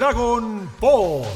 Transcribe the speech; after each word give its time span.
Dragon 0.00 0.66
Ball. 0.80 1.26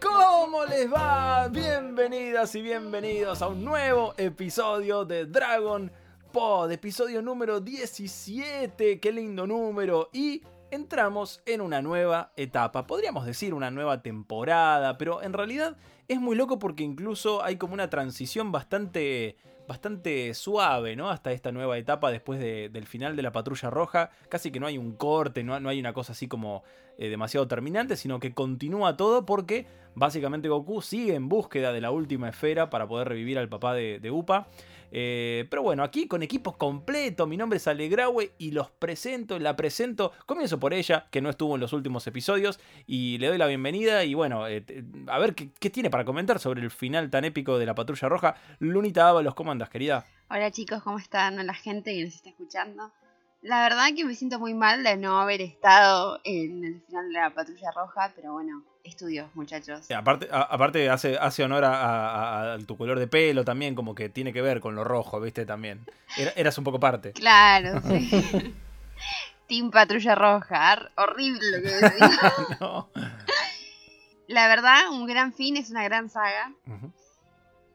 ¿Cómo 0.00 0.64
les 0.66 0.88
va? 0.88 1.48
Bienvenidas 1.48 2.54
y 2.54 2.62
bienvenidos 2.62 3.42
a 3.42 3.48
un 3.48 3.64
nuevo 3.64 4.14
episodio 4.16 5.04
de 5.04 5.26
Dragon 5.26 5.90
Pod, 6.32 6.70
episodio 6.70 7.22
número 7.22 7.58
17, 7.58 9.00
qué 9.00 9.10
lindo 9.10 9.48
número, 9.48 10.10
y 10.12 10.44
entramos 10.70 11.42
en 11.44 11.60
una 11.60 11.82
nueva 11.82 12.30
etapa, 12.36 12.86
podríamos 12.86 13.26
decir 13.26 13.52
una 13.52 13.72
nueva 13.72 14.00
temporada, 14.00 14.96
pero 14.96 15.24
en 15.24 15.32
realidad 15.32 15.76
es 16.06 16.20
muy 16.20 16.36
loco 16.36 16.60
porque 16.60 16.84
incluso 16.84 17.42
hay 17.42 17.56
como 17.56 17.74
una 17.74 17.90
transición 17.90 18.52
bastante 18.52 19.36
bastante 19.70 20.34
suave, 20.34 20.96
¿no? 20.96 21.10
Hasta 21.10 21.30
esta 21.30 21.52
nueva 21.52 21.78
etapa 21.78 22.10
después 22.10 22.40
del 22.40 22.86
final 22.88 23.14
de 23.14 23.22
la 23.22 23.30
patrulla 23.30 23.70
roja. 23.70 24.10
Casi 24.28 24.50
que 24.50 24.58
no 24.58 24.66
hay 24.66 24.76
un 24.76 24.96
corte, 24.96 25.44
no, 25.44 25.60
no 25.60 25.68
hay 25.68 25.78
una 25.78 25.92
cosa 25.92 26.10
así 26.10 26.26
como 26.26 26.64
eh, 26.98 27.08
demasiado 27.08 27.46
terminante, 27.46 27.94
sino 27.94 28.18
que 28.18 28.34
continúa 28.34 28.96
todo 28.96 29.24
porque 29.24 29.68
básicamente 29.94 30.48
Goku 30.48 30.82
sigue 30.82 31.14
en 31.14 31.28
búsqueda 31.28 31.72
de 31.72 31.80
la 31.80 31.92
última 31.92 32.30
esfera 32.30 32.68
para 32.68 32.88
poder 32.88 33.10
revivir 33.10 33.38
al 33.38 33.48
papá 33.48 33.72
de, 33.72 34.00
de 34.00 34.10
Upa. 34.10 34.48
Eh, 34.92 35.46
pero 35.50 35.62
bueno, 35.62 35.82
aquí 35.82 36.06
con 36.06 36.22
equipo 36.22 36.56
completo, 36.56 37.26
mi 37.26 37.36
nombre 37.36 37.58
es 37.58 37.68
Alegraue 37.68 38.32
y 38.38 38.50
los 38.50 38.70
presento, 38.70 39.38
la 39.38 39.56
presento, 39.56 40.12
comienzo 40.26 40.58
por 40.58 40.74
ella, 40.74 41.06
que 41.10 41.20
no 41.20 41.30
estuvo 41.30 41.54
en 41.54 41.60
los 41.60 41.72
últimos 41.72 42.06
episodios, 42.06 42.60
y 42.86 43.18
le 43.18 43.28
doy 43.28 43.38
la 43.38 43.46
bienvenida 43.46 44.04
y 44.04 44.14
bueno, 44.14 44.48
eh, 44.48 44.64
a 45.06 45.18
ver 45.18 45.34
qué, 45.34 45.70
tiene 45.70 45.90
para 45.90 46.04
comentar 46.04 46.38
sobre 46.38 46.60
el 46.60 46.70
final 46.70 47.10
tan 47.10 47.24
épico 47.24 47.58
de 47.58 47.66
la 47.66 47.74
Patrulla 47.74 48.08
Roja. 48.08 48.34
Lunita 48.58 49.08
Ábalos, 49.08 49.34
¿cómo 49.34 49.52
andas, 49.52 49.68
querida? 49.68 50.04
Hola 50.28 50.50
chicos, 50.50 50.82
¿cómo 50.82 50.98
están? 50.98 51.44
La 51.46 51.54
gente 51.54 51.94
que 51.94 52.04
nos 52.04 52.14
está 52.14 52.30
escuchando. 52.30 52.92
La 53.42 53.62
verdad 53.62 53.86
que 53.96 54.04
me 54.04 54.14
siento 54.14 54.38
muy 54.38 54.54
mal 54.54 54.84
de 54.84 54.96
no 54.96 55.18
haber 55.18 55.40
estado 55.40 56.20
en 56.24 56.64
el 56.64 56.82
final 56.82 57.08
de 57.08 57.12
la 57.14 57.30
Patrulla 57.32 57.70
Roja, 57.74 58.12
pero 58.14 58.32
bueno, 58.32 58.62
estudios, 58.84 59.28
muchachos. 59.34 59.90
aparte, 59.90 60.28
aparte 60.30 60.90
hace, 60.90 61.16
hace 61.18 61.44
honor 61.44 61.64
a, 61.64 62.58
tu 62.66 62.76
color 62.76 62.98
de 62.98 63.06
pelo 63.06 63.44
también, 63.44 63.74
como 63.74 63.94
que 63.94 64.08
tiene 64.08 64.32
que 64.32 64.42
ver 64.42 64.60
con 64.60 64.74
lo 64.74 64.84
rojo, 64.84 65.20
¿viste? 65.20 65.46
También. 65.46 65.80
eras 66.36 66.56
un 66.58 66.64
poco 66.64 66.80
parte. 66.80 67.12
Claro, 67.12 67.80
sí. 67.88 68.54
Team 69.46 69.70
Patrulla 69.70 70.14
Roja, 70.14 70.90
horrible 70.96 71.40
lo 71.50 71.62
que 71.62 71.74
decía. 71.74 72.20
La 74.28 74.46
verdad, 74.46 74.90
un 74.92 75.06
gran 75.06 75.32
fin, 75.32 75.56
es 75.56 75.70
una 75.70 75.82
gran 75.82 76.08
saga. 76.08 76.52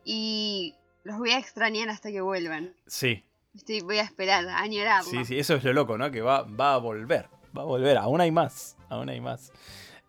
Y 0.06 0.74
los 1.04 1.18
voy 1.18 1.32
a 1.32 1.38
extrañar 1.38 1.90
hasta 1.90 2.12
que 2.12 2.22
vuelvan. 2.22 2.74
Sí. 2.88 3.26
Estoy, 3.54 3.82
voy 3.82 3.98
a 3.98 4.04
esperar, 4.04 4.48
a 4.48 4.60
añorarlo. 4.60 5.10
Sí, 5.10 5.26
sí, 5.26 5.38
eso 5.38 5.56
es 5.56 5.64
lo 5.66 5.74
loco, 5.74 5.98
¿no? 5.98 6.12
Que 6.12 6.22
va, 6.22 6.44
va 6.44 6.76
a 6.76 6.78
volver. 6.78 7.28
Va 7.58 7.64
a 7.64 7.66
volver. 7.66 7.98
Aún 7.98 8.22
hay 8.22 8.32
más. 8.32 8.78
Aún 8.88 9.10
hay 9.10 9.20
más. 9.20 9.52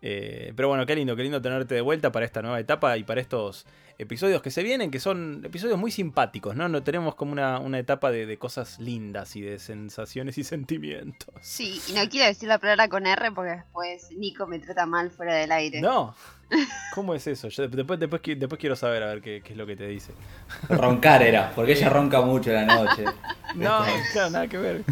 Eh, 0.01 0.53
pero 0.55 0.67
bueno, 0.67 0.85
qué 0.85 0.95
lindo, 0.95 1.15
qué 1.15 1.23
lindo 1.23 1.41
tenerte 1.41 1.75
de 1.75 1.81
vuelta 1.81 2.11
para 2.11 2.25
esta 2.25 2.41
nueva 2.41 2.59
etapa 2.59 2.97
y 2.97 3.03
para 3.03 3.19
estos 3.19 3.65
episodios 3.97 4.43
que 4.43 4.51
se 4.51 4.61
vienen, 4.61 4.91
que 4.91 4.99
son 4.99 5.41
episodios 5.43 5.79
muy 5.79 5.89
simpáticos, 5.89 6.55
¿no? 6.55 6.69
No 6.69 6.83
tenemos 6.83 7.15
como 7.15 7.31
una, 7.31 7.79
etapa 7.79 8.11
de, 8.11 8.37
cosas 8.37 8.79
lindas 8.79 9.35
y 9.35 9.41
de 9.41 9.57
sensaciones 9.57 10.37
y 10.37 10.43
sentimientos. 10.43 11.33
Sí, 11.41 11.81
y 11.87 11.93
no 11.93 12.07
quiero 12.09 12.27
decir 12.27 12.47
la 12.47 12.59
palabra 12.59 12.87
con 12.89 13.07
R 13.07 13.31
porque 13.31 13.51
después 13.51 14.11
Nico 14.15 14.45
me 14.45 14.59
trata 14.59 14.85
mal 14.85 15.09
fuera 15.09 15.35
del 15.35 15.51
aire. 15.51 15.81
No. 15.81 16.15
¿Cómo 16.93 17.13
es 17.13 17.25
eso? 17.27 17.49
Yo 17.49 17.67
después, 17.67 17.99
después, 17.99 18.21
después 18.23 18.59
quiero 18.59 18.75
saber 18.75 19.03
a 19.03 19.07
ver 19.07 19.21
qué, 19.21 19.41
qué 19.43 19.53
es 19.53 19.57
lo 19.57 19.65
que 19.65 19.75
te 19.75 19.87
dice. 19.87 20.13
Roncar 20.69 21.23
era, 21.23 21.51
porque 21.55 21.73
ella 21.73 21.89
ronca 21.89 22.21
mucho 22.21 22.51
la 22.51 22.65
noche. 22.65 23.03
no, 23.55 23.83
claro, 24.13 24.29
nada 24.29 24.47
que 24.47 24.57
ver. 24.57 24.83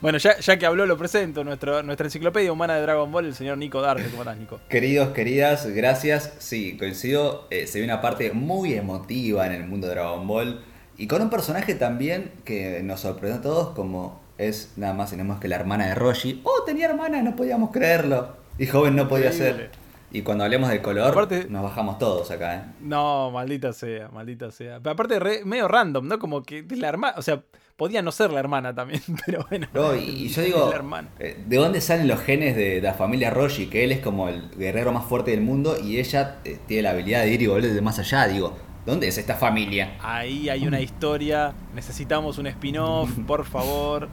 Bueno, 0.00 0.18
ya, 0.18 0.58
que 0.58 0.66
habló, 0.66 0.86
lo 0.86 0.96
presento. 0.96 1.44
Nuestro, 1.44 1.82
nuestra 1.82 2.06
enciclopedia 2.06 2.52
humana 2.52 2.76
de 2.76 2.82
Dragon 2.82 3.10
Ball, 3.10 3.26
el 3.26 3.34
señor 3.34 3.58
Nico 3.58 3.80
Dark. 3.80 4.02
¿Cómo 4.10 4.22
estás, 4.22 4.38
Nico? 4.38 4.60
Queridos, 4.68 5.08
queridas, 5.10 5.66
gracias. 5.66 6.34
Sí, 6.38 6.76
coincido. 6.76 7.46
Eh, 7.50 7.66
se 7.66 7.78
ve 7.78 7.84
una 7.84 8.00
parte 8.00 8.32
muy 8.32 8.74
emotiva 8.74 9.46
en 9.46 9.52
el 9.52 9.66
mundo 9.66 9.86
de 9.86 9.94
Dragon 9.94 10.26
Ball. 10.26 10.64
Y 10.96 11.06
con 11.06 11.22
un 11.22 11.30
personaje 11.30 11.74
también 11.74 12.30
que 12.44 12.82
nos 12.82 13.00
sorprendió 13.00 13.40
a 13.40 13.42
todos, 13.42 13.74
como 13.74 14.20
es 14.38 14.72
nada 14.76 14.94
más 14.94 15.12
y 15.12 15.16
nada 15.16 15.28
más 15.28 15.40
que 15.40 15.48
la 15.48 15.56
hermana 15.56 15.86
de 15.86 15.94
Roshi. 15.94 16.40
¡Oh, 16.44 16.62
tenía 16.64 16.86
hermana! 16.86 17.22
No 17.22 17.36
podíamos 17.36 17.70
creerlo. 17.70 18.36
Y 18.58 18.66
joven 18.66 18.94
no 18.94 19.08
podía 19.08 19.32
ser. 19.32 19.70
Y 20.14 20.22
cuando 20.22 20.44
hablemos 20.44 20.70
de 20.70 20.80
color, 20.80 21.28
nos 21.50 21.62
bajamos 21.64 21.98
todos 21.98 22.30
acá, 22.30 22.54
¿eh? 22.54 22.62
No, 22.78 23.32
maldita 23.32 23.72
sea, 23.72 24.10
maldita 24.10 24.52
sea. 24.52 24.78
Pero 24.78 24.92
aparte, 24.92 25.44
medio 25.44 25.66
random, 25.66 26.06
¿no? 26.06 26.20
Como 26.20 26.44
que 26.44 26.64
la 26.70 26.88
hermana. 26.88 27.14
O 27.16 27.22
sea, 27.22 27.42
podía 27.76 28.00
no 28.00 28.12
ser 28.12 28.30
la 28.30 28.38
hermana 28.38 28.72
también, 28.72 29.02
pero 29.26 29.44
bueno. 29.50 29.66
No, 29.74 29.96
y, 29.96 30.28
yo 30.28 30.42
digo, 30.42 30.72
eh, 31.18 31.42
¿de 31.44 31.56
dónde 31.56 31.80
salen 31.80 32.06
los 32.06 32.20
genes 32.20 32.54
de, 32.54 32.80
la 32.80 32.94
familia 32.94 33.30
Roshi? 33.30 33.66
Que 33.66 33.82
él 33.82 33.90
es 33.90 33.98
como 33.98 34.28
el 34.28 34.50
guerrero 34.50 34.92
más 34.92 35.04
fuerte 35.04 35.32
del 35.32 35.40
mundo 35.40 35.76
y 35.82 35.98
ella 35.98 36.36
eh, 36.44 36.60
tiene 36.64 36.84
la 36.84 36.90
habilidad 36.90 37.22
de 37.22 37.32
ir 37.32 37.42
y 37.42 37.48
volver 37.48 37.72
de 37.72 37.82
más 37.82 37.98
allá. 37.98 38.28
Digo, 38.28 38.56
¿dónde 38.86 39.08
es 39.08 39.18
esta 39.18 39.34
familia? 39.34 39.96
Ahí 40.00 40.48
hay 40.48 40.64
una 40.64 40.80
historia, 40.80 41.54
necesitamos 41.74 42.38
un 42.38 42.46
spin-off, 42.46 43.10
por 43.26 43.44
favor. 43.44 44.08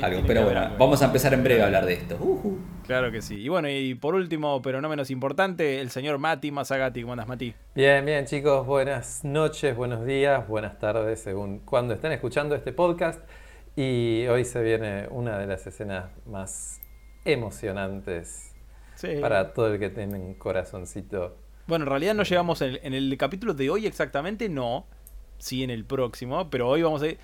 Algo, 0.00 0.22
pero 0.26 0.44
bueno, 0.44 0.70
vamos 0.78 1.02
a 1.02 1.06
empezar 1.06 1.34
en 1.34 1.44
breve 1.44 1.62
a 1.62 1.66
hablar 1.66 1.84
de 1.84 1.94
esto. 1.94 2.18
Claro 2.86 3.12
que 3.12 3.20
sí. 3.20 3.40
Y 3.40 3.48
bueno, 3.48 3.68
y 3.68 3.94
por 3.94 4.14
último, 4.14 4.62
pero 4.62 4.80
no 4.80 4.88
menos 4.88 5.10
importante, 5.10 5.80
el 5.80 5.90
señor 5.90 6.18
Mati 6.18 6.50
Masagati. 6.50 7.02
¿Cómo 7.02 7.12
andas, 7.12 7.28
Mati? 7.28 7.54
Bien, 7.74 8.04
bien, 8.04 8.24
chicos. 8.24 8.66
Buenas 8.66 9.24
noches, 9.24 9.76
buenos 9.76 10.04
días, 10.06 10.48
buenas 10.48 10.78
tardes, 10.78 11.20
según 11.20 11.60
cuando 11.60 11.94
estén 11.94 12.12
escuchando 12.12 12.54
este 12.54 12.72
podcast. 12.72 13.20
Y 13.76 14.26
hoy 14.26 14.44
se 14.44 14.62
viene 14.62 15.08
una 15.10 15.38
de 15.38 15.46
las 15.46 15.66
escenas 15.66 16.06
más 16.26 16.80
emocionantes 17.24 18.54
para 19.20 19.52
todo 19.52 19.74
el 19.74 19.78
que 19.78 19.90
tiene 19.90 20.14
un 20.18 20.34
corazoncito. 20.34 21.36
Bueno, 21.66 21.84
en 21.84 21.90
realidad 21.90 22.14
no 22.14 22.22
llegamos 22.22 22.62
en 22.62 22.94
el 22.94 23.16
capítulo 23.16 23.54
de 23.54 23.70
hoy 23.70 23.86
exactamente, 23.86 24.48
no 24.48 24.86
sí 25.42 25.64
en 25.64 25.70
el 25.70 25.84
próximo, 25.84 26.48
pero 26.50 26.68
hoy 26.68 26.82
vamos 26.82 27.02
a 27.02 27.08
ir. 27.08 27.18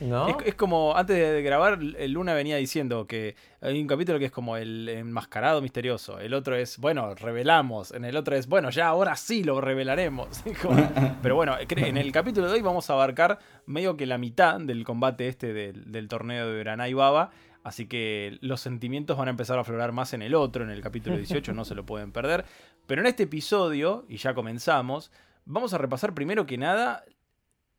Es, 0.44 0.56
como, 0.56 0.96
antes 0.96 1.16
de 1.16 1.40
grabar, 1.40 1.80
Luna 1.80 2.34
venía 2.34 2.56
diciendo 2.56 3.06
que 3.06 3.36
hay 3.60 3.80
un 3.80 3.86
capítulo 3.86 4.18
que 4.18 4.24
es 4.24 4.32
como 4.32 4.56
el 4.56 4.88
enmascarado 4.88 5.62
misterioso. 5.62 6.18
El 6.18 6.34
otro 6.34 6.56
es, 6.56 6.78
bueno, 6.78 7.14
revelamos. 7.14 7.92
En 7.92 8.04
el 8.04 8.16
otro 8.16 8.34
es, 8.34 8.48
bueno, 8.48 8.70
ya 8.70 8.88
ahora 8.88 9.14
sí 9.14 9.44
lo 9.44 9.60
revelaremos. 9.60 10.42
pero 11.22 11.36
bueno, 11.36 11.56
en 11.60 11.96
el 11.96 12.10
capítulo 12.10 12.48
de 12.48 12.54
hoy 12.54 12.60
vamos 12.60 12.90
a 12.90 12.94
abarcar 12.94 13.38
medio 13.66 13.96
que 13.96 14.04
la 14.04 14.18
mitad 14.18 14.60
del 14.60 14.82
combate 14.84 15.28
este 15.28 15.52
del, 15.52 16.08
torneo 16.08 16.50
de 16.50 16.58
Granai 16.58 16.94
Baba. 16.94 17.30
Así 17.62 17.86
que 17.86 18.38
los 18.40 18.60
sentimientos 18.60 19.16
van 19.16 19.28
a 19.28 19.30
empezar 19.30 19.58
a 19.58 19.60
aflorar 19.60 19.92
más 19.92 20.12
en 20.12 20.22
el 20.22 20.34
otro, 20.34 20.64
en 20.64 20.70
el 20.70 20.80
capítulo 20.80 21.16
18, 21.16 21.52
no 21.52 21.64
se 21.64 21.76
lo 21.76 21.86
pueden 21.86 22.10
perder. 22.10 22.44
Pero 22.88 23.00
en 23.00 23.06
este 23.06 23.24
episodio, 23.24 24.06
y 24.08 24.16
ya 24.16 24.34
comenzamos, 24.34 25.12
vamos 25.44 25.72
a 25.72 25.78
repasar 25.78 26.14
primero 26.14 26.46
que 26.46 26.58
nada 26.58 27.04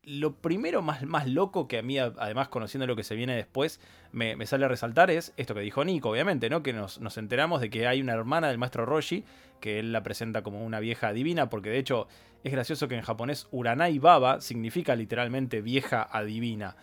lo 0.02 0.34
primero 0.36 0.80
más, 0.82 1.04
más 1.04 1.28
loco 1.28 1.68
que 1.68 1.78
a 1.78 1.82
mí, 1.82 1.98
además 1.98 2.48
conociendo 2.48 2.86
lo 2.86 2.96
que 2.96 3.02
se 3.02 3.14
viene 3.14 3.34
después, 3.34 3.80
me, 4.12 4.34
sale 4.46 4.64
a 4.64 4.68
resaltar 4.68 5.10
es 5.10 5.34
esto 5.36 5.54
que 5.54 5.60
dijo 5.60 5.84
Nico, 5.84 6.10
obviamente, 6.10 6.48
¿no? 6.48 6.62
Que 6.62 6.72
nos, 6.72 6.98
enteramos 7.18 7.60
de 7.60 7.70
que 7.70 7.86
hay 7.86 8.00
una 8.00 8.14
hermana 8.14 8.48
del 8.48 8.58
maestro 8.58 8.86
Roshi, 8.86 9.24
que 9.60 9.78
él 9.78 9.92
la 9.92 10.02
presenta 10.02 10.42
como 10.42 10.64
una 10.64 10.80
vieja 10.80 11.12
divina, 11.12 11.50
porque 11.50 11.70
de 11.70 11.78
hecho 11.78 12.08
es 12.44 12.52
gracioso 12.52 12.88
que 12.88 12.94
en 12.94 13.02
japonés 13.02 13.46
Uranai 13.50 13.98
Baba 13.98 14.40
significa 14.40 14.96
literalmente 14.96 15.60
vieja 15.60 16.02
adivina. 16.02 16.76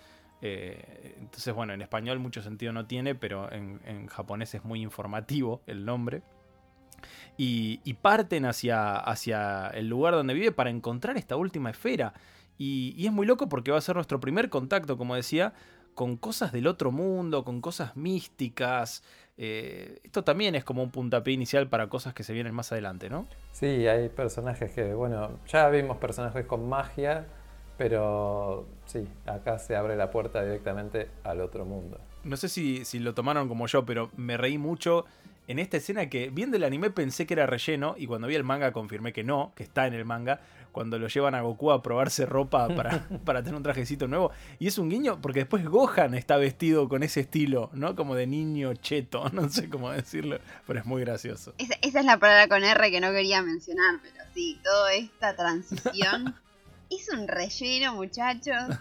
Eh, 0.43 1.15
entonces, 1.17 1.51
bueno, 1.55 1.73
en 1.73 1.81
español 1.81 2.19
mucho 2.19 2.43
sentido 2.43 2.71
no 2.71 2.85
tiene, 2.85 3.15
pero 3.15 3.51
en, 3.51 4.05
japonés 4.07 4.53
es 4.53 4.63
muy 4.63 4.81
informativo 4.81 5.63
el 5.65 5.85
nombre. 5.85 6.21
Y, 7.35 7.81
y 7.83 7.95
parten 7.95 8.45
hacia, 8.45 8.95
hacia 8.95 9.67
el 9.69 9.87
lugar 9.87 10.13
donde 10.13 10.33
vive 10.35 10.51
para 10.51 10.69
encontrar 10.69 11.17
esta 11.17 11.35
última 11.35 11.71
esfera. 11.71 12.13
Y, 12.57 13.05
es 13.05 13.11
muy 13.11 13.25
loco 13.25 13.49
porque 13.49 13.71
va 13.71 13.77
a 13.77 13.81
ser 13.81 13.95
nuestro 13.95 14.19
primer 14.19 14.49
contacto, 14.49 14.97
como 14.97 15.15
decía, 15.15 15.53
con 15.93 16.17
cosas 16.17 16.51
del 16.51 16.67
otro 16.67 16.91
mundo, 16.91 17.43
con 17.43 17.61
cosas 17.61 17.95
místicas. 17.95 19.03
Eh, 19.37 19.99
esto 20.03 20.23
también 20.23 20.55
es 20.55 20.63
como 20.63 20.83
un 20.83 20.91
puntapié 20.91 21.33
inicial 21.33 21.67
para 21.67 21.87
cosas 21.89 22.13
que 22.13 22.23
se 22.23 22.33
vienen 22.33 22.53
más 22.53 22.71
adelante, 22.71 23.09
¿no? 23.09 23.27
Sí, 23.51 23.87
hay 23.87 24.09
personajes 24.09 24.71
que, 24.71 24.93
bueno, 24.93 25.39
ya 25.47 25.69
vimos 25.69 25.97
personajes 25.97 26.45
con 26.45 26.67
magia, 26.67 27.25
pero 27.77 28.67
sí, 28.85 29.07
acá 29.25 29.59
se 29.59 29.75
abre 29.75 29.95
la 29.95 30.09
puerta 30.09 30.43
directamente 30.43 31.09
al 31.23 31.41
otro 31.41 31.65
mundo. 31.65 31.99
No 32.23 32.37
sé 32.37 32.49
si, 32.49 32.83
si 32.85 32.99
lo 32.99 33.13
tomaron 33.13 33.47
como 33.47 33.67
yo, 33.67 33.85
pero 33.85 34.09
me 34.17 34.37
reí 34.37 34.57
mucho 34.57 35.05
en 35.47 35.59
esta 35.59 35.77
escena 35.77 36.09
que 36.09 36.29
viendo 36.29 36.57
el 36.57 36.63
anime 36.63 36.89
pensé 36.89 37.25
que 37.25 37.33
era 37.33 37.45
relleno 37.45 37.95
y 37.97 38.05
cuando 38.05 38.27
vi 38.27 38.35
el 38.35 38.43
manga 38.43 38.73
confirmé 38.73 39.13
que 39.13 39.23
no, 39.23 39.53
que 39.55 39.63
está 39.63 39.87
en 39.87 39.93
el 39.93 40.03
manga, 40.03 40.41
cuando 40.73 40.99
lo 40.99 41.07
llevan 41.07 41.35
a 41.35 41.41
Goku 41.41 41.71
a 41.71 41.81
probarse 41.81 42.25
ropa 42.25 42.67
para, 42.67 43.07
para 43.25 43.41
tener 43.41 43.55
un 43.55 43.63
trajecito 43.63 44.07
nuevo. 44.07 44.31
Y 44.59 44.67
es 44.67 44.77
un 44.77 44.89
guiño 44.89 45.21
porque 45.21 45.39
después 45.39 45.65
Gohan 45.65 46.13
está 46.15 46.35
vestido 46.35 46.89
con 46.89 47.01
ese 47.01 47.21
estilo, 47.21 47.69
¿no? 47.73 47.95
Como 47.95 48.13
de 48.15 48.27
niño 48.27 48.73
cheto, 48.75 49.29
no 49.33 49.49
sé 49.49 49.69
cómo 49.69 49.89
decirlo, 49.89 50.39
pero 50.67 50.79
es 50.79 50.85
muy 50.85 51.01
gracioso. 51.01 51.53
Esa, 51.57 51.75
esa 51.81 51.99
es 52.01 52.05
la 52.05 52.19
palabra 52.19 52.49
con 52.49 52.63
R 52.63 52.91
que 52.91 52.99
no 52.99 53.11
quería 53.11 53.41
mencionar, 53.41 53.99
pero 54.03 54.25
sí, 54.33 54.59
toda 54.63 54.93
esta 54.93 55.35
transición 55.35 56.35
es 56.89 57.09
un 57.09 57.25
relleno, 57.27 57.95
muchachos. 57.95 58.75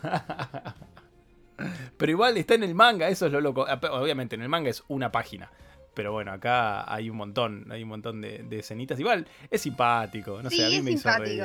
Pero 1.97 2.13
igual 2.13 2.37
está 2.37 2.55
en 2.55 2.65
el 2.65 2.75
manga, 2.75 3.09
eso 3.09 3.27
es 3.27 3.33
lo 3.33 3.41
loco. 3.41 3.67
Obviamente, 3.93 4.35
en 4.35 4.43
el 4.43 4.49
manga 4.49 4.69
es 4.69 4.83
una 4.89 5.13
página 5.13 5.49
Pero 5.97 6.13
bueno, 6.13 6.31
acá 6.31 6.93
hay 6.93 7.09
un 7.09 7.17
montón, 7.17 7.67
hay 7.71 7.83
un 7.83 7.89
montón 7.89 8.21
de, 8.21 8.45
de 8.47 8.59
escenitas. 8.59 9.01
Igual 9.01 9.27
es 9.51 9.63
simpático, 9.63 10.43
no 10.43 10.51
sé, 10.51 10.67
a 10.67 10.69
mí 10.69 10.83
me 10.83 10.91
hizo 10.91 11.11
reír. 11.11 11.43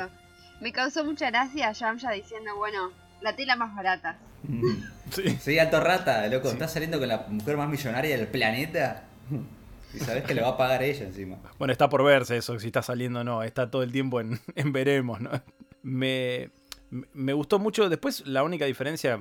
Me 0.60 0.70
causó 0.70 1.04
mucha 1.04 1.30
gracia 1.30 1.72
Yamcha 1.72 2.10
diciendo, 2.10 2.54
bueno, 2.56 2.92
la 3.22 3.34
tela 3.34 3.56
más 3.56 3.74
barata. 3.74 4.18
Sí. 5.10 5.38
sí, 5.40 5.58
alto 5.58 5.80
rata, 5.80 6.26
loco. 6.26 6.50
Estás 6.50 6.74
saliendo 6.74 6.98
con 6.98 7.08
la 7.08 7.26
mujer 7.28 7.56
más 7.56 7.70
millonaria 7.70 8.14
del 8.16 8.28
planeta. 8.28 9.04
Y 9.94 9.98
sabes 10.00 10.24
que 10.24 10.34
le 10.34 10.42
va 10.42 10.48
a 10.50 10.56
pagar 10.58 10.82
ella 10.82 11.06
encima. 11.06 11.38
Bueno, 11.58 11.72
está 11.72 11.88
por 11.88 12.04
verse 12.04 12.36
eso, 12.36 12.58
si 12.58 12.66
está 12.66 12.82
saliendo 12.82 13.20
o 13.20 13.24
no. 13.24 13.42
Está 13.42 13.70
todo 13.70 13.82
el 13.82 13.90
tiempo 13.90 14.20
en, 14.20 14.38
en 14.54 14.72
veremos, 14.72 15.18
¿no? 15.20 15.30
Me, 15.82 16.50
me 16.90 17.32
gustó 17.32 17.58
mucho. 17.58 17.88
Después, 17.88 18.26
la 18.26 18.42
única 18.42 18.66
diferencia 18.66 19.18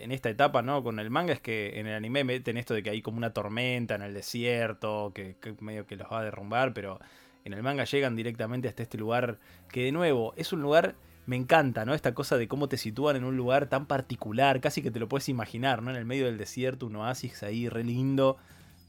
en 0.00 0.12
esta 0.12 0.28
etapa, 0.30 0.62
¿no? 0.62 0.82
Con 0.82 0.98
el 0.98 1.10
manga 1.10 1.32
es 1.32 1.40
que 1.40 1.78
en 1.78 1.86
el 1.86 1.94
anime 1.94 2.24
meten 2.24 2.56
esto 2.56 2.74
de 2.74 2.82
que 2.82 2.90
hay 2.90 3.02
como 3.02 3.18
una 3.18 3.32
tormenta 3.32 3.94
en 3.94 4.02
el 4.02 4.14
desierto, 4.14 5.12
que, 5.14 5.36
medio 5.60 5.86
que 5.86 5.96
los 5.96 6.08
va 6.10 6.20
a 6.20 6.24
derrumbar, 6.24 6.72
pero 6.74 6.98
en 7.44 7.52
el 7.52 7.62
manga 7.62 7.84
llegan 7.84 8.16
directamente 8.16 8.68
hasta 8.68 8.82
este 8.82 8.98
lugar 8.98 9.38
que, 9.70 9.84
de 9.84 9.92
nuevo, 9.92 10.34
es 10.36 10.52
un 10.52 10.62
lugar. 10.62 10.96
Me 11.26 11.36
encanta, 11.36 11.84
¿no? 11.84 11.94
Esta 11.94 12.12
cosa 12.12 12.38
de 12.38 12.48
cómo 12.48 12.68
te 12.68 12.76
sitúan 12.76 13.14
en 13.14 13.24
un 13.24 13.36
lugar 13.36 13.68
tan 13.68 13.86
particular, 13.86 14.60
casi 14.60 14.82
que 14.82 14.90
te 14.90 14.98
lo 14.98 15.08
puedes 15.08 15.28
imaginar, 15.28 15.82
¿no? 15.82 15.90
En 15.90 15.96
el 15.96 16.06
medio 16.06 16.24
del 16.26 16.38
desierto, 16.38 16.86
un 16.86 16.96
oasis 16.96 17.42
ahí 17.42 17.68
re 17.68 17.84
lindo 17.84 18.38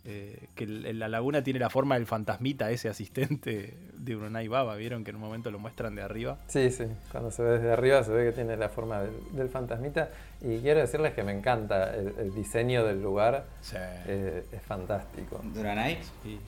eh, 0.04 0.48
que 0.56 0.66
la 0.66 1.08
laguna 1.08 1.44
tiene 1.44 1.60
la 1.60 1.70
forma 1.70 1.96
del 1.96 2.08
fantasmita, 2.08 2.72
ese 2.72 2.90
asistente 2.90 3.78
de 3.94 4.16
Brunei 4.16 4.48
Baba. 4.48 4.76
¿Vieron 4.76 5.04
que 5.04 5.12
en 5.12 5.18
un 5.18 5.22
momento 5.22 5.52
lo 5.52 5.60
muestran 5.60 5.94
de 5.96 6.02
arriba? 6.02 6.40
Sí, 6.48 6.72
sí. 6.72 6.86
Cuando 7.12 7.30
se 7.30 7.44
ve 7.44 7.52
desde 7.52 7.72
arriba 7.72 8.04
se 8.04 8.12
ve 8.12 8.26
que 8.26 8.32
tiene 8.32 8.58
la 8.58 8.70
forma 8.70 9.02
del, 9.02 9.50
fantasmita. 9.50 10.10
Y 10.42 10.60
quiero 10.60 10.80
decirles 10.80 11.14
que 11.14 11.24
me 11.24 11.32
encanta 11.32 11.96
el, 11.96 12.34
diseño 12.34 12.84
del 12.84 13.02
lugar. 13.02 13.46
Sí. 13.62 13.76
Eh, 13.80 14.44
es 14.52 14.62
fantástico. 14.64 15.40
¿Brunei? 15.44 16.00
Sí. 16.24 16.40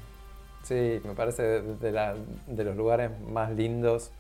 Sí, 0.64 1.02
me 1.04 1.14
parece 1.14 1.44
de, 1.44 2.24
de 2.48 2.64
los 2.64 2.76
lugares 2.76 3.12
más 3.20 3.52
lindos 3.52 4.12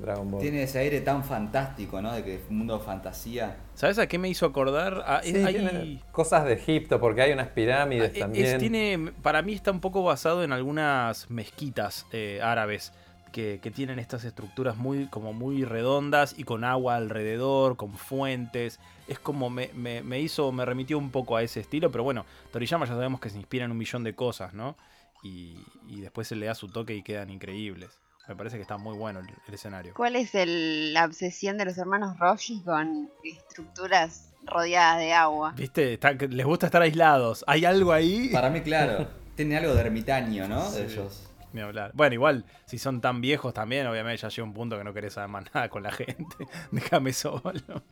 Dragon 0.00 0.30
Ball. 0.30 0.40
Tiene 0.40 0.62
ese 0.62 0.78
aire 0.78 1.00
tan 1.00 1.24
fantástico, 1.24 2.00
¿no? 2.00 2.12
De 2.12 2.22
que 2.22 2.36
es 2.36 2.42
un 2.48 2.58
mundo 2.58 2.78
de 2.78 2.84
fantasía. 2.84 3.56
¿Sabes 3.74 3.98
a 3.98 4.06
qué 4.06 4.18
me 4.18 4.28
hizo 4.28 4.46
acordar? 4.46 5.02
Ah, 5.06 5.20
hay 5.24 6.02
cosas 6.12 6.44
de 6.44 6.54
Egipto, 6.54 7.00
porque 7.00 7.22
hay 7.22 7.32
unas 7.32 7.48
pirámides 7.48 8.12
ah, 8.16 8.18
también. 8.20 8.58
tiene, 8.58 9.12
para 9.22 9.42
mí 9.42 9.52
está 9.52 9.70
un 9.70 9.80
poco 9.80 10.02
basado 10.02 10.42
en 10.44 10.52
algunas 10.52 11.30
mezquitas 11.30 12.06
eh, 12.12 12.40
árabes. 12.42 12.92
Que, 13.32 13.60
tienen 13.72 14.00
estas 14.00 14.24
estructuras 14.24 14.76
muy, 14.76 15.06
como 15.06 15.32
muy 15.32 15.64
redondas 15.64 16.34
y 16.36 16.42
con 16.42 16.64
agua 16.64 16.96
alrededor, 16.96 17.76
con 17.76 17.92
fuentes. 17.92 18.80
Es 19.06 19.20
como 19.20 19.50
me, 19.50 20.20
hizo, 20.20 20.50
me 20.50 20.64
remitió 20.64 20.98
un 20.98 21.10
poco 21.10 21.36
a 21.36 21.42
ese 21.42 21.60
estilo, 21.60 21.92
pero 21.92 22.02
bueno, 22.02 22.26
Toriyama 22.52 22.86
ya 22.86 22.94
sabemos 22.94 23.20
que 23.20 23.30
se 23.30 23.36
inspira 23.36 23.66
en 23.66 23.70
un 23.70 23.78
millón 23.78 24.02
de 24.02 24.16
cosas, 24.16 24.52
¿no? 24.52 24.76
Y, 25.22 25.54
y 25.88 26.00
después 26.00 26.26
se 26.26 26.34
le 26.34 26.46
da 26.46 26.56
su 26.56 26.68
toque 26.68 26.96
y 26.96 27.02
quedan 27.02 27.30
increíbles. 27.30 28.00
Me 28.30 28.36
parece 28.36 28.58
que 28.58 28.62
está 28.62 28.78
muy 28.78 28.96
bueno 28.96 29.18
el, 29.18 29.54
escenario. 29.54 29.92
¿Cuál 29.92 30.14
es 30.14 30.30
la 30.34 31.04
obsesión 31.04 31.58
de 31.58 31.64
los 31.64 31.76
hermanos 31.78 32.16
Roshi 32.16 32.62
con 32.62 33.10
estructuras 33.24 34.30
rodeadas 34.44 35.00
de 35.00 35.12
agua? 35.12 35.52
¿Viste? 35.56 35.98
les 36.28 36.46
gusta 36.46 36.66
estar 36.66 36.80
aislados. 36.80 37.42
¿Hay 37.48 37.64
algo 37.64 37.92
ahí? 37.92 38.28
Para 38.28 38.48
mí, 38.48 38.60
claro. 38.60 39.08
Tiene 39.34 39.56
algo 39.56 39.74
de 39.74 39.80
ermitaño, 39.80 40.46
¿no? 40.46 40.70
De 40.70 40.84
ellos. 40.84 41.28
hablar. 41.60 41.90
Bueno, 41.94 42.14
igual, 42.14 42.44
si 42.66 42.78
son 42.78 43.00
tan 43.00 43.20
viejos 43.20 43.52
también, 43.52 43.88
obviamente 43.88 44.22
ya 44.22 44.28
llega 44.28 44.44
un 44.44 44.54
punto 44.54 44.78
que 44.78 44.84
no 44.84 44.94
querés 44.94 45.14
saber 45.14 45.30
más 45.30 45.44
nada 45.52 45.68
con 45.68 45.82
la 45.82 45.90
gente. 45.90 46.36
Déjame 46.70 47.12
solo. 47.12 47.82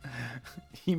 Y 0.86 0.96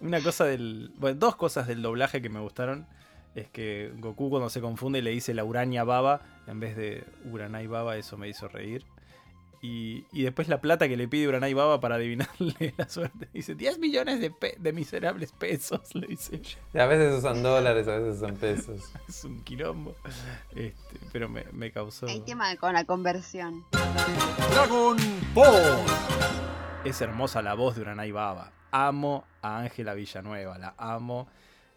una 0.00 0.22
cosa 0.22 0.46
del. 0.46 0.94
Bueno, 0.96 1.18
dos 1.18 1.36
cosas 1.36 1.66
del 1.66 1.82
doblaje 1.82 2.22
que 2.22 2.30
me 2.30 2.40
gustaron 2.40 2.86
es 3.34 3.48
que 3.48 3.92
Goku 3.96 4.30
cuando 4.30 4.50
se 4.50 4.60
confunde 4.60 5.02
le 5.02 5.10
dice 5.10 5.34
la 5.34 5.44
Urania 5.44 5.84
Baba 5.84 6.20
en 6.46 6.60
vez 6.60 6.76
de 6.76 7.04
Uranai 7.30 7.66
Baba, 7.66 7.96
eso 7.96 8.16
me 8.16 8.28
hizo 8.28 8.48
reír. 8.48 8.84
Y, 9.64 10.04
después 10.10 10.48
la 10.48 10.60
plata 10.60 10.88
que 10.88 10.96
le 10.96 11.06
pide 11.06 11.28
Uranai 11.28 11.54
Baba 11.54 11.78
para 11.78 11.94
adivinarle 11.94 12.74
la 12.76 12.88
suerte. 12.88 13.28
Dice 13.32 13.54
10 13.54 13.78
millones 13.78 14.20
de, 14.20 14.72
miserables 14.72 15.30
pesos, 15.30 15.80
le 15.94 16.08
dice 16.08 16.36
ella. 16.36 16.82
A 16.82 16.86
veces 16.86 17.16
usan 17.16 17.44
dólares, 17.44 17.86
a 17.86 17.98
veces 17.98 18.20
usan 18.20 18.36
pesos. 18.36 18.92
es 19.08 19.22
un 19.22 19.40
quilombo. 19.44 19.94
Este, 20.50 20.98
pero 21.12 21.28
me, 21.28 21.44
me, 21.52 21.70
causó... 21.70 22.06
Hay 22.06 22.20
tema 22.22 22.56
con 22.56 22.72
la 22.72 22.84
conversión. 22.84 23.64
Dragon 24.50 24.96
Ball. 25.32 25.78
Es 26.84 27.00
hermosa 27.00 27.40
la 27.40 27.54
voz 27.54 27.76
de 27.76 27.82
Uranai 27.82 28.10
Baba. 28.10 28.50
Amo 28.72 29.24
a 29.42 29.58
Ángela 29.60 29.94
Villanueva, 29.94 30.58
la 30.58 30.74
amo 30.76 31.28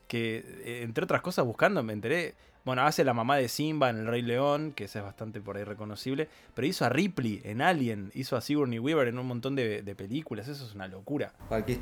que 0.07 0.43
eh, 0.63 0.81
entre 0.83 1.03
otras 1.03 1.21
cosas 1.21 1.45
buscando 1.45 1.83
me 1.83 1.93
enteré, 1.93 2.35
bueno, 2.65 2.81
hace 2.81 3.03
la 3.03 3.13
mamá 3.13 3.37
de 3.37 3.47
Simba 3.47 3.89
en 3.89 3.97
El 3.97 4.07
Rey 4.07 4.23
León, 4.23 4.73
que 4.73 4.85
esa 4.85 4.99
es 4.99 5.05
bastante 5.05 5.39
por 5.39 5.55
ahí 5.55 5.63
reconocible, 5.63 6.27
pero 6.53 6.67
hizo 6.67 6.83
a 6.83 6.89
Ripley 6.89 7.41
en 7.43 7.61
Alien, 7.61 8.11
hizo 8.15 8.35
a 8.35 8.41
Sigourney 8.41 8.79
Weaver 8.79 9.07
en 9.07 9.19
un 9.19 9.27
montón 9.27 9.55
de, 9.55 9.95
películas, 9.95 10.47
eso 10.47 10.65
es 10.65 10.73
una 10.73 10.87
locura. 10.87 11.33
Cualquier 11.47 11.79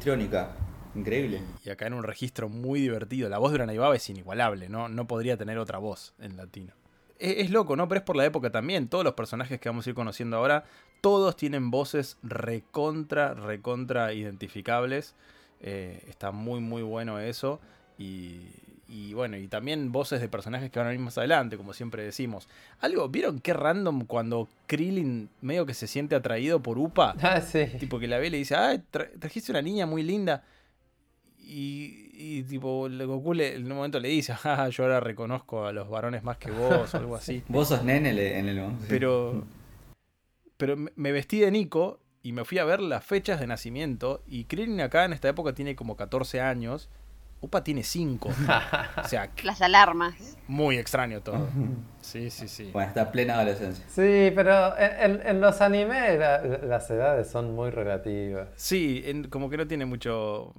increíble. 0.96 1.42
Y 1.66 1.70
acá 1.70 1.88
en 1.88 1.94
un 1.94 2.04
registro 2.04 2.50
muy 2.50 2.82
divertido, 2.82 3.30
la 3.30 3.38
voz 3.38 3.52
de 3.52 3.56
Urana 3.56 3.96
es 3.96 4.10
inigualable, 4.10 4.70
¿no? 4.70 4.90
no 4.90 5.08
podría 5.08 5.38
tener 5.38 5.58
otra 5.58 5.78
voz 5.78 6.14
en 6.20 6.38
latino. 6.38 6.74
Es, 7.18 7.52
loco, 7.52 7.78
¿no? 7.78 7.88
Pero 7.88 8.00
es 8.00 8.06
por 8.06 8.18
la 8.18 8.26
época 8.26 8.52
también, 8.52 8.90
todos 8.90 9.06
los 9.06 9.14
personajes 9.14 9.58
que 9.60 9.70
vamos 9.70 9.88
a 9.88 9.90
ir 9.92 9.96
conociendo 9.96 10.36
ahora, 10.36 10.66
todos 11.00 11.38
tienen 11.38 11.72
voces 11.72 12.18
recontra, 12.22 13.34
recontra 13.34 14.12
identificables. 14.12 15.16
Eh, 15.62 16.04
está 16.10 16.32
muy, 16.32 16.60
muy 16.60 16.82
bueno 16.82 17.20
eso. 17.20 17.62
Y, 17.98 19.14
bueno, 19.14 19.38
y 19.38 19.48
también 19.48 19.92
voces 19.92 20.22
de 20.22 20.30
personajes 20.30 20.70
que 20.70 20.80
van 20.80 20.88
a 20.88 20.92
venir 20.92 21.04
más 21.04 21.18
adelante, 21.18 21.58
como 21.58 21.74
siempre 21.74 22.04
decimos. 22.04 22.48
Algo, 22.80 23.10
¿vieron 23.10 23.40
qué 23.40 23.54
random 23.54 24.06
cuando 24.06 24.48
Krillin 24.68 25.30
medio 25.42 25.66
que 25.66 25.74
se 25.74 25.88
siente 25.88 26.16
atraído 26.16 26.62
por 26.62 26.78
Upa? 26.78 27.16
Ah, 27.22 27.42
sí. 27.42 27.66
Tipo 27.80 28.00
que 28.00 28.08
la 28.08 28.18
ve 28.20 28.28
y 28.28 28.30
le 28.30 28.38
dice, 28.38 28.56
ah, 28.56 28.80
trajiste 29.20 29.52
una 29.52 29.62
niña 29.62 29.86
muy 29.86 30.04
linda. 30.04 30.44
Y, 31.40 32.10
y 32.14 32.44
tipo, 32.44 32.88
Goku 32.90 33.34
en 33.34 33.64
un 33.64 33.78
momento 33.78 34.00
le 34.00 34.10
dice, 34.10 34.34
ah, 34.44 34.70
yo 34.70 34.84
ahora 34.84 35.00
reconozco 35.00 35.66
a 35.66 35.74
los 35.74 35.90
varones 35.90 36.24
más 36.24 36.38
que 36.38 36.52
vos, 36.52 36.94
o 36.94 36.98
algo 36.98 37.16
así. 37.16 37.44
vos 37.50 37.68
sos 37.68 37.84
nene 37.84 38.38
en 38.38 38.48
el... 38.48 38.72
Pero, 38.88 39.44
pero 40.58 40.76
me 40.78 41.12
vestí 41.12 41.40
de 41.40 41.52
Nico 41.52 42.00
y 42.22 42.32
me 42.32 42.46
fui 42.46 42.58
a 42.58 42.64
ver 42.64 42.80
las 42.82 43.04
fechas 43.04 43.40
de 43.40 43.48
nacimiento. 43.48 44.24
Y 44.26 44.46
Krillin 44.46 44.80
acá 44.80 45.04
en 45.04 45.14
esta 45.14 45.28
época 45.28 45.54
tiene 45.54 45.76
como 45.76 45.98
14 45.98 46.40
años. 46.40 46.90
Upa 47.44 47.62
tiene 47.62 47.84
5. 47.84 48.30
o 49.04 49.08
sea, 49.08 49.30
las 49.44 49.62
alarmas. 49.62 50.38
Muy 50.48 50.78
extraño 50.78 51.22
todo. 51.22 51.50
Sí, 52.00 52.30
sí, 52.30 52.48
sí. 52.48 52.70
Bueno, 52.72 52.88
está 52.88 53.12
plena 53.12 53.36
adolescencia. 53.36 53.84
Sí, 53.90 54.32
pero 54.34 54.74
en, 54.78 55.42
los 55.42 55.60
animes 55.60 56.20
las 56.64 56.90
edades 56.90 57.30
son 57.30 57.54
muy 57.54 57.70
relativas. 57.70 58.48
Sí, 58.56 59.04
como 59.30 59.50
que 59.50 59.58
no 59.58 59.68
tiene 59.68 59.86
mucho 59.86 60.54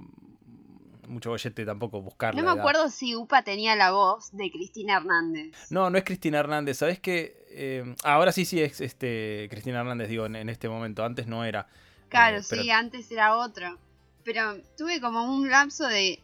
mucho 1.07 1.31
bollete 1.31 1.65
tampoco 1.65 2.03
buscarla. 2.03 2.39
No 2.39 2.53
me 2.53 2.59
acuerdo 2.59 2.89
si 2.89 3.15
Upa 3.15 3.41
tenía 3.41 3.75
la 3.75 3.91
voz 3.91 4.31
de 4.31 4.51
Cristina 4.51 4.97
Hernández. 4.97 5.55
No, 5.71 5.89
no 5.89 5.97
es 5.97 6.03
Cristina 6.03 6.37
Hernández. 6.39 6.77
¿Sabes 6.77 6.99
qué? 6.99 7.47
Eh, 7.49 7.95
ahora 8.03 8.31
sí, 8.31 8.45
sí 8.45 8.61
es 8.61 8.79
este 8.79 9.47
Cristina 9.49 9.79
Hernández, 9.79 10.07
digo, 10.09 10.27
en, 10.27 10.49
este 10.49 10.69
momento. 10.69 11.03
Antes 11.03 11.25
no 11.25 11.45
era. 11.45 11.67
Claro, 12.09 12.37
eh, 12.37 12.43
sí, 12.43 12.69
antes 12.69 13.11
era 13.11 13.37
otro. 13.37 13.79
Pero 14.23 14.57
tuve 14.77 15.01
como 15.01 15.23
un 15.23 15.49
lapso 15.49 15.87
de 15.87 16.19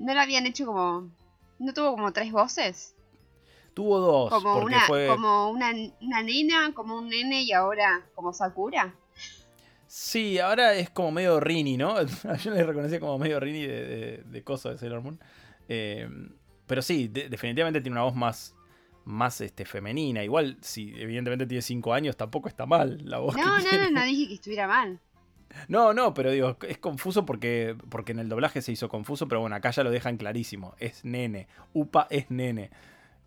¿No 0.00 0.14
lo 0.14 0.20
habían 0.20 0.46
hecho 0.46 0.64
como... 0.66 1.10
¿No 1.58 1.74
tuvo 1.74 1.92
como 1.92 2.12
tres 2.12 2.32
voces? 2.32 2.96
Tuvo 3.74 3.98
dos. 3.98 4.30
Como, 4.30 4.56
una, 4.56 4.86
como 4.86 5.50
una, 5.50 5.72
una 6.00 6.22
nena, 6.22 6.72
como 6.74 6.96
un 6.96 7.08
nene 7.10 7.42
y 7.42 7.52
ahora 7.52 8.02
como 8.14 8.32
Sakura. 8.32 8.94
Sí, 9.86 10.38
ahora 10.38 10.72
es 10.74 10.88
como 10.88 11.10
medio 11.10 11.38
Rini, 11.38 11.76
¿no? 11.76 11.96
Yo 12.42 12.50
le 12.50 12.64
reconocí 12.64 12.98
como 12.98 13.18
medio 13.18 13.38
Rini 13.40 13.66
de, 13.66 14.22
de, 14.24 14.42
cosas 14.42 14.72
de 14.72 14.78
Sailor 14.78 15.02
Moon. 15.02 15.20
Eh, 15.68 16.08
pero 16.66 16.80
sí, 16.80 17.08
definitivamente 17.08 17.82
tiene 17.82 17.96
una 17.96 18.04
voz 18.04 18.14
más, 18.14 18.54
más 19.04 19.40
este, 19.42 19.66
femenina. 19.66 20.24
Igual, 20.24 20.56
si 20.62 20.94
evidentemente 20.96 21.44
tiene 21.44 21.60
cinco 21.60 21.92
años, 21.92 22.16
tampoco 22.16 22.48
está 22.48 22.64
mal 22.64 22.98
la 23.04 23.18
voz. 23.18 23.36
No, 23.36 23.58
no, 23.58 23.72
no, 23.72 23.90
no 23.90 24.04
dije 24.04 24.28
que 24.28 24.34
estuviera 24.34 24.66
mal. 24.66 24.98
No, 25.68 25.92
no, 25.92 26.14
pero 26.14 26.30
digo, 26.30 26.56
es 26.68 26.78
confuso 26.78 27.26
porque, 27.26 27.76
porque 27.88 28.12
en 28.12 28.18
el 28.18 28.28
doblaje 28.28 28.62
se 28.62 28.72
hizo 28.72 28.88
confuso, 28.88 29.28
pero 29.28 29.40
bueno, 29.40 29.56
acá 29.56 29.70
ya 29.70 29.84
lo 29.84 29.90
dejan 29.90 30.16
clarísimo. 30.16 30.74
Es 30.78 31.04
nene. 31.04 31.48
Upa 31.72 32.06
es 32.10 32.30
nene. 32.30 32.70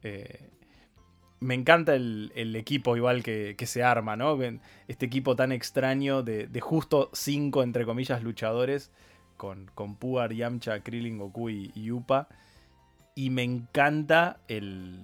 Eh, 0.04 0.50
me 1.40 1.54
encanta 1.56 1.96
el, 1.96 2.56
equipo 2.56 2.96
igual 2.96 3.24
que, 3.24 3.56
se 3.66 3.84
arma, 3.84 4.16
¿no? 4.16 4.38
Este 4.88 5.06
equipo 5.06 5.36
tan 5.36 5.52
extraño 5.52 6.24
de, 6.24 6.48
justo 6.62 7.10
cinco, 7.14 7.64
entre 7.64 7.86
comillas, 7.86 8.24
luchadores 8.24 8.92
con, 9.38 9.70
con 9.76 9.96
Puar, 9.96 10.34
Yamcha, 10.34 10.80
Krillin, 10.82 11.18
Goku 11.18 11.50
y 11.50 11.92
Upa. 11.92 12.28
Y 13.16 13.30
me 13.30 13.44
encanta 13.44 14.40
el, 14.48 15.04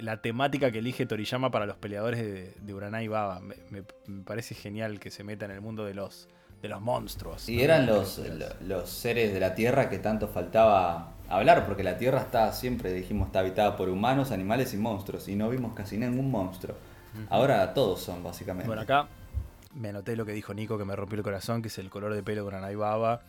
la 0.00 0.20
temática 0.20 0.70
que 0.70 0.78
elige 0.78 1.06
Toriyama 1.06 1.50
para 1.50 1.66
los 1.66 1.76
peleadores 1.76 2.20
de, 2.20 2.54
de 2.60 2.74
Uranai 2.74 3.08
Baba. 3.08 3.40
Me, 3.40 3.82
parece 4.24 4.54
genial 4.54 5.00
que 5.00 5.10
se 5.10 5.24
meta 5.24 5.44
en 5.44 5.50
el 5.50 5.60
mundo 5.60 5.84
de 5.84 5.94
los, 5.94 6.28
de 6.62 6.68
los 6.68 6.80
monstruos. 6.80 7.48
Y 7.48 7.62
eran 7.62 7.86
los, 7.86 8.20
los 8.66 8.90
seres 8.90 9.32
de 9.32 9.40
la 9.40 9.54
Tierra 9.54 9.88
que 9.88 9.98
tanto 9.98 10.28
faltaba 10.28 11.12
hablar, 11.28 11.66
porque 11.66 11.82
la 11.82 11.96
Tierra 11.96 12.20
está 12.20 12.52
siempre, 12.52 12.92
dijimos, 12.92 13.28
está 13.28 13.40
habitada 13.40 13.76
por 13.76 13.88
humanos, 13.88 14.30
animales 14.30 14.74
y 14.74 14.76
monstruos, 14.76 15.28
y 15.28 15.36
no 15.36 15.48
vimos 15.48 15.72
casi 15.74 15.96
ningún 15.96 16.30
monstruo. 16.30 16.76
Ahora 17.28 17.74
todos 17.74 18.00
son, 18.00 18.22
básicamente. 18.22 18.68
Bueno, 18.68 18.82
acá 18.82 19.08
me 19.74 19.88
anoté 19.88 20.16
lo 20.16 20.24
que 20.24 20.32
dijo 20.32 20.54
Nico, 20.54 20.78
que 20.78 20.84
me 20.84 20.94
rompió 20.94 21.16
el 21.16 21.24
corazón, 21.24 21.62
que 21.62 21.68
es 21.68 21.78
el 21.78 21.90
color 21.90 22.14
de 22.14 22.22
pelo 22.22 22.42
de 22.42 22.48
una 22.48 22.60
naibaba. 22.60 23.22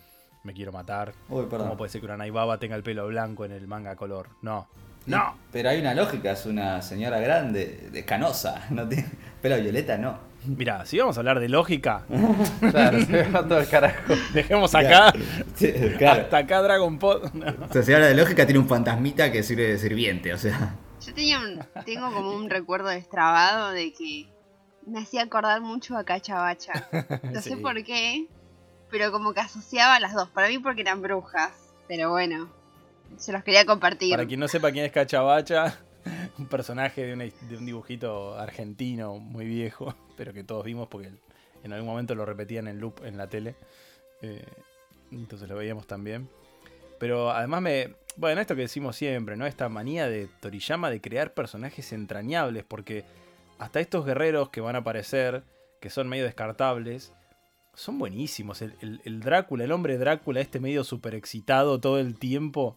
Me 0.44 0.54
quiero 0.54 0.72
matar. 0.72 1.14
Uy, 1.30 1.46
perdón. 1.46 1.68
¿Cómo 1.68 1.78
puede 1.78 1.92
ser 1.92 2.02
que 2.02 2.06
una 2.06 2.18
naibaba 2.18 2.58
tenga 2.58 2.76
el 2.76 2.84
pelo 2.84 3.08
blanco 3.08 3.46
en 3.46 3.52
el 3.52 3.68
manga 3.68 3.96
color? 3.96 4.30
No. 4.42 4.68
No. 5.06 5.36
Pero 5.52 5.70
hay 5.70 5.80
una 5.80 5.94
lógica, 5.94 6.32
es 6.32 6.46
una 6.46 6.82
señora 6.82 7.20
grande, 7.20 7.90
de 7.92 8.06
canosa, 8.06 8.66
no 8.70 8.88
tiene 8.88 9.10
pelo 9.42 9.60
violeta, 9.60 9.98
no. 9.98 10.32
Mira, 10.44 10.86
si 10.86 10.98
vamos 10.98 11.18
a 11.18 11.20
hablar 11.20 11.40
de 11.40 11.50
lógica. 11.50 12.04
claro, 12.72 13.00
se 13.06 13.24
todo 13.26 13.60
el 13.60 13.70
carajo. 13.70 14.14
Dejemos 14.34 14.74
acá. 14.74 15.14
Hasta 16.12 16.38
acá 16.38 16.62
Dragon 16.64 16.98
Pod. 16.98 17.26
O 17.26 17.74
sea, 17.74 17.84
si 17.84 17.94
habla 17.94 18.08
de 18.08 18.16
lógica, 18.16 18.46
tiene 18.46 18.60
un 18.60 18.68
fantasmita 18.68 19.32
que 19.32 19.44
sirve 19.44 19.68
de 19.68 19.78
sirviente, 19.78 20.34
o 20.34 20.38
sea. 20.38 20.76
Yo 21.06 21.14
tenía 21.14 21.40
tengo 21.86 22.12
como 22.12 22.34
un 22.34 22.50
recuerdo 22.50 22.90
destrabado 22.90 23.72
de 23.72 23.94
que 23.94 24.30
me 24.86 25.00
hacía 25.02 25.24
acordar 25.24 25.62
mucho 25.62 25.96
a 25.96 26.04
Cachabacha. 26.04 26.88
No 27.24 27.42
sé 27.42 27.58
por 27.58 27.84
qué, 27.84 28.28
pero 28.90 29.12
como 29.12 29.34
que 29.34 29.42
asociaba 29.42 29.96
a 29.96 30.00
las 30.00 30.14
dos. 30.14 30.30
Para 30.30 30.48
mí 30.48 30.60
porque 30.60 30.82
eran 30.82 31.02
brujas, 31.02 31.52
pero 31.88 32.10
bueno, 32.10 32.52
se 33.18 33.32
los 33.32 33.44
quería 33.44 33.66
compartir. 33.66 34.12
Para 34.12 34.28
quien 34.28 34.40
no 34.40 34.48
sepa 34.48 34.72
quién 34.72 34.86
es 34.86 34.92
Cachabacha, 34.92 35.80
un 36.38 36.48
personaje 36.48 37.16
de, 37.16 37.34
un 37.58 37.66
dibujito 37.66 38.38
argentino 38.38 39.18
muy 39.18 39.46
viejo, 39.46 39.96
pero 40.18 40.34
que 40.34 40.44
todos 40.44 40.66
vimos 40.66 40.88
porque 40.88 41.12
en 41.64 41.74
algún 41.74 41.90
momento 41.90 42.16
lo 42.16 42.26
repetían 42.26 42.68
en 42.68 42.80
loop 42.80 43.04
en 43.06 43.18
la 43.18 43.28
tele. 43.28 43.56
Eh, 44.22 44.46
entonces 45.12 45.48
lo 45.50 45.56
veíamos 45.56 45.88
también. 45.88 46.30
Pero 47.00 47.32
además 47.32 47.62
me... 47.62 47.96
Bueno, 48.18 48.42
esto 48.42 48.56
que 48.56 48.62
decimos 48.62 48.96
siempre, 48.96 49.38
¿no? 49.38 49.46
Esta 49.46 49.70
manía 49.70 50.08
de 50.08 50.28
Toriyama 50.42 50.90
de 50.90 51.00
crear 51.02 51.34
personajes 51.34 51.94
entrañables, 51.94 52.66
porque 52.66 53.06
hasta 53.58 53.80
estos 53.80 54.06
guerreros 54.06 54.50
que 54.50 54.60
van 54.60 54.76
a 54.76 54.80
aparecer, 54.80 55.44
que 55.80 55.90
son 55.90 56.10
medio 56.10 56.26
descartables, 56.26 57.14
son 57.74 57.98
buenísimos. 57.98 58.62
El, 58.62 59.20
Drácula, 59.22 59.64
el 59.64 59.72
hombre 59.72 59.98
Drácula, 59.98 60.42
este 60.42 60.60
medio 60.60 60.84
super 60.84 61.16
excitado 61.16 61.80
todo 61.80 62.00
el 62.00 62.18
tiempo, 62.18 62.76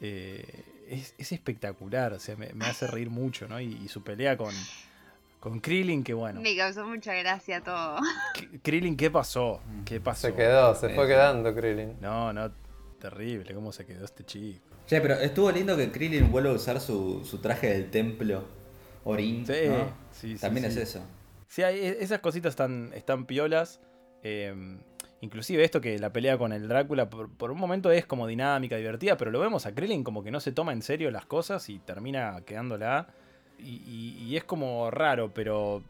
eh, 0.00 0.64
es, 0.88 1.14
espectacular, 1.32 2.12
o 2.12 2.18
sea, 2.18 2.36
me, 2.36 2.50
hace 2.64 2.86
reír 2.86 3.10
mucho, 3.10 3.48
¿no? 3.48 3.60
Y, 3.60 3.88
su 3.88 4.02
pelea 4.02 4.36
con, 4.36 4.54
con 5.40 5.60
Krillin, 5.60 6.04
que 6.04 6.14
bueno. 6.14 6.40
Me 6.40 6.56
causó 6.56 6.86
mucha 6.86 7.14
gracia 7.14 7.62
todo. 7.62 7.98
Krillin, 8.62 8.96
¿qué 8.96 9.10
pasó? 9.10 9.60
¿Qué 9.84 10.00
pasó? 10.00 10.28
Se 10.28 10.34
quedó, 10.34 10.74
se 10.74 10.90
fue 10.90 11.06
quedando 11.06 11.54
Krillin. 11.54 11.96
No, 12.00 12.32
no, 12.32 12.50
terrible, 12.98 13.54
cómo 13.54 13.72
se 13.72 13.86
quedó 13.86 14.04
este 14.04 14.24
chico. 14.24 14.60
Che, 14.86 15.00
pero 15.00 15.14
estuvo 15.14 15.50
lindo 15.50 15.76
que 15.76 15.90
Krillin 15.90 16.30
vuelva 16.30 16.50
a 16.50 16.54
usar 16.54 16.80
su, 16.80 17.22
traje 17.40 17.68
del 17.68 17.90
templo 17.90 18.44
Orin. 19.04 19.46
Sí, 19.46 19.54
sí, 20.12 20.34
También 20.36 20.66
es 20.66 20.76
eso. 20.76 21.00
Sí, 21.48 21.62
e, 21.62 22.02
esas 22.02 22.20
cositas 22.20 22.50
están, 22.50 22.92
están 22.94 23.24
piolas. 23.26 23.80
Eh, 24.22 24.78
Inclusive 25.24 25.64
esto 25.64 25.80
que 25.80 25.98
la 25.98 26.12
pelea 26.12 26.38
con 26.38 26.52
el 26.52 26.68
Drácula 26.68 27.08
por, 27.08 27.50
un 27.50 27.58
momento 27.58 27.90
es 27.90 28.06
como 28.06 28.26
dinámica, 28.26 28.76
divertida, 28.76 29.16
pero 29.16 29.30
lo 29.30 29.40
vemos 29.40 29.66
a 29.66 29.74
Krillin 29.74 30.04
como 30.04 30.22
que 30.22 30.30
no 30.30 30.38
se 30.38 30.52
toma 30.52 30.72
en 30.72 30.82
serio 30.82 31.10
las 31.10 31.26
cosas 31.26 31.68
y 31.70 31.78
termina 31.78 32.42
quedándola. 32.46 33.08
Y, 33.58 34.36
es 34.36 34.44
como 34.44 34.90
raro, 34.90 35.32
pero 35.32 35.82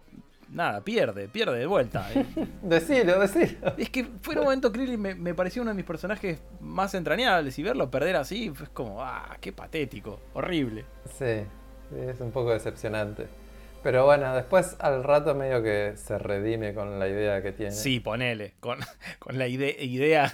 nada, 0.51 0.83
pierde, 0.83 1.29
pierde 1.29 1.59
de 1.59 1.67
vuelta. 1.67 2.09
decilo, 2.63 3.19
decilo. 3.19 3.75
Es 3.77 3.91
que 3.91 4.07
fue 4.23 4.37
un 4.37 4.45
momento 4.45 4.71
Krillin 4.71 5.01
me, 5.01 5.35
pareció 5.35 5.63
uno 5.63 5.73
de 5.73 5.77
mis 5.77 5.85
personajes 5.85 6.41
más 6.61 6.95
entrañables 6.95 7.59
y 7.59 7.63
verlo 7.63 7.91
perder 7.91 8.17
así 8.17 8.51
fue 8.51 8.69
como, 8.69 9.03
ah, 9.03 9.37
qué 9.41 9.53
patético, 9.53 10.21
horrible. 10.35 10.85
sí 11.19 11.45
es 11.97 12.21
un 12.21 12.31
poco 12.31 12.53
decepcionante. 12.53 13.27
Pero 13.85 14.07
bueno, 14.07 14.35
después 14.35 14.77
al 14.79 15.05
rato 15.05 15.35
medio 15.35 15.63
que 15.63 15.93
se 15.97 16.19
redime 16.19 16.73
con 16.73 16.99
la 16.99 17.07
idea 17.07 17.43
que 17.43 17.53
tiene. 17.53 17.71
Sí, 17.71 18.01
ponele, 18.01 18.55
con, 18.59 18.79
con 19.19 19.39
la 19.39 19.47
idea 19.47 20.33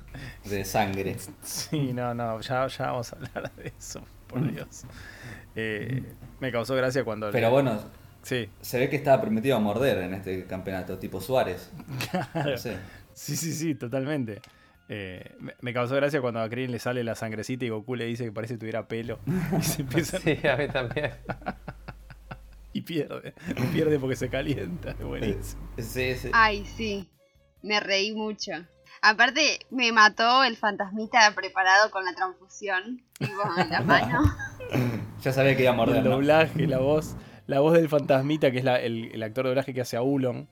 de 0.46 0.64
sangre. 0.64 1.14
Sí, 1.42 1.92
no, 1.92 2.14
no, 2.14 2.40
ya, 2.40 2.66
ya 2.66 2.86
vamos 2.86 3.12
a 3.12 3.16
hablar 3.16 3.52
de 3.54 3.72
eso, 3.78 4.00
por 4.26 4.40
mm. 4.40 4.54
Dios. 4.54 4.84
Eh, 5.54 6.04
me 6.40 6.50
causó 6.50 6.74
gracia 6.74 7.04
cuando... 7.04 7.30
Pero 7.30 7.50
bueno, 7.50 7.78
sí. 8.22 8.48
se 8.62 8.78
ve 8.78 8.88
que 8.88 8.96
estaba 8.96 9.20
permitido 9.20 9.60
morder 9.60 9.98
en 9.98 10.14
este 10.14 10.46
campeonato, 10.46 10.96
tipo 10.98 11.20
Suárez. 11.20 11.70
Claro. 12.32 12.56
Sí, 12.56 13.36
sí, 13.36 13.52
sí, 13.52 13.74
totalmente. 13.74 14.40
Eh, 14.88 15.34
me, 15.60 15.74
causó 15.74 15.96
gracia 15.96 16.22
cuando 16.22 16.40
a 16.40 16.48
Krillin 16.48 16.72
le 16.72 16.78
sale 16.78 17.04
la 17.04 17.14
sangrecita 17.14 17.66
y 17.66 17.68
Goku 17.68 17.94
le 17.94 18.06
dice 18.06 18.24
que 18.24 18.32
parece 18.32 18.54
que 18.54 18.58
tuviera 18.58 18.88
pelo. 18.88 19.18
Y 19.58 19.62
se 19.62 19.82
empieza... 19.82 20.18
sí, 20.18 20.38
a 20.46 20.56
mí 20.56 20.68
también. 20.68 21.10
Y 22.76 22.82
pierde. 22.82 23.32
Pierde 23.72 23.98
porque 23.98 24.16
se 24.16 24.28
calienta. 24.28 24.94
Ay, 26.32 26.64
sí. 26.76 27.08
Me 27.62 27.80
reí 27.80 28.14
mucho. 28.14 28.52
Aparte, 29.00 29.60
me 29.70 29.92
mató 29.92 30.44
el 30.44 30.56
fantasmita 30.56 31.32
preparado 31.34 31.90
con 31.90 32.04
la 32.04 32.14
transfusión. 32.14 33.02
en 33.20 33.70
la 33.70 33.80
mano. 33.84 34.22
ya 35.22 35.32
sabía 35.32 35.56
que 35.56 35.62
iba 35.62 35.72
a 35.72 35.76
morder. 35.76 35.98
El 35.98 36.04
doblaje, 36.04 36.66
la 36.66 36.78
voz. 36.78 37.16
La 37.46 37.60
voz 37.60 37.74
del 37.74 37.88
fantasmita, 37.88 38.50
que 38.50 38.58
es 38.58 38.64
el, 38.64 39.12
el 39.14 39.22
actor 39.22 39.44
de 39.44 39.50
doblaje 39.50 39.72
que 39.72 39.80
hace 39.80 39.96
a 39.96 40.02
Ulon 40.02 40.48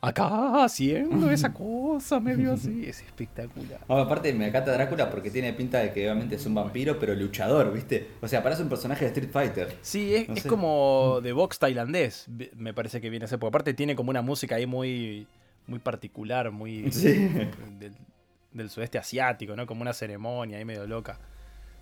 acá 0.00 0.64
haciendo 0.64 1.30
esa 1.30 1.52
cosa 1.52 2.20
medio 2.20 2.52
así. 2.52 2.84
Es 2.86 3.02
espectacular. 3.02 3.80
aparte 3.88 4.32
me 4.32 4.46
acata 4.46 4.72
Drácula 4.72 5.10
porque 5.10 5.30
tiene 5.30 5.52
pinta 5.52 5.78
de 5.80 5.92
que 5.92 6.04
obviamente 6.08 6.36
es 6.36 6.46
un 6.46 6.54
vampiro, 6.54 6.98
pero 6.98 7.14
luchador, 7.14 7.72
¿viste? 7.72 8.10
O 8.20 8.28
sea, 8.28 8.42
parece 8.42 8.62
un 8.62 8.68
personaje 8.68 9.04
de 9.04 9.08
Street 9.08 9.30
Fighter. 9.30 9.76
Sí, 9.82 10.14
es, 10.14 10.44
como 10.44 11.20
de 11.22 11.32
box 11.32 11.58
tailandés, 11.58 12.26
me 12.56 12.74
parece 12.74 13.00
que 13.00 13.10
viene 13.10 13.24
a 13.24 13.28
ser. 13.28 13.38
Porque 13.38 13.48
aparte 13.48 13.74
tiene 13.74 13.96
como 13.96 14.10
una 14.10 14.22
música 14.22 14.56
ahí 14.56 14.66
muy, 14.66 15.26
muy 15.66 15.78
particular, 15.78 16.50
muy 16.50 16.82
del, 18.52 18.70
sudeste 18.70 18.98
asiático, 18.98 19.56
¿no? 19.56 19.66
Como 19.66 19.82
una 19.82 19.92
ceremonia 19.92 20.58
ahí 20.58 20.64
medio 20.64 20.86
loca. 20.86 21.18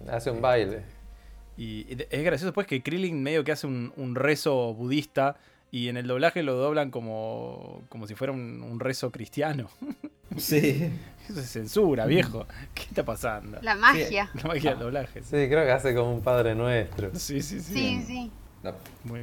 Hace 0.08 0.30
un 0.30 0.40
baile. 0.40 0.82
Y 1.56 1.86
es 2.10 2.24
gracioso 2.24 2.52
pues 2.52 2.66
que 2.66 2.82
Krillin 2.82 3.22
medio 3.22 3.44
que 3.44 3.52
hace 3.52 3.66
un, 3.66 3.92
un 3.96 4.16
rezo 4.16 4.74
budista 4.74 5.36
y 5.74 5.88
en 5.88 5.96
el 5.96 6.06
doblaje 6.06 6.44
lo 6.44 6.54
doblan 6.54 6.92
como, 6.92 7.82
como 7.88 8.06
si 8.06 8.14
fuera 8.14 8.32
un, 8.32 8.78
rezo 8.78 9.10
cristiano. 9.10 9.68
Sí. 10.36 10.90
Eso 11.28 11.38
es 11.38 11.48
censura, 11.48 12.06
viejo. 12.06 12.46
¿Qué 12.74 12.82
está 12.82 13.04
pasando? 13.04 13.58
La 13.62 13.76
magia. 13.76 14.30
La 14.34 14.48
magia 14.48 14.70
del 14.70 14.80
doblaje. 14.80 15.22
Sí, 15.22 15.30
creo 15.30 15.64
que 15.64 15.70
hace 15.70 15.94
como 15.94 16.12
un 16.12 16.22
padre 16.22 16.56
nuestro. 16.56 17.14
Sí, 17.14 17.40
sí, 17.40 17.60
sí. 17.60 17.72
Sí, 17.72 18.02
sí. 18.04 18.32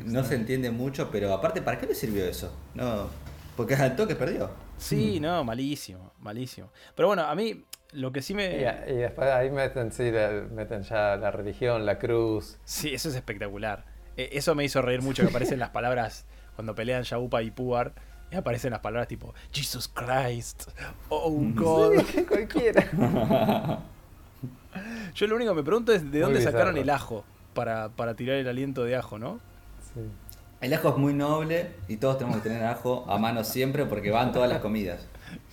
No, 0.06 0.24
se 0.24 0.36
entiende 0.36 0.72
mucho, 0.72 1.10
pero 1.12 1.34
aparte, 1.34 1.62
¿para 1.62 1.78
qué 1.80 1.88
le 1.88 1.96
sirvió 1.96 2.24
eso? 2.24 2.56
No, 2.76 3.10
porque 3.58 3.76
al 3.76 3.96
toque 3.98 4.16
perdió. 4.16 4.52
Sí, 4.78 5.20
no, 5.20 5.44
malísimo, 5.44 6.14
malísimo. 6.20 6.70
Pero 6.96 7.10
bueno, 7.10 7.24
a 7.24 7.36
mí 7.36 7.66
lo 7.92 8.14
que 8.14 8.22
sí 8.22 8.34
me. 8.34 8.56
Y, 8.88 8.94
después 8.94 9.28
ahí 9.32 9.50
meten, 9.50 9.92
sí, 9.92 10.12
meten 10.52 10.84
ya 10.84 11.18
la 11.18 11.32
religión, 11.32 11.86
la 11.86 11.98
cruz. 11.98 12.58
Sí, 12.64 12.94
eso 12.94 13.10
es 13.10 13.16
espectacular. 13.16 13.84
E, 14.16 14.30
eso 14.34 14.56
me 14.56 14.64
hizo 14.64 14.82
reír 14.82 15.02
mucho 15.02 15.24
que 15.24 15.30
aparecen 15.30 15.60
las 15.60 15.72
palabras 15.72 16.26
cuando 16.62 16.76
pelean 16.76 17.02
Yaupa 17.02 17.42
y 17.42 17.50
Puar, 17.50 17.92
y 18.32 18.36
aparecen 18.36 18.70
las 18.70 18.82
palabras 18.82 19.08
tipo 19.08 19.34
Jesus 19.52 19.88
Christ, 19.88 20.70
oh 21.10 21.32
God. 21.56 22.04
cualquiera. 22.30 22.88
Yo 25.16 25.26
lo 25.26 25.38
único 25.38 25.54
que 25.54 25.56
me 25.56 25.64
pregunto 25.64 25.92
es 25.92 26.12
de 26.12 26.20
dónde 26.20 26.40
sacaron 26.40 26.78
el 26.78 26.92
ajo 26.92 27.24
para, 27.56 27.90
para, 27.90 28.14
tirar 28.14 28.36
el 28.36 28.48
aliento 28.48 28.84
de 28.84 28.96
ajo, 28.96 29.18
¿no? 29.18 29.40
Sí. 29.96 30.02
El 30.62 30.72
ajo 30.76 30.90
es 30.90 30.98
muy 30.98 31.16
noble 31.16 31.72
y 31.88 31.98
todos 31.98 32.20
tenemos 32.20 32.40
que 32.40 32.48
tener 32.48 32.64
ajo 32.64 33.06
a 33.10 33.18
mano 33.18 33.44
siempre 33.44 33.88
porque 33.88 34.12
van 34.12 34.32
todas 34.32 34.48
las 34.48 34.60
comidas. 34.60 35.08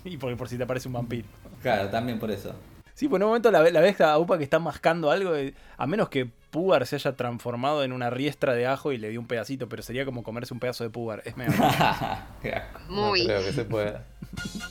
y 0.05 0.19
porque 0.19 0.37
por 0.37 0.51
si 0.51 0.59
te 0.59 0.65
aparece 0.65 0.89
un 0.89 0.95
vampiro. 0.95 1.27
Claro, 1.63 1.89
también 1.89 2.19
por 2.19 2.31
eso. 2.31 2.55
Sí, 2.93 3.09
pues 3.09 3.19
en 3.19 3.25
un 3.25 3.31
momento 3.31 3.51
la, 3.51 3.63
la 3.63 3.81
ves 3.81 3.99
a 4.03 4.19
Upa 4.19 4.37
que 4.37 4.45
está 4.45 4.59
mascando 4.59 5.11
algo, 5.11 5.33
a 5.79 5.87
menos 5.87 6.11
que 6.11 6.31
Pugar 6.51 6.87
se 6.87 6.97
haya 6.97 7.15
transformado 7.15 7.85
en 7.85 7.93
una 7.93 8.11
riestra 8.11 8.55
de 8.55 8.67
ajo 8.67 8.93
y 8.93 8.99
le 8.99 9.11
dio 9.11 9.21
un 9.21 9.27
pedacito, 9.27 9.69
pero 9.69 9.83
sería 9.83 10.05
como 10.05 10.23
comerse 10.23 10.55
un 10.55 10.61
pedazo 10.61 10.85
de 10.85 10.91
Pugar. 10.91 11.23
Es 11.25 11.37
medio. 11.37 11.53
Muy. 12.89 13.25
creo 13.25 13.45
que 13.45 13.53
se 13.53 13.65
pueda. 13.65 14.05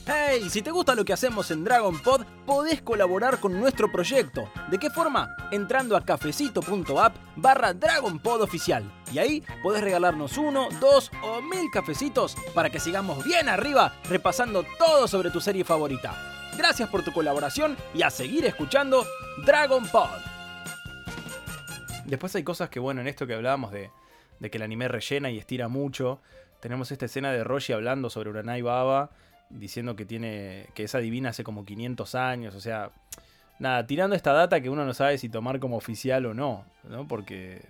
Hey, 0.05 0.47
si 0.49 0.61
te 0.61 0.71
gusta 0.71 0.95
lo 0.95 1.05
que 1.05 1.13
hacemos 1.13 1.51
en 1.51 1.63
Dragon 1.63 1.97
Pod, 2.01 2.25
podés 2.45 2.81
colaborar 2.81 3.39
con 3.39 3.59
nuestro 3.59 3.91
proyecto. 3.91 4.49
¿De 4.69 4.77
qué 4.77 4.89
forma? 4.89 5.35
Entrando 5.51 5.95
a 5.95 6.03
cafecito.app 6.03 7.15
barra 7.35 7.73
Dragon 7.73 8.19
Pod 8.19 8.41
oficial. 8.41 8.83
Y 9.11 9.19
ahí 9.19 9.43
podés 9.61 9.83
regalarnos 9.83 10.37
uno, 10.37 10.69
dos 10.79 11.11
o 11.23 11.41
mil 11.41 11.69
cafecitos 11.71 12.35
para 12.53 12.69
que 12.69 12.79
sigamos 12.79 13.23
bien 13.23 13.49
arriba 13.49 13.93
repasando 14.09 14.65
todo 14.77 15.07
sobre 15.07 15.29
tu 15.29 15.41
serie 15.41 15.63
favorita. 15.63 16.15
Gracias 16.57 16.89
por 16.89 17.03
tu 17.03 17.11
colaboración 17.11 17.77
y 17.93 18.01
a 18.01 18.09
seguir 18.09 18.45
escuchando 18.45 19.05
Dragon 19.45 19.85
Pod. 19.87 20.36
Después 22.07 22.33
hay 22.35 22.43
cosas 22.43 22.69
que, 22.69 22.79
bueno, 22.79 23.01
en 23.01 23.07
esto 23.07 23.27
que 23.27 23.33
hablábamos 23.33 23.71
de, 23.71 23.91
que 24.39 24.57
el 24.57 24.63
anime 24.63 24.87
rellena 24.87 25.29
y 25.29 25.37
estira 25.37 25.67
mucho, 25.67 26.21
tenemos 26.61 26.89
esta 26.91 27.05
escena 27.05 27.31
de 27.33 27.43
Roshi 27.43 27.73
hablando 27.73 28.09
sobre 28.09 28.29
Uranai 28.29 28.61
Baba 28.61 29.11
diciendo 29.49 29.95
que 29.95 30.05
tiene 30.05 30.67
que 30.73 30.83
esa 30.83 30.99
divina 30.99 31.29
hace 31.29 31.43
como 31.43 31.65
500 31.65 32.15
años, 32.15 32.55
o 32.55 32.59
sea, 32.59 32.91
nada, 33.59 33.85
tirando 33.85 34.15
esta 34.15 34.33
data 34.33 34.59
que 34.61 34.69
uno 34.69 34.85
no 34.85 34.93
sabe 34.93 35.17
si 35.17 35.29
tomar 35.29 35.59
como 35.59 35.77
oficial 35.77 36.25
o 36.25 36.33
no, 36.33 36.65
¿no? 36.83 37.07
Porque 37.07 37.61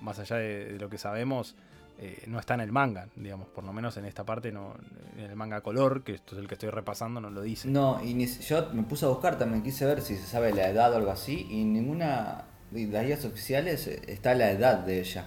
más 0.00 0.18
allá 0.18 0.36
de, 0.36 0.78
lo 0.78 0.88
que 0.88 0.98
sabemos, 0.98 1.54
eh, 1.98 2.24
no 2.26 2.38
está 2.38 2.54
en 2.54 2.60
el 2.60 2.72
manga, 2.72 3.08
digamos, 3.16 3.48
por 3.48 3.64
lo 3.64 3.72
menos 3.72 3.96
en 3.96 4.04
esta 4.06 4.24
parte, 4.24 4.52
no, 4.52 4.74
en 5.16 5.24
el 5.24 5.36
manga 5.36 5.60
color, 5.62 6.02
que 6.02 6.14
esto 6.14 6.34
es 6.34 6.40
el 6.42 6.48
que 6.48 6.54
estoy 6.54 6.70
repasando, 6.70 7.20
no 7.20 7.30
lo 7.30 7.42
dice. 7.42 7.68
No, 7.68 8.02
y 8.02 8.26
yo 8.26 8.70
me 8.72 8.82
puse 8.82 9.06
a 9.06 9.08
buscar 9.08 9.38
también, 9.38 9.62
quise 9.62 9.84
ver 9.86 10.00
si 10.00 10.16
se 10.16 10.26
sabe 10.26 10.52
la 10.54 10.68
edad 10.68 10.92
o 10.92 10.96
algo 10.96 11.10
así, 11.10 11.46
y 11.50 11.64
ninguna 11.64 12.44
las 12.72 13.04
guías 13.04 13.24
oficiales 13.24 13.86
está 13.86 14.34
la 14.34 14.50
edad 14.50 14.78
de 14.78 15.00
ella. 15.00 15.26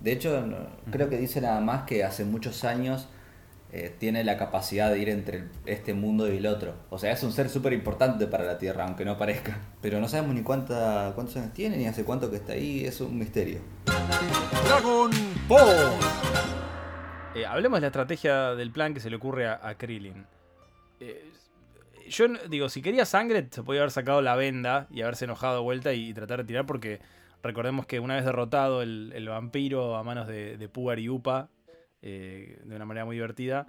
De 0.00 0.12
hecho, 0.12 0.44
creo 0.90 1.08
que 1.08 1.18
dice 1.18 1.40
nada 1.40 1.60
más 1.60 1.84
que 1.84 2.04
hace 2.04 2.24
muchos 2.24 2.64
años 2.64 3.08
eh, 3.72 3.94
tiene 3.98 4.22
la 4.24 4.38
capacidad 4.38 4.90
de 4.90 4.98
ir 5.00 5.08
entre 5.08 5.44
este 5.66 5.92
mundo 5.92 6.32
y 6.32 6.36
el 6.36 6.46
otro. 6.46 6.74
O 6.88 6.98
sea, 6.98 7.12
es 7.12 7.22
un 7.22 7.32
ser 7.32 7.50
súper 7.50 7.72
importante 7.72 8.26
para 8.26 8.44
la 8.44 8.58
Tierra, 8.58 8.84
aunque 8.84 9.04
no 9.04 9.18
parezca. 9.18 9.58
Pero 9.82 10.00
no 10.00 10.08
sabemos 10.08 10.34
ni 10.34 10.42
cuánta, 10.42 11.12
cuántos 11.14 11.36
años 11.36 11.52
tiene, 11.52 11.76
ni 11.76 11.86
hace 11.86 12.04
cuánto 12.04 12.30
que 12.30 12.36
está 12.36 12.52
ahí, 12.52 12.84
es 12.84 13.00
un 13.00 13.18
misterio. 13.18 13.58
Dragon 14.64 15.10
Ball. 15.48 15.92
Eh, 17.34 17.44
hablemos 17.44 17.78
de 17.78 17.80
la 17.82 17.86
estrategia 17.88 18.54
del 18.54 18.70
plan 18.70 18.94
que 18.94 19.00
se 19.00 19.10
le 19.10 19.16
ocurre 19.16 19.48
a, 19.48 19.74
Krillin. 19.76 20.24
Eh, 21.00 21.30
yo 22.08 22.28
digo, 22.48 22.68
si 22.68 22.82
quería 22.82 23.04
sangre, 23.04 23.48
se 23.50 23.62
podía 23.62 23.80
haber 23.80 23.90
sacado 23.90 24.22
la 24.22 24.36
venda 24.36 24.86
y 24.90 25.02
haberse 25.02 25.24
enojado 25.24 25.56
de 25.56 25.62
vuelta 25.62 25.92
y, 25.92 26.12
tratar 26.14 26.38
de 26.38 26.44
tirar, 26.44 26.66
porque 26.66 27.00
recordemos 27.42 27.86
que 27.86 28.00
una 28.00 28.16
vez 28.16 28.24
derrotado 28.24 28.82
el, 28.82 29.28
vampiro 29.28 29.96
a 29.96 30.02
manos 30.02 30.26
de, 30.26 30.56
de 30.56 30.70
y 31.00 31.08
Upa, 31.08 31.50
eh, 32.02 32.60
de 32.64 32.76
una 32.76 32.84
manera 32.84 33.04
muy 33.04 33.16
divertida, 33.16 33.66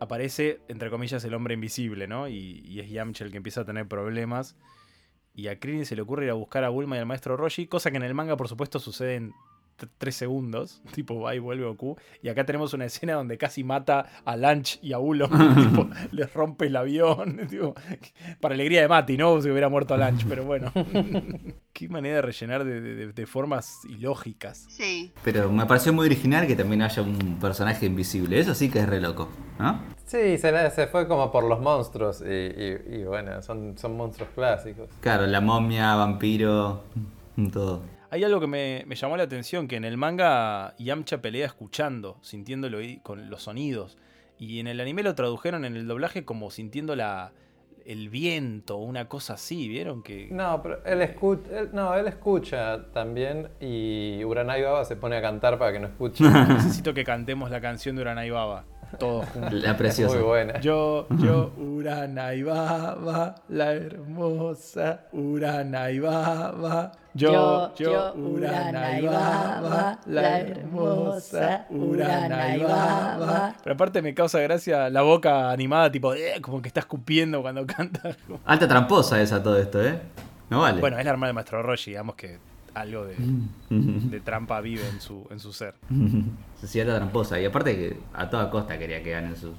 aparece, 0.00 0.60
entre 0.68 0.90
comillas, 0.90 1.24
el 1.24 1.34
hombre 1.34 1.54
invisible, 1.54 2.06
¿no? 2.06 2.28
Y, 2.28 2.80
es 2.80 2.90
Yamcha 2.90 3.24
el 3.24 3.30
que 3.30 3.38
empieza 3.38 3.62
a 3.62 3.64
tener 3.64 3.86
problemas. 3.86 4.56
Y 5.34 5.48
a 5.48 5.58
Krillin 5.58 5.84
se 5.84 5.96
le 5.96 6.02
ocurre 6.02 6.24
ir 6.24 6.30
a 6.30 6.34
buscar 6.34 6.64
a 6.64 6.70
Bulma 6.70 6.96
y 6.96 6.98
al 6.98 7.06
maestro 7.06 7.36
Roshi, 7.36 7.66
cosa 7.66 7.90
que 7.90 7.98
en 7.98 8.02
el 8.02 8.14
manga, 8.14 8.36
por 8.36 8.48
supuesto, 8.48 8.78
sucede 8.78 9.16
en 9.16 9.34
tres 9.98 10.16
segundos, 10.16 10.82
tipo 10.94 11.20
va 11.20 11.34
y 11.34 11.38
vuelve 11.38 11.64
Goku. 11.64 11.96
Y 12.22 12.28
acá 12.28 12.44
tenemos 12.44 12.72
una 12.74 12.84
escena 12.84 13.14
donde 13.14 13.38
casi 13.38 13.64
mata 13.64 14.06
a 14.24 14.36
Lunch 14.36 14.78
y 14.82 14.92
a 14.92 14.98
Ulo, 14.98 15.28
tipo, 15.56 15.88
les 16.12 16.32
rompe 16.32 16.66
el 16.66 16.76
avión. 16.76 17.40
para 18.40 18.54
alegría 18.54 18.80
de 18.80 18.88
Mati, 18.88 19.16
¿no? 19.16 19.40
Si 19.40 19.50
hubiera 19.50 19.68
muerto 19.68 19.94
a 19.94 19.96
Lunch, 19.98 20.26
pero 20.28 20.44
bueno. 20.44 20.72
Qué 21.72 21.88
manera 21.88 22.16
de 22.16 22.22
rellenar 22.22 22.64
de, 22.64 23.26
formas 23.26 23.84
ilógicas. 23.88 24.66
Sí. 24.68 25.12
Pero 25.24 25.50
me 25.50 25.66
pareció 25.66 25.92
muy 25.92 26.06
original 26.06 26.46
que 26.46 26.56
también 26.56 26.80
haya 26.82 27.02
un 27.02 27.38
personaje 27.40 27.86
invisible. 27.86 28.38
Eso 28.38 28.54
sí 28.54 28.70
que 28.70 28.78
es 28.78 28.88
re 28.88 29.00
loco, 29.00 29.28
¿no? 29.58 29.80
Sí, 30.06 30.38
se, 30.38 30.70
se 30.70 30.86
fue 30.86 31.08
como 31.08 31.30
por 31.32 31.44
los 31.44 31.60
monstruos. 31.60 32.22
Y, 32.22 33.04
bueno, 33.04 33.42
son, 33.42 33.76
son 33.76 33.96
monstruos 33.96 34.30
clásicos. 34.34 34.88
Claro, 35.00 35.26
la 35.26 35.40
momia, 35.40 35.96
vampiro, 35.96 36.84
todo. 37.52 37.82
Hay 38.10 38.24
algo 38.24 38.40
que 38.40 38.46
me, 38.46 38.84
llamó 38.94 39.16
la 39.16 39.24
atención, 39.24 39.68
que 39.68 39.76
en 39.76 39.84
el 39.84 39.96
manga 39.96 40.74
Yamcha 40.78 41.20
pelea 41.20 41.46
escuchando, 41.46 42.18
sintiéndolo 42.22 42.78
con 43.02 43.30
los 43.30 43.42
sonidos. 43.42 43.98
Y 44.38 44.60
en 44.60 44.66
el 44.66 44.80
anime 44.80 45.02
lo 45.02 45.14
tradujeron 45.14 45.64
en 45.64 45.76
el 45.76 45.86
doblaje 45.86 46.24
como 46.24 46.50
sintiendo 46.50 46.94
la, 46.94 47.32
el 47.86 48.08
viento, 48.08 48.76
una 48.76 49.08
cosa 49.08 49.34
así, 49.34 49.68
¿vieron? 49.68 50.02
que 50.02 50.28
No, 50.30 50.60
pero 50.62 50.84
él 50.84 51.00
escucha, 51.02 51.50
no, 51.72 51.94
él 51.94 52.08
escucha 52.08 52.84
también 52.92 53.48
y 53.60 54.24
Uranai 54.24 54.62
Baba 54.62 54.84
se 54.84 54.96
pone 54.96 55.16
a 55.16 55.22
cantar 55.22 55.58
para 55.58 55.72
que 55.72 55.78
no 55.78 55.86
escuche. 55.86 56.24
Necesito 56.48 56.92
que 56.92 57.04
cantemos 57.04 57.50
la 57.50 57.60
canción 57.60 57.96
de 57.96 58.02
Uranai 58.02 58.30
Baba. 58.30 58.64
Todos 58.98 59.26
juntos. 59.30 59.52
La 59.52 59.76
preciosa. 59.76 60.14
Muy 60.14 60.24
buena. 60.24 60.60
Yo, 60.60 61.06
yo, 61.18 61.52
Urana 61.58 62.34
y 62.34 62.42
Baba, 62.42 63.34
la 63.48 63.72
hermosa 63.72 65.02
Urana 65.12 65.90
y 65.90 65.98
Baba. 65.98 66.92
Yo, 67.14 67.74
yo, 67.76 68.12
Urana 68.14 68.98
y 69.00 69.06
Baba, 69.06 69.98
la 70.06 70.40
hermosa 70.40 71.66
Urana 71.70 72.56
y 72.56 72.60
Baba. 72.62 73.54
Pero 73.62 73.74
aparte 73.74 74.02
me 74.02 74.14
causa 74.14 74.38
gracia 74.40 74.90
la 74.90 75.02
boca 75.02 75.50
animada, 75.50 75.90
tipo, 75.90 76.14
eh, 76.14 76.40
como 76.42 76.60
que 76.60 76.68
está 76.68 76.80
escupiendo 76.80 77.40
cuando 77.42 77.66
canta. 77.76 78.16
Alta 78.44 78.68
tramposa 78.68 79.20
esa 79.20 79.42
todo 79.42 79.58
esto, 79.58 79.82
¿eh? 79.82 79.98
No 80.50 80.60
vale. 80.60 80.80
Bueno, 80.80 80.98
es 80.98 81.04
la 81.04 81.10
hermana 81.10 81.28
de 81.28 81.32
Maestro 81.32 81.62
Roshi, 81.62 81.92
digamos 81.92 82.14
que 82.14 82.38
algo 82.76 83.06
de, 83.06 84.20
trampa 84.20 84.60
vive 84.60 84.86
en 84.88 85.00
su, 85.00 85.26
en 85.30 85.40
su 85.40 85.52
ser. 85.52 85.74
Sociedad 86.60 86.96
tramposa. 86.96 87.40
Y 87.40 87.44
aparte 87.44 87.74
que 87.74 87.96
a 88.12 88.28
toda 88.28 88.50
costa 88.50 88.78
quería 88.78 89.02
que 89.02 89.10
ganen 89.10 89.36
sus, 89.36 89.52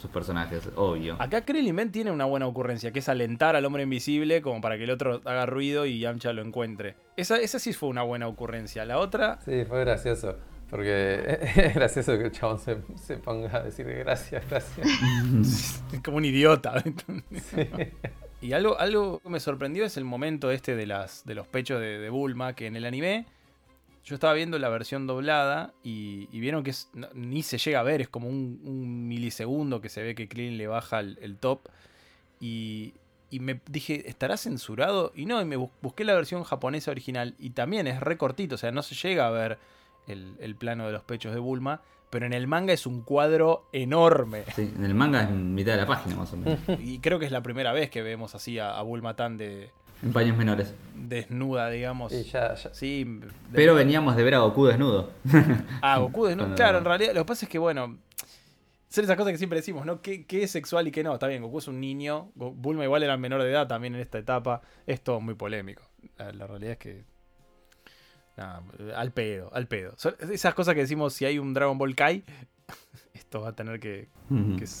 sus 0.00 0.10
personajes, 0.10 0.68
obvio. 0.76 1.16
Acá 1.18 1.42
Krillin 1.42 1.92
tiene 1.92 2.10
una 2.10 2.24
buena 2.24 2.46
ocurrencia, 2.46 2.92
que 2.92 3.00
es 3.00 3.08
alentar 3.08 3.56
al 3.56 3.64
hombre 3.64 3.82
invisible 3.82 4.40
como 4.40 4.60
para 4.60 4.78
que 4.78 4.84
el 4.84 4.90
otro 4.90 5.20
haga 5.24 5.46
ruido 5.46 5.86
y 5.86 6.00
Yamcha 6.00 6.32
lo 6.32 6.42
encuentre. 6.42 6.96
Esa, 7.16 7.36
esa 7.38 7.58
sí 7.58 7.72
fue 7.72 7.88
una 7.88 8.02
buena 8.02 8.26
ocurrencia. 8.26 8.84
La 8.84 8.98
otra... 8.98 9.38
Sí, 9.44 9.64
fue 9.66 9.80
gracioso. 9.80 10.36
Porque 10.70 11.38
es 11.56 11.74
gracioso 11.74 12.16
que 12.16 12.24
el 12.24 12.32
chabón 12.32 12.58
se, 12.58 12.78
se 12.96 13.16
ponga 13.16 13.54
a 13.54 13.62
decir 13.62 13.86
gracias, 13.86 14.48
gracias. 14.48 15.82
es 15.92 16.00
como 16.02 16.16
un 16.16 16.24
idiota. 16.24 16.82
Sí. 16.82 17.68
Y 18.42 18.54
algo, 18.54 18.78
algo 18.78 19.20
que 19.20 19.28
me 19.28 19.38
sorprendió 19.38 19.84
es 19.84 19.96
el 19.96 20.04
momento 20.04 20.50
este 20.50 20.74
de, 20.74 20.86
las, 20.86 21.24
de 21.26 21.34
los 21.34 21.46
pechos 21.46 21.80
de, 21.80 22.08
Bulma, 22.08 22.54
que 22.54 22.66
en 22.66 22.76
el 22.76 22.86
anime 22.86 23.26
yo 24.02 24.14
estaba 24.14 24.32
viendo 24.32 24.58
la 24.58 24.70
versión 24.70 25.06
doblada 25.06 25.74
y, 25.84 26.26
vieron 26.38 26.64
que 26.64 26.72
ni 27.12 27.42
se 27.42 27.58
llega 27.58 27.80
a 27.80 27.82
ver, 27.82 28.00
es 28.00 28.08
como 28.08 28.28
un, 28.28 29.06
milisegundo 29.06 29.82
que 29.82 29.90
se 29.90 30.02
ve 30.02 30.14
que 30.14 30.26
Krillin 30.26 30.56
le 30.56 30.66
baja 30.66 31.00
el, 31.00 31.36
top. 31.38 31.68
Y, 32.40 32.94
me 33.30 33.60
dije, 33.68 34.08
¿estará 34.08 34.38
censurado? 34.38 35.12
Y 35.14 35.26
no, 35.26 35.40
y 35.42 35.44
me 35.44 35.56
busqué 35.56 36.04
la 36.04 36.14
versión 36.14 36.42
japonesa 36.42 36.90
original 36.90 37.34
y 37.38 37.50
también 37.50 37.86
es 37.86 38.00
recortito, 38.00 38.54
o 38.54 38.58
sea, 38.58 38.72
no 38.72 38.82
se 38.82 38.94
llega 38.94 39.26
a 39.26 39.30
ver 39.30 39.58
el, 40.06 40.36
el 40.40 40.56
plano 40.56 40.86
de 40.86 40.92
los 40.92 41.02
pechos 41.02 41.32
de 41.34 41.40
Bulma 41.40 41.82
pero 42.10 42.26
en 42.26 42.32
el 42.32 42.48
manga 42.48 42.72
es 42.72 42.86
un 42.86 43.02
cuadro 43.02 43.68
enorme. 43.72 44.42
Sí, 44.54 44.72
en 44.76 44.84
el 44.84 44.94
manga 44.94 45.22
es 45.22 45.30
mitad 45.30 45.72
de 45.72 45.78
la 45.78 45.86
página 45.86 46.16
más 46.16 46.32
o 46.32 46.36
menos. 46.36 46.58
y 46.80 46.98
creo 46.98 47.20
que 47.20 47.26
es 47.26 47.32
la 47.32 47.42
primera 47.42 47.72
vez 47.72 47.88
que 47.88 48.02
vemos 48.02 48.34
así 48.34 48.58
a, 48.58 48.76
a 48.76 48.82
Bulma 48.82 49.14
tan 49.14 49.38
de... 49.38 49.70
En 50.02 50.12
paños 50.12 50.36
menores. 50.36 50.74
Desnuda, 50.96 51.70
digamos. 51.70 52.10
Sí, 52.10 52.24
ya, 52.24 52.56
Sí. 52.56 53.20
Pero 53.52 53.74
veníamos 53.74 54.16
de 54.16 54.24
ver 54.24 54.34
a 54.34 54.38
Goku 54.40 54.66
desnudo. 54.66 55.10
ah, 55.82 55.98
Goku 55.98 56.26
desnudo. 56.26 56.54
Claro, 56.56 56.78
en 56.78 56.84
realidad 56.84 57.14
lo 57.14 57.20
que 57.20 57.26
pasa 57.26 57.44
es 57.44 57.50
que, 57.50 57.58
bueno, 57.58 57.98
son 58.88 59.04
esas 59.04 59.16
cosas 59.16 59.32
que 59.32 59.38
siempre 59.38 59.58
decimos, 59.58 59.84
¿no? 59.84 60.00
¿Qué, 60.00 60.24
¿Qué, 60.24 60.42
es 60.42 60.50
sexual 60.50 60.88
y 60.88 60.90
qué 60.90 61.04
no? 61.04 61.12
Está 61.12 61.26
bien, 61.26 61.42
Goku 61.42 61.58
es 61.58 61.68
un 61.68 61.80
niño, 61.80 62.32
Bulma 62.34 62.82
igual 62.82 63.02
era 63.02 63.16
menor 63.18 63.42
de 63.42 63.50
edad 63.50 63.68
también 63.68 63.94
en 63.94 64.00
esta 64.00 64.18
etapa. 64.18 64.62
Es 64.86 65.02
todo 65.02 65.20
muy 65.20 65.34
polémico. 65.34 65.82
la 66.16 66.46
realidad 66.46 66.72
es 66.72 66.78
que 66.78 67.04
al 68.40 69.12
pedo, 69.12 69.50
al 69.52 69.66
pedo. 69.66 69.94
esas 70.30 70.54
cosas 70.54 70.74
que 70.74 70.80
decimos, 70.80 71.12
si 71.12 71.24
hay 71.24 71.38
un 71.38 71.52
Dragon 71.54 71.76
Ball 71.76 71.94
Kai, 71.94 72.24
esto 73.14 73.40
va 73.42 73.50
a 73.50 73.52
tener 73.54 73.80
que, 73.80 74.08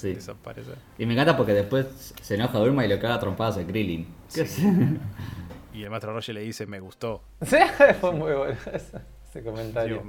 desaparecer. 0.02 0.78
Y 0.98 1.06
me 1.06 1.14
encanta 1.14 1.36
porque 1.36 1.52
después 1.52 2.14
se 2.20 2.34
enoja 2.34 2.58
Bulma 2.58 2.84
y 2.84 2.88
le 2.88 2.98
caga 2.98 3.18
trompadas 3.18 3.58
a 3.58 3.66
Krillin. 3.66 4.06
y 5.74 5.82
el 5.82 5.90
maestro 5.90 6.12
Roger 6.12 6.34
le 6.34 6.42
dice, 6.42 6.66
me 6.66 6.80
gustó. 6.80 7.22
Sí, 7.42 7.58
fue 8.00 8.12
muy 8.12 8.32
bueno 8.32 8.56
ese, 8.72 9.42
comentario. 9.42 10.02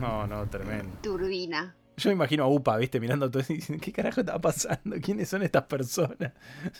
No, 0.00 0.26
no, 0.26 0.46
tremendo. 0.46 0.96
Turbina. 1.02 1.74
Yo 1.98 2.10
me 2.10 2.14
imagino 2.14 2.44
a 2.44 2.48
Upa, 2.48 2.76
¿viste? 2.76 3.00
Mirando 3.00 3.30
todo 3.30 3.42
y 3.48 3.54
diciendo, 3.54 3.82
¿qué 3.84 3.92
carajo 3.92 4.20
está 4.20 4.40
pasando? 4.40 4.96
¿Quiénes 5.02 5.28
son 5.28 5.42
estas 5.42 5.64
personas? 5.64 6.32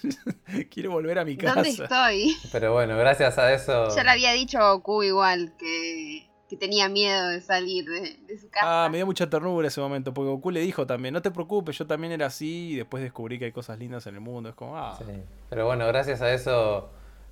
Quiero 0.70 0.92
volver 0.92 1.18
a 1.18 1.24
mi 1.24 1.36
casa. 1.36 1.54
¿Dónde 1.54 1.70
estoy? 1.70 2.36
Pero 2.52 2.72
bueno, 2.72 2.96
gracias 2.96 3.36
a 3.38 3.52
eso. 3.52 3.94
Ya 3.94 4.04
le 4.04 4.10
había 4.10 4.32
dicho 4.32 4.58
a 4.58 4.72
Goku 4.72 5.02
igual 5.02 5.54
que, 5.58 6.30
que 6.48 6.56
tenía 6.56 6.88
miedo 6.88 7.28
de 7.28 7.40
salir 7.40 7.84
de, 7.84 8.38
su 8.38 8.48
casa. 8.48 8.84
Ah, 8.84 8.88
me 8.88 8.98
dio 8.98 9.06
mucha 9.06 9.28
ternura 9.28 9.66
ese 9.66 9.80
momento, 9.80 10.14
porque 10.14 10.30
Goku 10.30 10.50
le 10.52 10.60
dijo 10.60 10.86
también, 10.86 11.14
no 11.14 11.20
te 11.20 11.32
preocupes, 11.32 11.76
yo 11.76 11.86
también 11.86 12.12
era 12.12 12.26
así 12.26 12.72
y 12.72 12.76
después 12.76 13.02
descubrí 13.02 13.40
que 13.40 13.46
hay 13.46 13.52
cosas 13.52 13.78
lindas 13.78 14.06
en 14.06 14.14
el 14.14 14.20
mundo. 14.20 14.50
Es 14.50 14.54
como, 14.54 14.76
ah. 14.76 14.96
Sí. 14.98 15.04
Pero 15.50 15.66
bueno, 15.66 15.86
gracias 15.88 16.22
a 16.22 16.32
eso, 16.32 16.90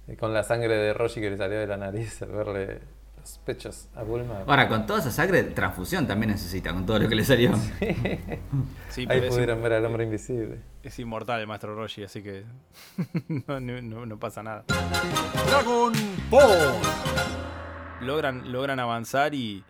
eh, 0.09 0.17
con 0.17 0.35
la 0.35 0.43
sangre 0.43 0.77
de 0.77 0.93
Roshi 0.93 1.21
que 1.21 1.31
le 1.31 1.37
salió 1.37 1.61
de 1.61 1.69
la 1.69 1.77
nariz, 1.77 2.21
al 2.23 2.29
verle 2.33 2.81
pechos 3.45 3.89
a 3.95 4.03
Bulma. 4.03 4.41
Ahora, 4.47 4.69
con 4.69 4.87
toda 4.87 5.01
esa 5.01 5.11
sangre, 5.11 5.43
transfusión 5.45 6.07
también 6.07 6.31
necesita, 6.31 6.73
con 6.73 6.87
todo 6.87 6.99
lo 6.99 7.09
que 7.09 7.15
le 7.15 7.25
salió. 7.25 7.55
Sí. 8.91 9.07
Ahí 9.09 9.29
pudieron 9.29 9.63
ver 9.63 9.75
al 9.75 9.85
hombre 9.85 10.05
invisible. 10.05 10.61
Es 10.83 10.99
inmortal 10.99 11.41
el 11.41 11.47
maestro 11.47 11.75
Roshi, 11.75 12.05
así 12.05 12.23
que 12.23 12.45
no, 13.47 14.19
pasa 14.19 14.43
nada. 14.43 14.65
Dragon 15.49 15.93
Ball. 16.31 16.75
Logran, 18.01 18.53
logran 18.53 18.81
avanzar 18.81 19.35
y, 19.35 19.65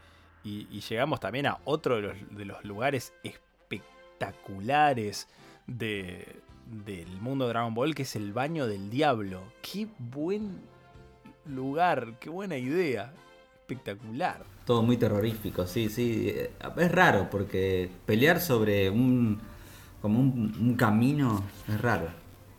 llegamos 0.44 1.20
también 1.20 1.46
a 1.46 1.58
otro 1.64 1.96
de 1.96 2.02
los, 2.02 2.14
de 2.30 2.44
los 2.44 2.64
lugares 2.64 3.12
espectaculares 3.24 5.28
de, 5.66 6.40
del 6.66 7.08
mundo 7.20 7.46
de 7.46 7.52
Dragon 7.52 7.74
Ball, 7.74 7.94
que 7.94 8.02
es 8.02 8.16
el 8.16 8.32
baño 8.32 8.66
del 8.66 8.90
diablo. 8.90 9.42
Qué 9.62 9.86
buen 9.98 10.60
lugar, 11.46 12.14
qué 12.20 12.28
buena 12.28 12.56
idea 12.56 13.12
espectacular. 13.66 14.44
Todo 14.64 14.83
muy 14.83 14.96
terrorífico, 14.96 15.66
sí, 15.66 15.88
sí. 15.88 16.33
Es 16.76 16.92
raro 16.92 17.29
porque 17.31 17.90
pelear 18.07 18.40
sobre 18.40 18.88
un, 18.90 19.40
como 20.00 20.20
un, 20.20 20.76
camino, 20.79 21.42
es 21.68 21.81
raro, 21.81 22.09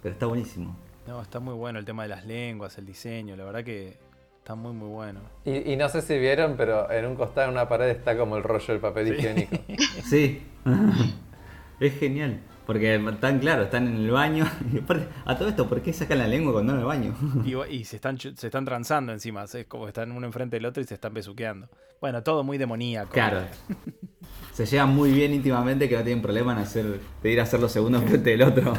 pero 0.01 0.13
está 0.13 0.25
buenísimo. 0.25 0.75
No, 1.07 1.21
está 1.21 1.39
muy 1.39 1.53
bueno 1.53 1.79
el 1.79 1.85
tema 1.85 2.03
de 2.03 2.09
las 2.09 2.25
lenguas, 2.25 2.77
el 2.77 2.85
diseño, 2.85 3.37
la 3.37 3.45
verdad 3.45 3.63
que 3.63 3.97
está 4.39 4.55
muy 4.55 4.73
muy 4.73 4.89
bueno. 4.89 5.21
Y, 5.45 5.77
no 5.77 5.87
sé 5.87 6.01
si 6.01 6.17
vieron, 6.17 6.55
pero 6.57 6.91
en 6.91 7.05
un 7.05 7.15
costado 7.15 7.47
de 7.47 7.53
una 7.53 7.69
pared 7.69 7.87
está 7.87 8.17
como 8.17 8.35
el 8.35 8.43
rollo 8.43 8.67
del 8.67 8.79
papel 8.79 9.13
higiénico. 9.13 9.55
Sí, 10.03 10.43
es 11.79 11.99
genial. 11.99 12.41
Porque 12.67 12.95
están, 12.95 13.39
claro, 13.39 13.63
están 13.63 13.87
en 13.87 13.95
el 13.95 14.11
baño. 14.11 14.45
a 15.25 15.37
todo 15.37 15.47
esto, 15.47 15.69
¿por 15.69 15.81
qué 15.81 15.93
sacan 15.93 16.17
la 16.17 16.27
lengua 16.27 16.51
cuando 16.51 16.73
van 16.73 16.81
al 16.81 16.85
baño? 16.85 17.15
y, 17.69 17.85
se 17.85 17.95
están 17.95 18.19
se 18.19 18.29
están 18.29 18.65
transando 18.65 19.13
encima. 19.13 19.45
Es 19.45 19.65
como 19.69 19.87
están 19.87 20.11
uno 20.11 20.27
enfrente 20.27 20.57
del 20.57 20.65
otro 20.65 20.83
y 20.83 20.85
se 20.85 20.95
están 20.95 21.13
besuqueando. 21.13 21.69
Bueno, 22.01 22.21
todo 22.23 22.43
muy 22.43 22.57
demoníaco. 22.57 23.11
Claro. 23.11 23.43
se 24.53 24.65
llevan 24.65 24.89
muy 24.89 25.13
bien 25.13 25.33
íntimamente 25.33 25.87
que 25.87 25.95
no 25.95 26.03
tienen 26.03 26.21
problema 26.21 26.51
en 26.51 26.57
hacer, 26.59 26.99
de 27.23 27.31
ir 27.31 27.39
a 27.39 27.43
hacer 27.43 27.61
los 27.61 27.71
segundos 27.71 28.03
enfrente 28.03 28.31
del 28.31 28.41
otro. 28.41 28.73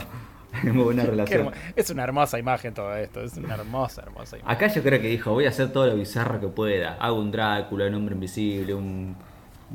Es 0.53 0.75
muy 0.75 0.85
buena 0.85 1.05
relación. 1.05 1.51
Es 1.75 1.89
una 1.89 2.05
hermosa 2.05 2.39
imagen 2.39 2.75
todo 2.75 2.95
esto. 2.95 3.23
Es 3.23 3.39
una 3.39 3.55
hermosa, 3.55 4.03
hermosa 4.03 4.37
imagen. 4.37 4.55
Acá 4.55 4.67
yo 4.69 4.83
creo 4.83 5.01
que 5.01 5.09
dijo: 5.09 5.33
Voy 5.33 5.47
a 5.47 5.49
hacer 5.49 5.73
todo 5.73 5.87
lo 5.87 5.97
bizarro 5.97 6.39
que 6.39 6.49
pueda. 6.49 6.97
Hago 6.97 7.19
un 7.19 7.31
Drácula, 7.31 7.87
un 7.87 7.95
hombre 7.95 8.15
invisible, 8.15 8.75
un. 8.75 9.17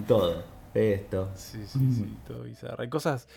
Todo. 0.08 0.44
Esto. 0.76 1.32
Sí, 1.34 1.64
sí, 1.66 1.80
sí. 1.92 2.18
Todo 2.28 2.44
bizarro. 2.44 2.82
Hay 2.82 2.90
cosas 2.90 3.28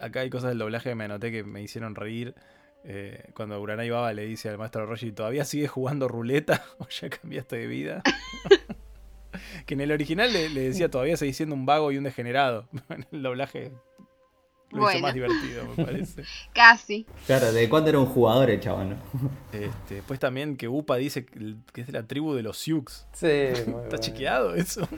acá 0.00 0.20
hay 0.20 0.30
cosas 0.30 0.50
del 0.50 0.58
doblaje 0.58 0.90
que 0.90 0.94
me 0.94 1.04
anoté 1.04 1.30
que 1.30 1.44
me 1.44 1.62
hicieron 1.62 1.94
reír. 1.94 2.34
Eh, 2.82 3.30
cuando 3.34 3.60
Uranai 3.60 3.90
Baba 3.90 4.12
le 4.12 4.24
dice 4.24 4.48
al 4.48 4.56
maestro 4.56 4.86
Roshi, 4.86 5.12
¿todavía 5.12 5.44
sigue 5.44 5.68
jugando 5.68 6.08
ruleta 6.08 6.64
o 6.78 6.88
ya 6.88 7.10
cambiaste 7.10 7.56
de 7.56 7.66
vida? 7.66 8.02
que 9.66 9.74
en 9.74 9.80
el 9.82 9.92
original 9.92 10.32
le, 10.32 10.48
decía, 10.48 10.90
todavía 10.90 11.16
seguís 11.16 11.36
siendo 11.36 11.54
un 11.54 11.66
vago 11.66 11.92
y 11.92 11.98
un 11.98 12.04
degenerado. 12.04 12.68
en 12.88 13.06
el 13.12 13.22
doblaje 13.22 13.72
lo 14.70 14.88
hizo 14.88 15.00
más 15.00 15.14
divertido, 15.14 15.64
me 15.76 15.84
parece. 15.84 16.22
Casi. 16.54 17.04
Claro, 17.26 17.52
¿de 17.52 17.68
cuándo 17.68 17.90
era 17.90 17.98
un 17.98 18.06
jugador 18.06 18.50
el 18.50 18.60
chabón? 18.60 18.96
Este, 19.52 19.96
después 19.96 20.20
también 20.20 20.56
que 20.56 20.68
Upa 20.68 20.96
dice 20.96 21.26
que 21.26 21.80
es 21.80 21.86
de 21.88 21.92
la 21.92 22.06
tribu 22.06 22.34
de 22.34 22.42
los 22.42 22.56
Sioux. 22.56 22.84
Sí, 23.12 23.26
¿Está 23.26 23.98
chequeado 23.98 24.54
eso? 24.54 24.88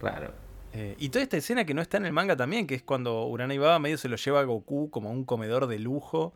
Raro. 0.00 0.47
Eh, 0.80 0.94
y 0.96 1.08
toda 1.08 1.24
esta 1.24 1.36
escena 1.36 1.64
que 1.64 1.74
no 1.74 1.82
está 1.82 1.96
en 1.96 2.06
el 2.06 2.12
manga 2.12 2.36
también, 2.36 2.68
que 2.68 2.76
es 2.76 2.84
cuando 2.84 3.26
Uranai 3.26 3.58
Baba 3.58 3.80
medio 3.80 3.98
se 3.98 4.08
lo 4.08 4.14
lleva 4.14 4.38
a 4.38 4.44
Goku 4.44 4.90
como 4.90 5.10
un 5.10 5.24
comedor 5.24 5.66
de 5.66 5.80
lujo, 5.80 6.34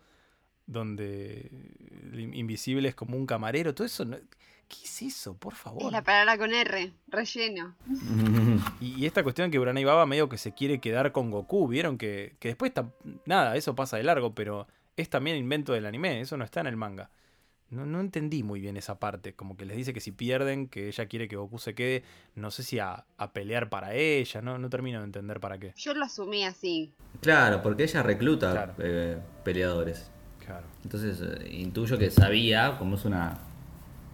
donde 0.67 1.49
Invisible 2.13 2.89
es 2.89 2.97
como 2.97 3.17
un 3.17 3.25
camarero, 3.25 3.73
todo 3.73 3.87
eso. 3.87 4.05
¿Qué 4.05 4.85
es 4.85 5.03
eso? 5.03 5.37
Por 5.37 5.55
favor. 5.55 5.85
Es 5.85 5.93
la 5.93 6.03
palabra 6.03 6.37
con 6.39 6.53
R, 6.53 6.93
relleno. 7.07 7.77
Y, 8.81 9.07
esta 9.07 9.23
cuestión 9.23 9.53
que 9.53 9.61
Uranai 9.61 9.85
Baba 9.85 10.07
medio 10.07 10.29
que 10.29 10.39
se 10.39 10.53
quiere 10.53 10.81
quedar 10.81 11.13
con 11.13 11.31
Goku, 11.31 11.69
vieron 11.69 11.97
que, 11.97 12.35
que 12.41 12.49
después, 12.49 12.73
nada, 13.25 13.55
eso 13.55 13.77
pasa 13.77 13.97
de 13.97 14.03
largo, 14.03 14.35
pero 14.35 14.67
es 14.97 15.09
también 15.09 15.37
invento 15.37 15.73
del 15.73 15.87
anime, 15.87 16.21
eso 16.21 16.37
no 16.37 16.45
está 16.45 16.61
en 16.61 16.67
el 16.67 16.77
manga. 16.77 17.11
No, 17.73 17.87
no, 17.87 18.01
entendí 18.01 18.43
muy 18.43 18.61
bien 18.61 18.77
esa 18.77 18.99
parte. 18.99 19.35
Como 19.35 19.57
que 19.57 19.65
les 19.65 19.77
dice 19.77 19.95
que 19.95 20.01
si 20.01 20.13
pierden, 20.13 20.69
que 20.69 20.89
ella 20.89 21.07
quiere 21.07 21.27
que 21.27 21.37
Goku 21.37 21.59
se 21.59 21.75
quede, 21.75 22.05
no 22.35 22.51
sé 22.51 22.63
si 22.63 22.79
a, 22.79 23.07
pelear 23.33 23.71
para 23.71 23.95
ella, 23.95 24.43
no, 24.43 24.59
no 24.59 24.69
termino 24.69 24.99
de 24.99 25.07
entender 25.07 25.41
para 25.41 25.59
qué. 25.59 25.73
Yo 25.77 25.95
lo 25.95 26.05
asumí 26.05 26.45
así. 26.45 26.93
Claro, 27.23 27.63
porque 27.63 27.85
ella 27.85 28.03
recluta 28.03 28.75
eh, 28.79 29.19
peleadores. 29.43 30.11
Claro. 30.45 30.67
Entonces 30.85 31.21
eh, 31.23 31.49
intuyo 31.51 31.97
que 31.97 32.11
sabía, 32.11 32.77
como 32.79 32.97
es 32.97 33.07
una 33.07 33.39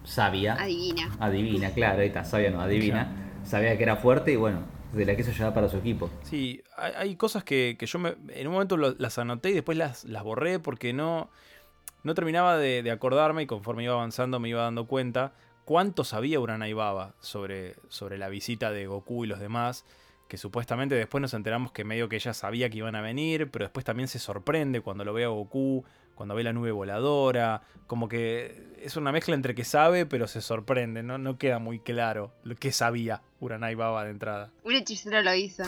sabia. 0.05 0.53
Adivina. 0.53 1.15
Adivina, 1.19 1.71
claro, 1.71 2.01
ahí 2.01 2.07
está, 2.07 2.23
sabia 2.23 2.51
no, 2.51 2.61
adivina. 2.61 3.41
Sabía 3.43 3.77
que 3.77 3.83
era 3.83 3.97
fuerte 3.97 4.31
y 4.31 4.35
bueno, 4.37 4.63
de 4.93 5.05
la 5.05 5.15
quiso 5.15 5.31
llevar 5.31 5.53
para 5.53 5.69
su 5.69 5.77
equipo. 5.77 6.09
Sí, 6.23 6.63
hay, 6.77 7.15
cosas 7.15 7.43
que, 7.43 7.77
yo 7.79 7.99
me, 7.99 8.15
en 8.29 8.47
un 8.47 8.53
momento 8.53 8.77
las 8.77 9.17
anoté 9.17 9.49
y 9.49 9.53
después 9.53 9.77
las, 9.77 10.05
las 10.05 10.23
borré 10.23 10.59
porque 10.59 10.93
no 10.93 11.29
no 12.03 12.13
terminaba 12.13 12.57
de, 12.57 12.89
acordarme 12.91 13.43
y 13.43 13.47
conforme 13.47 13.83
iba 13.83 13.93
avanzando 13.93 14.39
me 14.39 14.49
iba 14.49 14.63
dando 14.63 14.87
cuenta 14.87 15.33
cuánto 15.65 16.03
sabía 16.03 16.39
Uranai 16.39 16.73
Baba 16.73 17.13
sobre, 17.19 17.75
sobre 17.89 18.17
la 18.17 18.29
visita 18.29 18.71
de 18.71 18.87
Goku 18.87 19.25
y 19.25 19.27
los 19.27 19.39
demás, 19.39 19.85
que 20.27 20.37
supuestamente 20.37 20.95
después 20.95 21.21
nos 21.21 21.33
enteramos 21.33 21.71
que 21.71 21.83
medio 21.83 22.09
que 22.09 22.15
ella 22.15 22.33
sabía 22.33 22.69
que 22.69 22.77
iban 22.77 22.95
a 22.95 23.01
venir, 23.01 23.51
pero 23.51 23.65
después 23.65 23.85
también 23.85 24.07
se 24.07 24.19
sorprende 24.19 24.81
cuando 24.81 25.03
lo 25.03 25.13
ve 25.13 25.25
a 25.25 25.29
Goku, 25.29 25.83
cuando 26.19 26.35
ve 26.35 26.43
la 26.43 26.51
nube 26.51 26.71
voladora, 26.71 27.61
como 27.87 28.09
que 28.09 28.75
es 28.83 28.97
una 28.97 29.13
mezcla 29.13 29.35
entre 29.35 29.55
que 29.55 29.63
sabe 29.63 30.05
pero 30.05 30.27
se 30.27 30.41
sorprende, 30.41 31.01
no, 31.01 31.17
no 31.17 31.37
queda 31.37 31.59
muy 31.59 31.79
claro 31.79 32.33
lo 32.43 32.57
que 32.57 32.73
sabía 32.73 33.21
Uranai 33.39 33.73
Baba 33.75 34.03
de 34.03 34.09
entrada. 34.11 34.51
Un 34.65 34.73
hechicero 34.73 35.21
lo 35.21 35.33
hizo. 35.33 35.63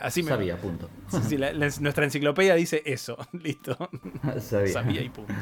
Así 0.00 0.22
me... 0.22 0.28
Sabía, 0.28 0.56
punto. 0.56 0.88
nuestra 1.80 2.04
enciclopedia 2.04 2.54
dice 2.54 2.84
eso, 2.86 3.18
listo. 3.32 3.76
Sabía. 4.38 4.72
sabía 4.72 5.00
y 5.00 5.08
punto. 5.08 5.34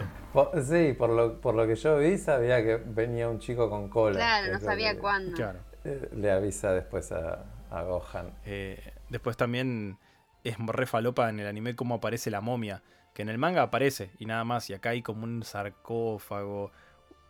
sí, 0.62 0.95
por 0.95 1.11
lo, 1.11 1.38
por 1.38 1.55
lo 1.55 1.66
que 1.66 1.75
yo 1.75 1.99
vi 1.99 2.16
sabía 2.16 2.64
que 2.64 2.77
venía 2.77 3.29
un 3.29 3.40
chico 3.40 3.69
con 3.69 3.90
cola. 3.90 4.16
Claro, 4.16 4.55
no 4.55 4.59
sabía 4.59 4.99
cuándo. 4.99 5.37
Eh, 5.85 6.09
le 6.16 6.31
avisa 6.31 6.73
después 6.73 7.12
a, 7.12 7.45
Gohan. 7.71 8.33
Eh, 8.47 8.95
después 9.11 9.37
también 9.37 9.99
es 10.44 10.57
re 10.59 10.87
falopa 10.87 11.29
en 11.29 11.40
el 11.40 11.46
anime 11.46 11.76
cómo 11.76 11.96
aparece 11.96 12.31
la 12.31 12.40
momia. 12.40 12.83
Que 13.14 13.22
en 13.22 13.29
el 13.29 13.38
manga 13.38 13.62
aparece 13.62 14.12
y 14.18 14.26
nada 14.26 14.44
más. 14.44 14.70
Y 14.70 14.74
acá 14.74 14.90
hay 14.90 15.03
como 15.03 15.24
un 15.24 15.42
sarcófago. 15.42 16.70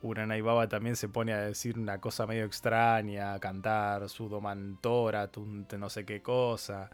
Uranai 0.03 0.41
Baba 0.41 0.69
también 0.69 0.97
se 0.97 1.09
pone 1.09 1.33
a 1.33 1.41
decir 1.41 1.79
una 1.79 2.01
cosa 2.01 2.27
medio 2.27 2.45
extraña, 2.45 3.35
a 3.35 3.41
cantar 3.41 4.09
Sudomantora, 4.09 5.31
no 5.79 5.91
sé 5.91 6.05
qué 6.05 6.23
cosa. 6.23 6.91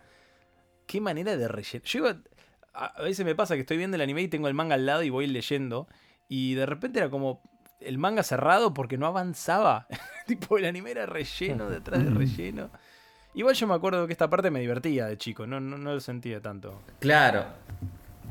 Qué 0.86 1.00
manera 1.00 1.36
de 1.36 1.48
rellenar. 1.48 1.86
Yo 1.86 2.04
a 2.74 3.02
veces 3.02 3.24
me 3.24 3.34
pasa 3.34 3.54
que 3.54 3.60
estoy 3.60 3.76
viendo 3.76 3.94
el 3.94 4.00
anime 4.02 4.22
y 4.22 4.28
tengo 4.28 4.48
el 4.48 4.54
manga 4.54 4.74
al 4.74 4.86
lado 4.86 5.02
y 5.02 5.10
voy 5.10 5.26
leyendo. 5.26 5.88
Y 6.28 6.54
de 6.54 6.66
repente 6.66 6.98
era 6.98 7.10
como 7.10 7.42
el 7.80 7.98
manga 7.98 8.22
cerrado 8.22 8.74
porque 8.74 8.98
no 8.98 9.06
avanzaba. 9.06 9.86
tipo, 10.26 10.58
el 10.58 10.64
anime 10.66 10.90
era 10.90 11.06
relleno 11.06 11.70
detrás 11.70 12.04
de 12.04 12.10
relleno. 12.10 12.70
Igual 13.36 13.54
yo 13.54 13.66
me 13.66 13.74
acuerdo 13.74 14.06
que 14.06 14.14
esta 14.14 14.30
parte 14.30 14.50
me 14.50 14.60
divertía 14.60 15.04
de 15.04 15.18
chico, 15.18 15.46
no, 15.46 15.60
no, 15.60 15.76
lo 15.76 16.00
sentía 16.00 16.40
tanto. 16.40 16.80
Claro. 17.00 17.44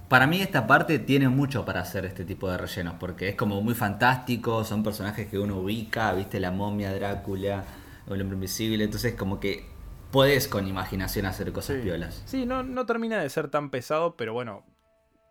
Para 0.09 0.25
mí 0.25 0.41
esta 0.41 0.65
parte 0.65 0.97
tiene 0.97 1.29
mucho 1.29 1.63
para 1.63 1.81
hacer 1.81 2.05
este 2.05 2.25
tipo 2.25 2.49
de 2.49 2.57
rellenos, 2.57 2.95
porque 2.99 3.29
es 3.29 3.35
como 3.35 3.61
muy 3.61 3.75
fantástico, 3.75 4.63
son 4.63 4.81
personajes 4.81 5.27
que 5.27 5.37
uno 5.37 5.57
ubica, 5.57 6.11
viste 6.13 6.39
la 6.39 6.49
momia, 6.49 6.91
Drácula, 6.91 7.63
o 8.07 8.15
el 8.15 8.21
hombre 8.21 8.33
invisible, 8.33 8.83
entonces 8.83 9.13
como 9.13 9.39
que 9.39 9.67
puedes 10.11 10.47
con 10.47 10.67
imaginación 10.67 11.27
hacer 11.27 11.53
cosas 11.53 11.83
violas. 11.83 12.23
Sí, 12.25 12.47
no, 12.47 12.63
no 12.63 12.87
termina 12.87 13.21
de 13.21 13.29
ser 13.29 13.49
tan 13.49 13.69
pesado, 13.69 14.15
pero 14.15 14.33
bueno, 14.33 14.63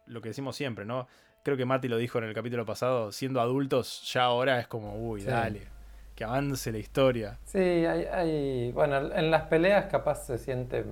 lo 0.06 0.22
que 0.22 0.28
decimos 0.28 0.54
siempre, 0.54 0.84
¿no? 0.84 1.08
Creo 1.42 1.56
que 1.56 1.64
Mati 1.64 1.88
lo 1.88 1.96
dijo 1.96 2.18
en 2.18 2.24
el 2.24 2.34
capítulo 2.34 2.64
pasado, 2.64 3.10
siendo 3.10 3.40
adultos 3.40 4.08
ya 4.12 4.22
ahora 4.22 4.60
es 4.60 4.68
como, 4.68 4.94
uy, 4.94 5.24
dale 5.24 5.73
que 6.14 6.24
avance 6.24 6.70
la 6.70 6.78
historia. 6.78 7.38
Sí, 7.44 7.58
hay, 7.58 8.72
bueno, 8.72 9.12
en 9.12 9.30
las 9.30 9.42
peleas 9.42 9.86
capaz 9.86 10.26
se 10.26 10.38
siente 10.38 10.84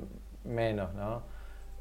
menos, 0.44 0.92
¿no? 0.94 1.22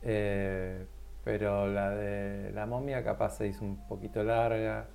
Eh, 0.03 0.85
pero 1.23 1.67
la 1.67 1.91
de 1.91 2.51
la 2.51 2.65
momia 2.65 3.03
capaz 3.03 3.37
se 3.37 3.47
hizo 3.47 3.63
un 3.63 3.87
poquito 3.87 4.23
larga. 4.23 4.87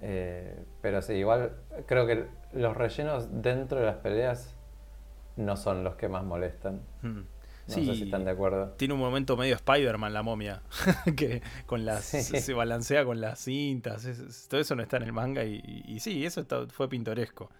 Eh, 0.00 0.64
pero 0.82 1.00
sí, 1.02 1.14
igual 1.14 1.52
creo 1.86 2.06
que 2.06 2.26
los 2.52 2.76
rellenos 2.76 3.42
dentro 3.42 3.80
de 3.80 3.86
las 3.86 3.96
peleas 3.96 4.54
no 5.36 5.56
son 5.56 5.84
los 5.84 5.96
que 5.96 6.08
más 6.08 6.24
molestan. 6.24 6.80
Hmm. 7.02 7.22
No 7.68 7.74
sé 7.74 7.94
si 7.96 8.02
están 8.04 8.24
de 8.24 8.30
acuerdo. 8.30 8.74
Tiene 8.76 8.94
un 8.94 9.00
momento 9.00 9.36
medio 9.36 9.56
Spider-Man 9.56 10.12
la 10.12 10.22
momia, 10.22 10.62
que 11.16 11.42
con 11.66 11.84
las, 11.84 12.04
se 12.04 12.54
balancea 12.54 13.04
con 13.04 13.20
las 13.20 13.40
cintas. 13.40 14.06
todo 14.48 14.60
eso 14.60 14.76
no 14.76 14.82
está 14.82 14.98
en 14.98 15.02
el 15.04 15.12
manga 15.12 15.44
y, 15.44 15.98
sí, 16.00 16.24
eso 16.24 16.44
fue 16.70 16.88
pintoresco. 16.88 17.50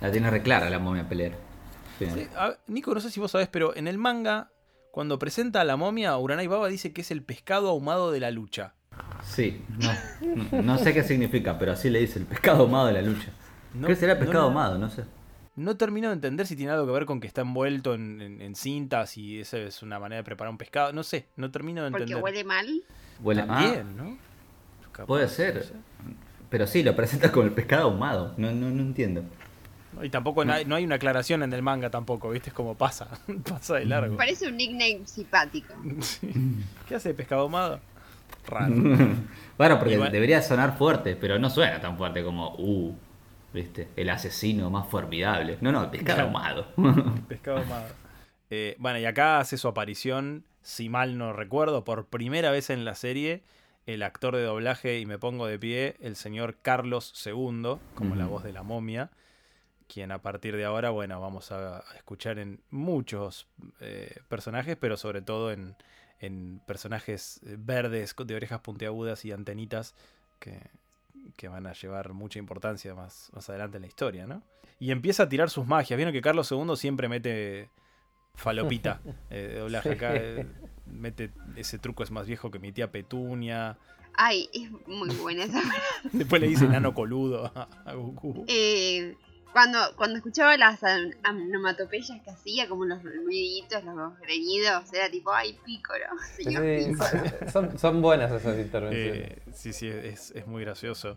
La 0.00 0.10
tiene 0.10 0.30
reclara 0.30 0.68
la 0.70 0.78
momia 0.78 1.08
pelear. 1.08 1.32
Nico, 2.66 2.94
no 2.94 3.00
sé 3.00 3.10
si 3.10 3.20
vos 3.20 3.30
sabés, 3.30 3.48
pero 3.48 3.76
en 3.76 3.88
el 3.88 3.98
manga, 3.98 4.50
cuando 4.90 5.18
presenta 5.18 5.60
a 5.60 5.64
la 5.64 5.76
momia, 5.76 6.16
Uranai 6.16 6.46
Baba 6.46 6.68
dice 6.68 6.92
que 6.92 7.02
es 7.02 7.10
el 7.10 7.22
pescado 7.22 7.68
ahumado 7.68 8.10
de 8.10 8.20
la 8.20 8.30
lucha. 8.30 8.74
Sí, 9.24 9.62
no, 10.52 10.78
sé 10.78 10.92
qué 10.92 11.04
significa, 11.04 11.58
pero 11.58 11.72
así 11.72 11.90
le 11.90 12.00
dice 12.00 12.18
el 12.18 12.26
pescado 12.26 12.62
ahumado 12.62 12.86
de 12.86 12.94
la 12.94 13.02
lucha. 13.02 13.30
¿Qué 13.86 13.94
será 13.94 14.18
pescado 14.18 14.44
ahumado? 14.44 14.78
No 14.78 14.88
sé. 14.90 15.04
No 15.58 15.76
termino 15.76 16.08
de 16.08 16.14
entender 16.14 16.46
si 16.46 16.54
tiene 16.54 16.72
algo 16.72 16.86
que 16.86 16.92
ver 16.92 17.04
con 17.04 17.20
que 17.20 17.26
está 17.26 17.40
envuelto 17.40 17.94
en, 17.94 18.54
cintas 18.54 19.16
y 19.16 19.40
esa 19.40 19.58
es 19.58 19.82
una 19.82 19.98
manera 19.98 20.18
de 20.18 20.24
preparar 20.24 20.50
un 20.50 20.58
pescado. 20.58 20.92
No 20.92 21.02
sé, 21.02 21.26
no 21.36 21.50
termino 21.50 21.82
de 21.82 21.88
entender. 21.88 22.16
Porque 22.16 22.22
huele 22.22 22.44
mal. 22.44 22.82
Huele 23.20 23.44
mal. 23.44 23.96
¿no? 23.96 24.16
Puede 25.06 25.28
ser. 25.28 25.72
Pero 26.48 26.66
sí, 26.66 26.82
lo 26.82 26.94
presenta 26.94 27.32
como 27.32 27.44
el 27.44 27.52
pescado 27.52 27.84
ahumado. 27.84 28.34
No, 28.36 28.52
no, 28.52 28.70
no 28.70 28.82
entiendo. 28.82 29.24
Y 30.02 30.10
tampoco 30.10 30.44
no 30.44 30.52
hay, 30.52 30.84
una 30.84 30.94
aclaración 30.94 31.42
en 31.42 31.52
el 31.52 31.62
manga 31.62 31.90
tampoco, 31.90 32.30
¿viste? 32.30 32.50
Es 32.50 32.54
como 32.54 32.76
pasa, 32.76 33.08
pasa 33.48 33.76
de 33.76 33.86
largo. 33.86 34.16
Parece 34.16 34.46
un 34.46 34.56
nickname 34.56 35.00
simpático. 35.06 35.74
¿Qué 36.88 36.94
hace 36.94 37.14
pescado 37.14 37.42
ahumado? 37.42 37.80
Raro. 38.46 38.74
bueno, 39.58 39.78
porque 39.78 39.98
debería 39.98 40.40
sonar 40.42 40.76
fuerte, 40.78 41.16
pero 41.16 41.38
no 41.38 41.50
suena 41.50 41.80
tan 41.80 41.96
fuerte 41.96 42.22
como, 42.22 42.54
uh, 42.58 42.94
¿viste? 43.52 43.88
El 43.96 44.10
asesino 44.10 44.70
más 44.70 44.88
formidable. 44.88 45.58
No, 45.60 45.72
no, 45.72 45.90
pescado 45.90 46.22
ahumado. 46.22 46.66
pescado 47.28 47.58
ahumado. 47.62 47.88
Eh, 48.50 48.76
bueno, 48.78 48.98
y 48.98 49.04
acá 49.04 49.40
hace 49.40 49.58
su 49.58 49.68
aparición, 49.68 50.44
si 50.62 50.88
mal 50.88 51.18
no 51.18 51.32
recuerdo, 51.32 51.84
por 51.84 52.06
primera 52.06 52.50
vez 52.50 52.70
en 52.70 52.84
la 52.84 52.94
serie, 52.94 53.42
el 53.86 54.02
actor 54.02 54.36
de 54.36 54.42
doblaje, 54.42 54.98
y 54.98 55.06
me 55.06 55.18
pongo 55.18 55.46
de 55.46 55.58
pie, 55.58 55.96
el 56.00 56.16
señor 56.16 56.56
Carlos 56.62 57.12
II, 57.24 57.76
como 57.94 58.14
la 58.14 58.26
voz 58.26 58.44
de 58.44 58.52
la 58.52 58.62
momia, 58.62 59.10
quien 59.86 60.12
a 60.12 60.20
partir 60.20 60.56
de 60.56 60.64
ahora, 60.64 60.90
bueno, 60.90 61.20
vamos 61.20 61.52
a 61.52 61.82
escuchar 61.96 62.38
en 62.38 62.60
muchos 62.70 63.46
eh, 63.80 64.20
personajes, 64.28 64.76
pero 64.78 64.96
sobre 64.96 65.22
todo 65.22 65.50
en, 65.50 65.76
en 66.20 66.60
personajes 66.66 67.40
verdes 67.42 68.14
de 68.16 68.34
orejas 68.34 68.60
puntiagudas 68.60 69.24
y 69.24 69.32
antenitas 69.32 69.94
que, 70.38 70.60
que 71.36 71.48
van 71.48 71.66
a 71.66 71.72
llevar 71.72 72.12
mucha 72.12 72.38
importancia 72.38 72.94
más, 72.94 73.30
más 73.34 73.48
adelante 73.48 73.78
en 73.78 73.82
la 73.82 73.88
historia, 73.88 74.26
¿no? 74.26 74.42
Y 74.78 74.90
empieza 74.90 75.24
a 75.24 75.28
tirar 75.28 75.50
sus 75.50 75.66
magias. 75.66 75.96
Vieron 75.96 76.12
que 76.12 76.20
Carlos 76.20 76.50
II 76.50 76.76
siempre 76.76 77.08
mete 77.08 77.70
falopita 78.34 79.00
eh, 79.30 79.48
de 79.52 79.58
doblaje 79.58 79.92
acá. 79.92 80.14
Eh, 80.14 80.46
mete 80.86 81.32
ese 81.56 81.78
truco 81.78 82.02
es 82.02 82.10
más 82.10 82.26
viejo 82.26 82.50
que 82.50 82.58
mi 82.58 82.72
tía 82.72 82.90
Petunia. 82.90 83.78
Ay, 84.14 84.48
es 84.52 84.70
muy 84.88 85.14
buena 85.16 85.44
esa 85.44 85.60
Después 86.12 86.40
le 86.40 86.48
dice 86.48 86.66
nano 86.68 86.94
coludo 86.94 87.52
a 87.54 87.92
Goku. 87.94 88.44
Eh, 88.48 89.16
cuando, 89.52 89.78
cuando 89.96 90.16
escuchaba 90.16 90.56
las 90.56 90.80
onomatopeyas 91.28 92.20
que 92.22 92.30
hacía, 92.30 92.68
como 92.68 92.84
los 92.84 93.02
ruiditos, 93.02 93.82
los 93.84 94.18
greñidos, 94.20 94.92
era 94.92 95.10
tipo, 95.10 95.32
ay, 95.32 95.58
pícoro, 95.64 96.04
Son, 97.78 98.02
buenas 98.02 98.30
esas 98.30 98.58
intervenciones. 98.58 99.30
Eh, 99.30 99.42
sí, 99.52 99.72
sí, 99.72 99.88
es, 99.88 100.32
muy 100.46 100.62
gracioso. 100.62 101.16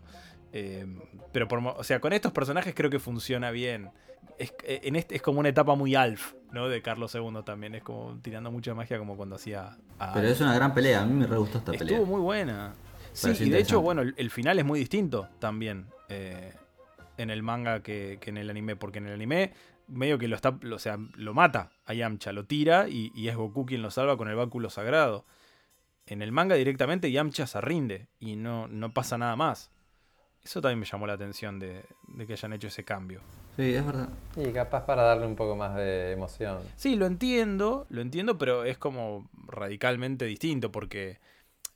Eh, 0.52 0.86
pero, 1.32 1.48
por, 1.48 1.60
o 1.64 1.84
sea, 1.84 2.00
con 2.00 2.12
estos 2.12 2.32
personajes 2.32 2.74
creo 2.74 2.90
que 2.90 2.98
funciona 2.98 3.50
bien. 3.50 3.90
Es, 4.38 4.52
eh, 4.64 4.80
en 4.84 4.96
este, 4.96 5.16
es 5.16 5.22
como 5.22 5.40
una 5.40 5.48
etapa 5.48 5.74
muy 5.74 5.94
alf, 5.94 6.34
¿no? 6.50 6.68
De 6.68 6.82
Carlos 6.82 7.14
II 7.14 7.42
también. 7.44 7.74
Es 7.74 7.82
como 7.82 8.18
tirando 8.22 8.50
mucha 8.50 8.74
magia 8.74 8.98
como 8.98 9.16
cuando 9.16 9.36
hacía. 9.36 9.76
pero 10.14 10.26
es 10.26 10.40
una 10.40 10.54
gran 10.54 10.74
pelea, 10.74 11.02
a 11.02 11.06
mí 11.06 11.14
me 11.14 11.26
re 11.26 11.36
gustó 11.36 11.58
esta 11.58 11.72
pelea. 11.72 11.98
Estuvo 11.98 12.06
muy 12.06 12.20
buena. 12.20 12.74
Sí, 13.12 13.30
y 13.40 13.50
de 13.50 13.60
hecho, 13.60 13.80
bueno, 13.82 14.00
el, 14.02 14.14
el, 14.16 14.30
final 14.30 14.58
es 14.58 14.64
muy 14.64 14.78
distinto 14.80 15.28
también. 15.38 15.86
Eh, 16.08 16.52
en 17.16 17.30
el 17.30 17.42
manga 17.42 17.82
que, 17.82 18.18
en 18.24 18.36
el 18.36 18.50
anime, 18.50 18.76
porque 18.76 18.98
en 18.98 19.06
el 19.06 19.14
anime 19.14 19.52
medio 19.88 20.18
que 20.18 20.28
lo 20.28 20.36
está, 20.36 20.58
o 20.72 20.78
sea, 20.78 20.98
lo 21.14 21.34
mata 21.34 21.72
a 21.84 21.94
Yamcha, 21.94 22.32
lo 22.32 22.46
tira 22.46 22.88
y, 22.88 23.28
es 23.28 23.36
Goku 23.36 23.66
quien 23.66 23.82
lo 23.82 23.90
salva 23.90 24.16
con 24.16 24.28
el 24.28 24.36
báculo 24.36 24.70
sagrado. 24.70 25.24
En 26.06 26.22
el 26.22 26.32
manga 26.32 26.56
directamente 26.56 27.12
Yamcha 27.12 27.46
se 27.46 27.60
rinde 27.60 28.08
y 28.18 28.36
no, 28.36 28.68
no 28.68 28.92
pasa 28.92 29.18
nada 29.18 29.36
más. 29.36 29.70
Eso 30.42 30.60
también 30.60 30.80
me 30.80 30.86
llamó 30.86 31.06
la 31.06 31.12
atención 31.12 31.60
de, 31.60 31.84
de, 32.08 32.26
que 32.26 32.32
hayan 32.32 32.52
hecho 32.52 32.66
ese 32.66 32.84
cambio. 32.84 33.20
Sí, 33.56 33.74
es 33.74 33.86
verdad. 33.86 34.08
Y 34.36 34.50
capaz 34.50 34.84
para 34.84 35.02
darle 35.02 35.26
un 35.26 35.36
poco 35.36 35.54
más 35.54 35.76
de 35.76 36.12
emoción. 36.12 36.58
Sí, 36.74 36.96
lo 36.96 37.06
entiendo, 37.06 37.86
lo 37.90 38.00
entiendo, 38.00 38.38
pero 38.38 38.64
es 38.64 38.76
como 38.76 39.28
radicalmente 39.46 40.24
distinto 40.24 40.72
porque 40.72 41.20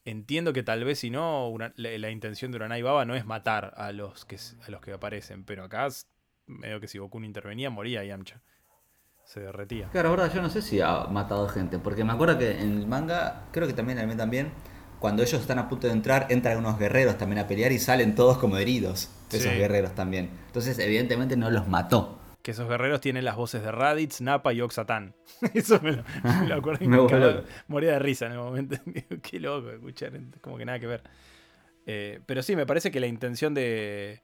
entiendo 0.07 0.53
que 0.53 0.63
tal 0.63 0.85
vez 0.85 1.01
si 1.01 1.11
no, 1.11 1.55
la, 1.77 2.11
intención 2.11 2.51
de 2.51 2.57
Uranai 2.57 2.81
Baba 2.81 3.05
no 3.05 3.15
es 3.15 3.27
matar 3.27 3.75
a 3.77 3.93
los 3.93 4.25
que, 4.25 4.39
a 4.67 4.71
los 4.71 4.81
que 4.81 4.93
aparecen, 4.93 5.45
pero 5.45 5.65
acá 5.65 5.89
medio 6.47 6.81
que 6.81 6.89
si 6.89 6.97
Goku 6.99 7.21
no 7.21 7.27
intervenía, 7.27 7.69
moría 7.69 8.03
Yamcha. 8.05 8.41
Se 9.25 9.41
derretía. 9.41 9.89
Claro, 9.91 10.11
verdad, 10.11 10.33
yo 10.33 10.41
no 10.41 10.49
sé 10.49 10.63
si 10.63 10.81
ha 10.81 11.07
matado 11.07 11.49
gente, 11.49 11.81
porque 11.81 12.05
me 12.05 12.13
acuerdo 12.13 12.39
que 12.39 12.61
en 12.61 12.79
el 12.79 12.87
manga, 12.87 13.49
creo 13.51 13.67
que 13.67 13.73
también 13.73 13.99
en 13.99 14.05
el 14.05 14.09
anime 14.09 14.19
también, 14.19 14.53
cuando 15.01 15.25
ellos 15.25 15.41
están 15.41 15.59
a 15.59 15.69
punto 15.69 15.89
de 15.89 15.93
entrar, 15.93 16.29
entran 16.31 16.57
unos 16.57 16.79
guerreros 16.79 17.19
también 17.19 17.41
a 17.41 17.49
pelear 17.49 17.73
y 17.73 17.81
salen 17.81 18.15
todos 18.15 18.39
como 18.39 18.57
heridos, 18.57 19.11
esos 19.33 19.53
guerreros 19.53 19.95
también. 19.97 20.31
Entonces, 20.47 20.79
evidentemente 20.79 21.37
no 21.37 21.51
los 21.51 21.67
mató 21.67 22.21
que 22.47 22.53
esos 22.53 22.69
guerreros 22.69 23.01
tienen 23.01 23.25
las 23.25 23.35
voces 23.35 23.61
de 23.61 23.73
Raditz, 23.73 24.21
Nappa 24.21 24.53
y 24.53 24.61
Oxatán. 24.61 25.17
Eso 25.53 25.81
me 25.83 25.91
lo, 26.47 26.55
acuerdo 26.55 26.85
y 26.85 26.87
moría 27.67 27.91
de 27.91 27.99
risa 27.99 28.27
en 28.27 28.33
el 28.33 28.39
momento. 28.39 28.77
Qué 29.21 29.41
loco 29.41 29.69
escuchar, 29.69 30.13
como 30.41 30.57
que 30.57 30.65
nada 30.65 30.79
que 30.79 30.87
ver. 30.87 31.03
Eh, 31.87 32.21
pero 32.25 32.45
sí, 32.45 32.55
me 32.55 32.65
parece 32.65 32.93
que 32.93 33.01
la 33.01 33.09
intención 33.09 33.53
de, 33.53 34.23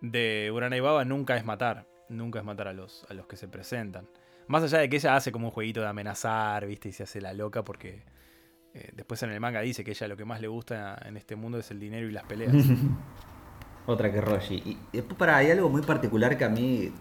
de 0.00 0.50
Urana 0.50 0.78
y 0.78 0.80
Baba 0.80 1.04
nunca 1.04 1.36
es 1.36 1.44
matar. 1.44 1.86
Nunca 2.08 2.38
es 2.38 2.44
matar 2.46 2.68
a 2.68 2.72
los, 2.72 3.04
a 3.10 3.12
los 3.12 3.26
que 3.26 3.36
se 3.36 3.48
presentan. 3.48 4.08
Más 4.46 4.62
allá 4.62 4.78
de 4.78 4.88
que 4.88 4.96
ella 4.96 5.14
hace 5.14 5.30
como 5.30 5.48
un 5.48 5.52
jueguito 5.52 5.82
de 5.82 5.88
amenazar, 5.88 6.64
¿viste? 6.64 6.88
Y 6.88 6.92
se 6.92 7.02
hace 7.02 7.20
la 7.20 7.34
loca 7.34 7.64
porque 7.64 8.02
eh, 8.72 8.92
después 8.94 9.22
en 9.24 9.30
el 9.30 9.40
manga 9.40 9.60
dice 9.60 9.84
que 9.84 9.90
ella 9.90 10.08
lo 10.08 10.16
que 10.16 10.24
más 10.24 10.40
le 10.40 10.48
gusta 10.48 10.98
en 11.04 11.18
este 11.18 11.36
mundo 11.36 11.58
es 11.58 11.70
el 11.70 11.78
dinero 11.78 12.08
y 12.08 12.12
las 12.12 12.24
peleas. 12.24 12.54
Otra 13.84 14.10
que 14.10 14.22
Roshi. 14.22 14.54
Y 14.64 14.78
después 14.90 15.18
para, 15.18 15.36
hay 15.36 15.50
algo 15.50 15.68
muy 15.68 15.82
particular 15.82 16.38
que 16.38 16.46
a 16.46 16.48
mí 16.48 16.94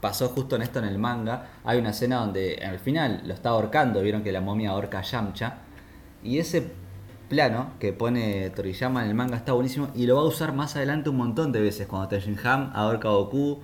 pasó 0.00 0.28
justo 0.28 0.56
en 0.56 0.62
esto 0.62 0.78
en 0.78 0.86
el 0.86 0.98
manga. 0.98 1.48
Hay 1.64 1.78
una 1.78 1.90
escena 1.90 2.16
donde 2.16 2.62
al 2.64 2.78
final 2.78 3.22
lo 3.24 3.34
está 3.34 3.50
ahorcando, 3.50 4.02
vieron 4.02 4.22
que 4.22 4.32
la 4.32 4.40
momia 4.40 4.70
ahorca 4.70 5.00
a 5.00 5.02
Yamcha. 5.02 5.58
Y 6.22 6.38
ese 6.38 6.72
plano 7.28 7.70
que 7.78 7.92
pone 7.92 8.50
Toriyama 8.50 9.02
en 9.04 9.08
el 9.08 9.14
manga 9.14 9.36
está 9.36 9.52
buenísimo 9.52 9.88
y 9.94 10.06
lo 10.06 10.16
va 10.16 10.22
a 10.22 10.24
usar 10.24 10.52
más 10.52 10.76
adelante 10.76 11.08
un 11.08 11.16
montón 11.16 11.52
de 11.52 11.60
veces 11.60 11.86
cuando 11.86 12.16
Ham 12.44 12.72
ahorca 12.74 13.08
a 13.08 13.12
Goku. 13.12 13.62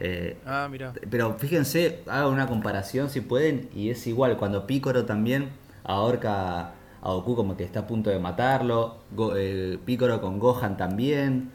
Eh, 0.00 0.38
ah, 0.46 0.66
mira. 0.70 0.92
Pero 1.10 1.34
fíjense, 1.38 2.02
hagan 2.08 2.32
una 2.32 2.48
comparación 2.48 3.10
si 3.10 3.20
pueden 3.20 3.68
y 3.74 3.90
es 3.90 4.06
igual 4.06 4.36
cuando 4.36 4.66
Picoro 4.66 5.04
también 5.04 5.50
ahorca 5.84 6.72
a 7.02 7.12
Goku 7.12 7.36
como 7.36 7.56
que 7.56 7.64
está 7.64 7.80
a 7.80 7.86
punto 7.86 8.10
de 8.10 8.18
matarlo. 8.18 9.02
Eh, 9.36 9.78
Picoro 9.84 10.20
con 10.20 10.38
Gohan 10.38 10.76
también. 10.76 11.52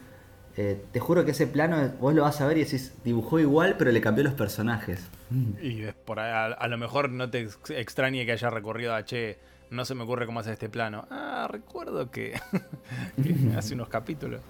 Eh, 0.60 0.84
te 0.90 0.98
juro 0.98 1.24
que 1.24 1.30
ese 1.30 1.46
plano 1.46 1.92
vos 2.00 2.12
lo 2.12 2.22
vas 2.22 2.40
a 2.40 2.46
ver 2.48 2.58
y 2.58 2.64
decís, 2.64 2.92
dibujó 3.04 3.38
igual, 3.38 3.76
pero 3.78 3.92
le 3.92 4.00
cambió 4.00 4.24
los 4.24 4.34
personajes. 4.34 5.08
Y 5.62 5.84
por 6.04 6.18
a, 6.18 6.66
lo 6.66 6.76
mejor 6.78 7.10
no 7.10 7.30
te 7.30 7.48
extrañe 7.68 8.26
que 8.26 8.32
haya 8.32 8.50
recorrido 8.50 8.92
a 8.92 9.04
Che, 9.04 9.38
no 9.70 9.84
se 9.84 9.94
me 9.94 10.02
ocurre 10.02 10.26
cómo 10.26 10.40
hacer 10.40 10.54
este 10.54 10.68
plano. 10.68 11.06
Ah, 11.12 11.46
recuerdo 11.48 12.10
que, 12.10 12.34
hace 13.56 13.74
unos 13.74 13.88
capítulos. 13.88 14.40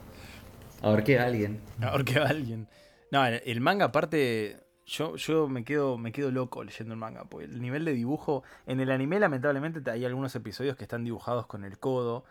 Ahorqué 0.80 1.18
a 1.18 1.26
alguien. 1.26 1.60
Ahorqué 1.82 2.20
a 2.20 2.28
alguien. 2.28 2.68
No, 3.10 3.26
el, 3.26 3.60
manga 3.60 3.84
aparte, 3.84 4.60
yo, 4.86 5.14
yo 5.16 5.46
me 5.46 5.62
quedo, 5.62 5.98
me 5.98 6.10
quedo 6.10 6.30
loco 6.30 6.64
leyendo 6.64 6.94
el 6.94 7.00
manga, 7.00 7.24
porque 7.24 7.44
el 7.44 7.60
nivel 7.60 7.84
de 7.84 7.92
dibujo, 7.92 8.44
en 8.66 8.80
el 8.80 8.90
anime 8.92 9.20
lamentablemente 9.20 9.90
hay 9.90 10.06
algunos 10.06 10.34
episodios 10.34 10.74
que 10.74 10.84
están 10.84 11.04
dibujados 11.04 11.46
con 11.46 11.66
el 11.66 11.78
codo, 11.78 12.24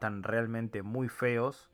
tan 0.00 0.22
realmente 0.22 0.82
muy 0.82 1.08
feos 1.08 1.70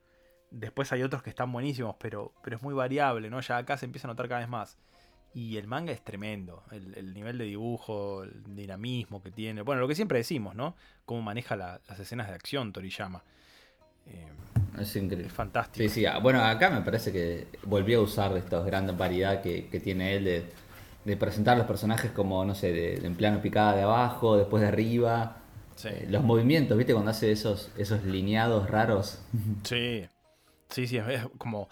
Después 0.50 0.92
hay 0.92 1.02
otros 1.02 1.22
que 1.22 1.30
están 1.30 1.52
buenísimos, 1.52 1.96
pero, 1.98 2.32
pero 2.42 2.56
es 2.56 2.62
muy 2.62 2.74
variable, 2.74 3.28
¿no? 3.28 3.40
Ya 3.40 3.58
acá 3.58 3.76
se 3.76 3.86
empieza 3.86 4.06
a 4.06 4.10
notar 4.10 4.28
cada 4.28 4.40
vez 4.40 4.48
más. 4.48 4.78
Y 5.34 5.58
el 5.58 5.66
manga 5.66 5.92
es 5.92 6.02
tremendo. 6.02 6.62
El, 6.70 7.12
nivel 7.12 7.36
de 7.36 7.44
dibujo, 7.44 8.24
el 8.24 8.56
dinamismo 8.56 9.22
que 9.22 9.30
tiene. 9.30 9.60
Bueno, 9.62 9.80
lo 9.80 9.88
que 9.88 9.94
siempre 9.94 10.18
decimos, 10.18 10.54
¿no? 10.54 10.74
Cómo 11.04 11.20
maneja 11.20 11.54
las 11.54 12.00
escenas 12.00 12.28
de 12.28 12.34
acción 12.34 12.72
Toriyama. 12.72 13.22
Eh, 14.06 14.26
es 14.80 14.96
increíble. 14.96 15.26
Es 15.26 15.32
fantástico. 15.32 15.82
Sí, 15.82 15.88
sí. 15.88 16.06
Ah, 16.06 16.18
bueno, 16.18 16.42
acá 16.42 16.70
me 16.70 16.80
parece 16.80 17.12
que 17.12 17.46
volvió 17.64 18.00
a 18.00 18.02
usar 18.02 18.32
de 18.32 18.40
esta 18.40 18.60
gran 18.62 18.96
variedad 18.96 19.42
que, 19.42 19.62
tiene 19.82 20.16
él 20.16 20.24
de, 21.04 21.16
presentar 21.16 21.58
los 21.58 21.66
personajes 21.66 22.10
como, 22.10 22.44
no 22.44 22.54
sé, 22.54 22.72
de, 22.72 23.06
en 23.06 23.14
plano 23.14 23.40
picada 23.42 23.76
de 23.76 23.82
abajo, 23.82 24.36
después 24.36 24.62
de 24.62 24.68
arriba. 24.68 25.36
Eh, 25.84 26.06
los 26.08 26.24
movimientos, 26.24 26.76
¿viste? 26.76 26.94
Cuando 26.94 27.10
hace 27.10 27.30
esos, 27.30 27.70
esos 27.76 28.02
lineados 28.04 28.68
raros. 28.68 29.20
Sí. 29.62 30.08
Sí, 30.70 30.86
sí, 30.86 30.98
como 31.38 31.68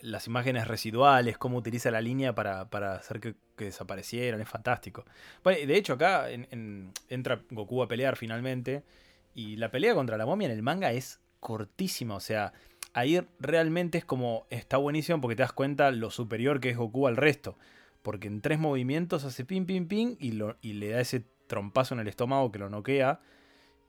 las 0.00 0.26
imágenes 0.26 0.66
residuales, 0.66 1.38
cómo 1.38 1.58
utiliza 1.58 1.92
la 1.92 2.00
línea 2.00 2.34
para, 2.34 2.62
hacer 2.94 3.20
que, 3.20 3.36
desaparecieran, 3.56 4.40
es 4.40 4.48
fantástico. 4.48 5.04
de 5.44 5.76
hecho, 5.76 5.92
acá 5.92 6.28
entra 7.08 7.40
Goku 7.50 7.82
a 7.82 7.88
pelear 7.88 8.16
finalmente, 8.16 8.82
y 9.34 9.56
la 9.56 9.70
pelea 9.70 9.94
contra 9.94 10.16
la 10.16 10.26
momia 10.26 10.46
en 10.46 10.52
el 10.52 10.62
manga 10.62 10.92
es 10.92 11.20
cortísima, 11.38 12.16
o 12.16 12.20
sea, 12.20 12.52
ahí 12.94 13.20
realmente 13.38 13.98
es 13.98 14.04
como, 14.04 14.46
está 14.50 14.76
buenísimo 14.76 15.20
porque 15.20 15.36
te 15.36 15.42
das 15.42 15.52
cuenta 15.52 15.92
lo 15.92 16.10
superior 16.10 16.58
que 16.58 16.70
es 16.70 16.76
Goku 16.76 17.06
al 17.06 17.16
resto, 17.16 17.56
porque 18.02 18.26
en 18.26 18.40
tres 18.40 18.58
movimientos 18.58 19.24
hace 19.24 19.44
pim, 19.44 19.66
pim, 19.66 19.86
pim, 19.86 20.16
y, 20.18 20.32
lo, 20.32 20.56
y 20.60 20.72
le 20.72 20.88
da 20.88 21.00
ese 21.00 21.24
trompazo 21.46 21.94
en 21.94 22.00
el 22.00 22.08
estómago 22.08 22.50
que 22.50 22.58
lo 22.58 22.68
noquea 22.68 23.20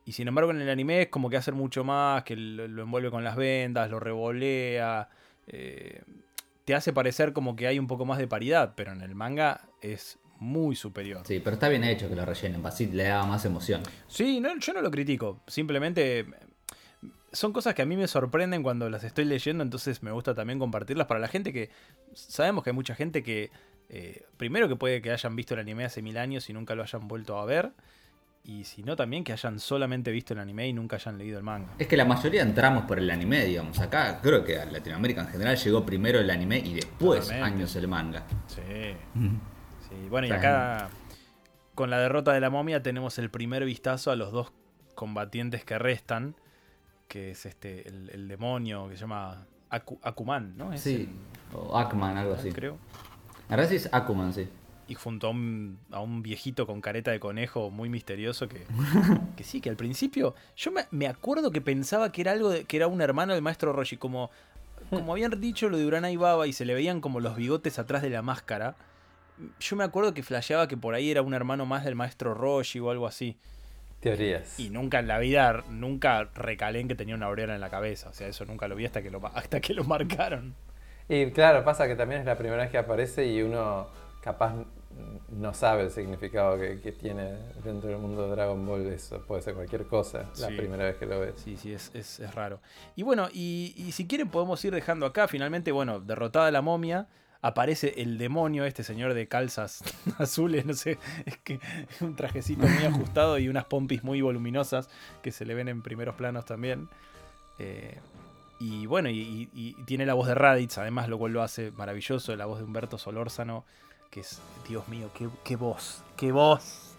y 0.04 0.12
sin 0.12 0.28
embargo 0.28 0.50
en 0.50 0.60
el 0.60 0.68
anime 0.68 1.02
es 1.02 1.08
como 1.08 1.30
que 1.30 1.36
hace 1.36 1.52
mucho 1.52 1.84
más, 1.84 2.24
que 2.24 2.36
lo, 2.36 2.82
envuelve 2.82 3.10
con 3.10 3.24
las 3.24 3.36
vendas, 3.36 3.90
lo 3.90 4.00
revolea. 4.00 5.08
Eh, 5.46 6.02
te 6.64 6.74
hace 6.74 6.92
parecer 6.92 7.32
como 7.32 7.56
que 7.56 7.66
hay 7.66 7.78
un 7.78 7.86
poco 7.86 8.04
más 8.04 8.18
de 8.18 8.26
paridad, 8.26 8.74
pero 8.76 8.92
en 8.92 9.00
el 9.00 9.14
manga 9.14 9.68
es 9.80 10.18
muy 10.38 10.76
superior. 10.76 11.22
Sí, 11.26 11.40
pero 11.40 11.54
está 11.54 11.68
bien 11.68 11.84
hecho 11.84 12.08
que 12.08 12.16
lo 12.16 12.24
rellenen, 12.24 12.64
así 12.66 12.86
le 12.86 13.04
da 13.04 13.24
más 13.24 13.44
emoción. 13.44 13.82
Sí, 14.08 14.40
no, 14.40 14.58
yo 14.58 14.72
no 14.72 14.82
lo 14.82 14.90
critico, 14.90 15.42
simplemente 15.46 16.26
son 17.32 17.52
cosas 17.52 17.74
que 17.74 17.82
a 17.82 17.86
mí 17.86 17.96
me 17.96 18.06
sorprenden 18.06 18.62
cuando 18.62 18.88
las 18.88 19.04
estoy 19.04 19.24
leyendo, 19.24 19.64
entonces 19.64 20.02
me 20.02 20.12
gusta 20.12 20.34
también 20.34 20.58
compartirlas 20.58 21.06
para 21.06 21.20
la 21.20 21.28
gente 21.28 21.52
que 21.52 21.70
sabemos 22.14 22.62
que 22.62 22.70
hay 22.70 22.74
mucha 22.74 22.94
gente 22.94 23.22
que, 23.22 23.50
eh, 23.88 24.22
primero 24.36 24.68
que 24.68 24.76
puede 24.76 25.02
que 25.02 25.10
hayan 25.10 25.34
visto 25.34 25.54
el 25.54 25.60
anime 25.60 25.84
hace 25.84 26.00
mil 26.00 26.16
años 26.16 26.48
y 26.48 26.52
nunca 26.52 26.74
lo 26.74 26.82
hayan 26.82 27.08
vuelto 27.08 27.38
a 27.38 27.44
ver 27.44 27.72
y 28.46 28.64
si 28.64 28.82
no 28.82 28.94
también 28.94 29.24
que 29.24 29.32
hayan 29.32 29.58
solamente 29.58 30.10
visto 30.10 30.34
el 30.34 30.38
anime 30.38 30.68
y 30.68 30.74
nunca 30.74 30.96
hayan 30.96 31.16
leído 31.16 31.38
el 31.38 31.44
manga. 31.44 31.72
Es 31.78 31.86
que 31.86 31.96
la 31.96 32.04
mayoría 32.04 32.42
entramos 32.42 32.84
por 32.84 32.98
el 32.98 33.10
anime, 33.10 33.42
digamos. 33.46 33.80
Acá 33.80 34.20
creo 34.22 34.44
que 34.44 34.60
a 34.60 34.66
Latinoamérica 34.66 35.22
en 35.22 35.28
general 35.28 35.56
llegó 35.56 35.84
primero 35.86 36.20
el 36.20 36.28
anime 36.28 36.58
y 36.58 36.74
después 36.74 37.30
años 37.30 37.74
el 37.76 37.88
manga. 37.88 38.24
Sí. 38.46 38.60
sí. 39.88 40.08
Bueno, 40.10 40.26
y 40.26 40.30
acá 40.30 40.90
con 41.74 41.88
la 41.88 41.98
derrota 41.98 42.34
de 42.34 42.40
la 42.40 42.50
momia 42.50 42.82
tenemos 42.82 43.18
el 43.18 43.30
primer 43.30 43.64
vistazo 43.64 44.10
a 44.10 44.16
los 44.16 44.30
dos 44.30 44.52
combatientes 44.94 45.64
que 45.64 45.78
restan, 45.78 46.36
que 47.08 47.30
es 47.30 47.46
este 47.46 47.88
el, 47.88 48.28
demonio 48.28 48.88
que 48.90 48.96
se 48.96 49.00
llama 49.00 49.46
Akuman, 49.70 50.54
¿no? 50.56 50.76
sí, 50.76 51.08
o 51.54 51.78
Akman, 51.78 52.18
algo 52.18 52.34
así. 52.34 52.52
Creo. 52.52 52.76
Ahora 53.48 53.66
sí 53.66 53.76
es 53.76 53.88
Akuman, 53.90 54.34
sí. 54.34 54.48
Y 54.86 54.94
junto 54.94 55.28
a 55.28 55.30
un, 55.30 55.78
a 55.90 56.00
un, 56.00 56.22
viejito 56.22 56.66
con 56.66 56.80
careta 56.80 57.10
de 57.10 57.20
conejo 57.20 57.70
muy 57.70 57.88
misterioso 57.88 58.48
que, 58.48 58.66
que 59.36 59.44
sí, 59.44 59.60
que 59.60 59.70
al 59.70 59.76
principio 59.76 60.34
yo 60.56 60.72
me, 60.90 61.06
acuerdo 61.06 61.50
que 61.50 61.60
pensaba 61.60 62.12
que 62.12 62.20
era 62.20 62.32
algo 62.32 62.50
de, 62.50 62.64
que 62.64 62.76
era 62.76 62.86
un 62.86 63.00
hermano 63.00 63.32
del 63.32 63.42
maestro 63.42 63.72
Roshi, 63.72 63.96
como, 63.96 64.30
como 64.90 65.12
habían 65.12 65.40
dicho 65.40 65.70
lo 65.70 65.78
de 65.78 65.86
Urana 65.86 66.10
y 66.10 66.16
Baba 66.16 66.46
y 66.46 66.52
se 66.52 66.66
le 66.66 66.74
veían 66.74 67.00
como 67.00 67.20
los 67.20 67.36
bigotes 67.36 67.78
atrás 67.78 68.02
de 68.02 68.10
la 68.10 68.20
máscara 68.20 68.76
yo 69.60 69.76
me 69.76 69.84
acuerdo 69.84 70.14
que 70.14 70.22
flasheaba 70.22 70.68
que 70.68 70.76
por 70.76 70.94
ahí 70.94 71.10
era 71.10 71.22
un 71.22 71.34
hermano 71.34 71.66
más 71.66 71.84
del 71.84 71.94
maestro 71.94 72.34
Roshi 72.34 72.80
o 72.80 72.90
algo 72.90 73.06
así. 73.06 73.36
Teorías. 74.00 74.60
Y 74.60 74.70
nunca 74.70 74.98
en 74.98 75.08
la 75.08 75.18
vida, 75.18 75.64
nunca 75.70 76.28
recalé 76.34 76.80
en 76.80 76.88
que 76.88 76.94
tenía 76.94 77.14
una 77.14 77.26
aureola 77.26 77.54
en 77.54 77.60
la 77.60 77.70
cabeza. 77.70 78.10
O 78.10 78.12
sea, 78.12 78.28
eso 78.28 78.44
nunca 78.44 78.68
lo 78.68 78.76
vi 78.76 78.84
hasta 78.84 79.02
que 79.02 79.10
lo, 79.10 79.24
hasta 79.26 79.60
que 79.60 79.72
lo 79.74 79.84
marcaron. 79.84 80.54
Y 81.08 81.30
claro, 81.32 81.64
pasa 81.64 81.86
que 81.86 81.96
también 81.96 82.20
es 82.20 82.26
la 82.26 82.36
primera 82.36 82.62
vez 82.62 82.70
que 82.70 82.78
aparece 82.78 83.26
y 83.26 83.42
uno 83.42 83.88
capaz 84.24 84.54
no 85.28 85.52
sabe 85.52 85.82
el 85.82 85.90
significado 85.90 86.58
que, 86.58 86.92
tiene 86.92 87.36
dentro 87.62 87.90
del 87.90 87.98
mundo 87.98 88.22
de 88.22 88.30
Dragon 88.30 88.64
Ball. 88.66 88.86
Eso 88.86 89.20
puede 89.26 89.42
ser 89.42 89.54
cualquier 89.54 89.86
cosa 89.86 90.30
la 90.38 90.48
primera 90.48 90.84
vez 90.84 90.96
que 90.96 91.04
lo 91.04 91.20
ves. 91.20 91.34
Sí, 91.36 91.58
sí, 91.58 91.74
es, 91.74 91.90
es, 91.94 92.34
raro. 92.34 92.60
Y 92.96 93.02
bueno, 93.02 93.28
y, 93.32 93.74
y, 93.76 93.92
si 93.92 94.06
quieren 94.06 94.30
podemos 94.30 94.64
ir 94.64 94.72
dejando 94.72 95.04
acá. 95.04 95.28
Finalmente, 95.28 95.72
bueno, 95.72 96.00
derrotada 96.00 96.50
la 96.50 96.62
momia, 96.62 97.08
aparece 97.42 98.00
el 98.00 98.16
demonio, 98.16 98.64
este 98.64 98.82
señor 98.82 99.12
de 99.12 99.28
calzas 99.28 99.82
azules, 100.18 100.64
no 100.64 100.72
sé, 100.72 100.98
es 101.26 101.36
que 101.38 101.60
un 102.00 102.16
trajecito 102.16 102.66
muy 102.66 102.84
ajustado 102.86 103.38
y 103.38 103.48
unas 103.48 103.66
pompis 103.66 104.02
muy 104.02 104.22
voluminosas 104.22 104.88
que 105.22 105.32
se 105.32 105.44
le 105.44 105.54
ven 105.54 105.68
en 105.68 105.82
primeros 105.82 106.14
planos 106.14 106.46
también. 106.46 106.88
Eh, 107.58 107.98
y 108.60 108.86
bueno, 108.86 109.10
y, 109.10 109.76
tiene 109.84 110.06
la 110.06 110.14
voz 110.14 110.28
de 110.28 110.34
Raditz, 110.34 110.78
además, 110.78 111.08
lo 111.08 111.18
cual 111.18 111.32
lo 111.32 111.42
hace 111.42 111.70
maravilloso, 111.72 112.34
la 112.36 112.46
voz 112.46 112.60
de 112.60 112.64
Humberto 112.64 112.96
Solórzano, 112.96 113.66
que 114.14 114.20
es, 114.20 114.40
Dios 114.68 114.86
mío, 114.88 115.10
qué, 115.44 115.56
voz, 115.56 116.04
qué 116.16 116.30
voz. 116.30 116.96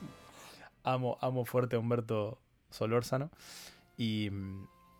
Amo, 0.84 1.17
amo 1.21 1.45
fuerte 1.45 1.78
a 1.78 1.80
Humberto 1.80 2.38
Solórzano. 2.69 3.32
Y, 3.97 4.30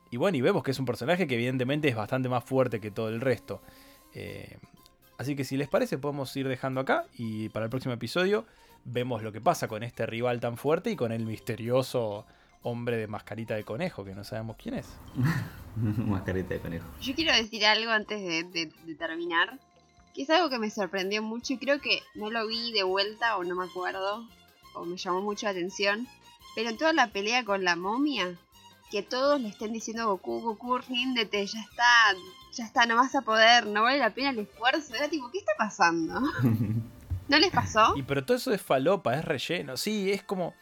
y 0.10 0.18
bueno, 0.18 0.38
y 0.38 0.42
vemos 0.42 0.64
que 0.64 0.72
es 0.72 0.80
un 0.80 0.86
personaje 0.86 1.28
que 1.28 1.36
evidentemente 1.36 1.90
es 1.90 1.96
bastante 1.96 2.30
más 2.30 2.44
fuerte 2.44 2.80
que 2.80 2.90
todo 2.90 3.10
el 3.10 3.20
resto. 3.20 3.62
Eh, 4.14 4.58
Así 5.18 5.36
que 5.36 5.44
si 5.44 5.58
les 5.58 5.68
parece 5.68 5.98
podemos 5.98 6.36
ir 6.36 6.48
dejando 6.48 6.82
acá 6.82 7.06
y 7.18 7.50
para 7.50 7.66
el 7.66 7.70
próximo 7.70 7.94
episodio 7.94 8.46
vemos 8.84 9.24
lo 9.24 9.32
que 9.32 9.42
pasa 9.42 9.68
con 9.68 9.84
este 9.84 10.06
rival 10.06 10.40
tan 10.40 10.58
fuerte 10.58 10.92
y 10.92 10.96
con 10.96 11.12
el 11.12 11.26
misterioso 11.26 12.26
hombre 12.62 12.98
de 12.98 13.08
mascarita 13.08 13.56
de 13.56 13.64
conejo, 13.64 14.04
que 14.04 14.14
no 14.14 14.24
sabemos 14.24 14.58
quién 14.58 14.76
es. 14.76 14.88
mascarita 15.76 16.56
de 16.56 16.60
conejo. 16.60 16.88
Yo 17.02 17.16
quiero 17.16 17.34
decir 17.34 17.66
algo 17.66 17.92
antes 17.92 18.22
de, 18.52 18.72
terminar, 18.98 19.60
que 20.16 20.24
es 20.24 20.30
algo 20.30 20.50
que 20.50 20.60
me 20.60 20.72
sorprendió 20.72 21.22
mucho 21.22 21.54
y 21.54 21.58
creo 21.58 21.82
que 21.82 22.02
no 22.16 22.32
lo 22.32 22.48
vi 22.48 22.72
de 22.72 22.84
vuelta 22.84 23.38
o 23.38 23.44
no 23.44 23.56
me 23.56 23.66
acuerdo, 23.66 24.26
o 24.74 24.86
me 24.86 24.96
llamó 24.96 25.22
mucho 25.22 25.46
la 25.46 25.52
atención, 25.52 26.08
pero 26.56 26.70
en 26.70 26.78
toda 26.78 26.94
la 26.94 27.08
pelea 27.08 27.44
con 27.44 27.66
la 27.66 27.76
momia, 27.76 28.38
que 28.90 29.04
todos 29.04 29.42
le 29.42 29.50
estén 29.50 29.74
diciendo 29.74 30.08
Goku, 30.08 30.42
Goku, 30.42 30.78
ríndete, 30.78 31.46
ya 31.46 31.60
está, 31.60 32.16
ya 32.54 32.66
está, 32.66 32.86
no 32.86 32.96
vas 32.96 33.14
a 33.14 33.22
poder, 33.22 33.68
no 33.68 33.84
vale 33.84 34.00
la 34.00 34.12
pena 34.12 34.30
el 34.30 34.40
esfuerzo. 34.40 34.96
Era 34.96 35.10
tipo, 35.10 35.30
¿qué 35.32 35.40
está 35.40 35.52
pasando? 35.58 36.22
¿No 37.28 37.40
les 37.40 37.52
pasó? 37.52 37.94
Y 37.98 38.04
pero 38.04 38.24
todo 38.24 38.38
eso 38.38 38.54
es 38.54 38.62
falopa, 38.62 39.16
es 39.16 39.26
relleno. 39.26 39.76
Sí, 39.76 40.12
es 40.12 40.24
como. 40.24 40.54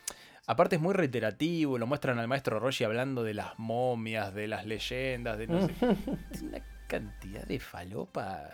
Aparte 0.46 0.76
es 0.76 0.82
muy 0.82 0.94
reiterativo, 0.94 1.78
lo 1.78 1.88
muestran 1.88 2.20
al 2.20 2.28
maestro 2.28 2.60
Roshi 2.60 2.84
hablando 2.84 3.24
de 3.24 3.34
las 3.34 3.58
momias, 3.60 4.34
de 4.34 4.50
las 4.50 4.66
leyendas, 4.66 5.38
de 5.38 5.48
no 5.48 5.68
sé. 5.68 5.74
es 6.32 6.42
una 6.42 6.60
cantidad 6.88 7.46
de 7.46 7.60
falopa 7.60 8.50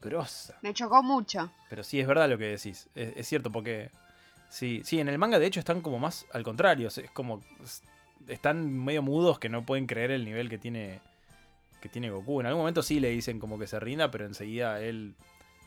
grosa. 0.00 0.58
Me 0.62 0.74
chocó 0.74 1.02
mucho. 1.02 1.50
Pero 1.68 1.82
sí, 1.82 2.00
es 2.00 2.06
verdad 2.06 2.28
lo 2.28 2.38
que 2.38 2.46
decís. 2.46 2.88
Es, 2.94 3.26
cierto, 3.26 3.50
porque. 3.50 3.90
Sí, 4.48 4.82
sí, 4.84 5.00
en 5.00 5.08
el 5.08 5.18
manga 5.18 5.38
de 5.38 5.46
hecho 5.46 5.60
están 5.60 5.80
como 5.80 5.98
más 5.98 6.26
al 6.32 6.42
contrario. 6.42 6.88
Es 6.88 7.10
como. 7.12 7.42
Están 8.26 8.84
medio 8.84 9.02
mudos 9.02 9.38
que 9.38 9.48
no 9.48 9.64
pueden 9.64 9.86
creer 9.86 10.10
el 10.10 10.24
nivel 10.24 10.48
que 10.48 10.58
tiene 10.58 11.00
que 11.80 11.88
tiene 11.88 12.10
Goku. 12.10 12.40
En 12.40 12.46
algún 12.46 12.62
momento 12.62 12.82
sí 12.82 13.00
le 13.00 13.10
dicen 13.10 13.38
como 13.38 13.58
que 13.58 13.66
se 13.66 13.78
rinda, 13.78 14.10
pero 14.10 14.26
enseguida 14.26 14.80
él 14.80 15.14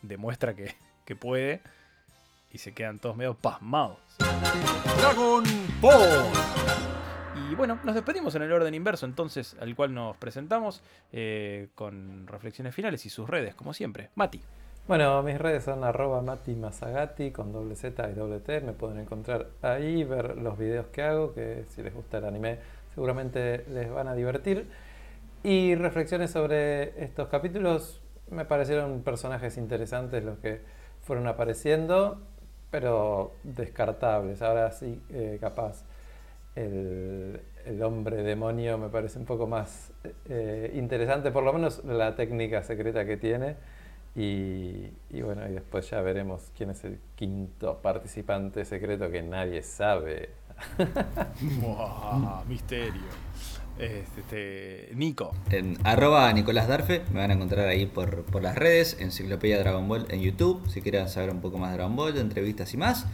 demuestra 0.02 0.56
que, 0.56 0.76
puede. 1.20 1.62
Y 2.54 2.58
se 2.58 2.74
quedan 2.74 3.00
todos 3.00 3.18
medio 3.18 3.34
pasmados. 3.34 3.98
Dragon 4.98 5.44
Ball. 5.82 6.26
Y 7.36 7.56
bueno, 7.56 7.80
nos 7.84 7.96
despedimos 7.96 8.36
en 8.36 8.42
el 8.42 8.52
orden 8.52 8.74
inverso, 8.74 9.06
entonces, 9.06 9.56
al 9.60 9.76
cual 9.76 9.94
nos 9.94 10.18
presentamos 10.18 10.82
eh, 11.12 11.70
con 11.76 12.28
reflexiones 12.28 12.76
finales 12.76 13.06
y 13.06 13.10
sus 13.10 13.30
redes, 13.30 13.56
como 13.56 13.74
siempre. 13.74 14.10
Mati. 14.16 14.42
Bueno, 14.88 15.22
mis 15.24 15.38
redes 15.38 15.64
son 15.64 15.84
arroba 15.84 16.22
Mati 16.22 16.56
Masagati 16.56 17.32
con 17.32 17.54
doble 17.54 17.76
Z 17.76 18.10
y 18.10 18.14
doble 18.14 18.40
T. 18.40 18.62
Me 18.62 18.74
pueden 18.74 19.00
encontrar 19.00 19.48
ahí, 19.62 20.04
ver 20.04 20.38
los 20.38 20.58
videos 20.58 20.88
que 20.88 21.04
hago, 21.04 21.34
que 21.34 21.66
si 21.70 21.82
les 21.82 21.94
gusta 21.94 22.18
el 22.18 22.26
anime 22.26 22.60
seguramente 22.94 23.66
les 23.70 23.90
van 23.92 24.08
a 24.08 24.16
divertir. 24.16 24.68
Y 25.44 25.76
reflexiones 25.76 26.32
sobre 26.32 27.04
estos 27.04 27.28
capítulos, 27.30 28.02
me 28.30 28.46
parecieron 28.46 29.02
personajes 29.02 29.58
interesantes 29.58 30.24
los 30.24 30.38
que 30.40 30.62
fueron 31.02 31.28
apareciendo, 31.28 32.22
pero 32.70 33.34
descartables. 33.44 34.42
Ahora 34.42 34.72
sí, 34.72 35.02
eh, 35.10 35.38
capaz, 35.42 35.84
el, 36.56 37.42
hombre 37.84 38.24
demonio 38.24 38.78
me 38.78 38.90
parece 38.90 39.20
un 39.20 39.26
poco 39.26 39.48
más 39.48 39.92
eh, 40.30 40.72
interesante, 40.76 41.32
por 41.32 41.44
lo 41.44 41.54
menos 41.54 41.84
la 41.86 42.16
técnica 42.16 42.64
secreta 42.64 43.06
que 43.06 43.18
tiene. 43.18 43.56
Y, 44.14 44.90
y, 45.10 45.22
bueno, 45.22 45.48
y 45.48 45.54
después 45.54 45.90
ya 45.90 46.02
veremos 46.02 46.52
quién 46.58 46.72
es 46.72 46.84
el 46.84 47.00
quinto 47.16 47.78
participante 47.82 48.66
secreto 48.66 49.10
que 49.10 49.22
nadie 49.24 49.64
sabe. 49.64 50.30
wow, 51.62 52.44
misterio. 52.48 53.02
Este, 53.80 54.90
Nico. 54.94 55.34
En 55.50 55.78
arroba 55.84 56.32
Nicolás 56.34 56.68
Darfe, 56.68 57.02
me 57.12 57.20
van 57.20 57.32
a 57.32 57.34
encontrar 57.34 57.68
ahí 57.68 57.86
por, 57.86 58.42
las 58.42 58.56
redes, 58.56 58.98
Enciclopedia 59.00 59.60
Dragon 59.60 59.88
Ball 59.88 60.06
en 60.10 60.22
YouTube, 60.22 60.62
si 60.70 60.82
quieren 60.82 61.10
saber 61.10 61.32
un 61.32 61.42
poco 61.42 61.58
más 61.58 61.72
de 61.72 61.78
Dragon 61.78 61.96
Ball, 61.96 62.14
de 62.14 62.22
entrevistas 62.22 62.74
y 62.74 62.78
más. 62.78 63.08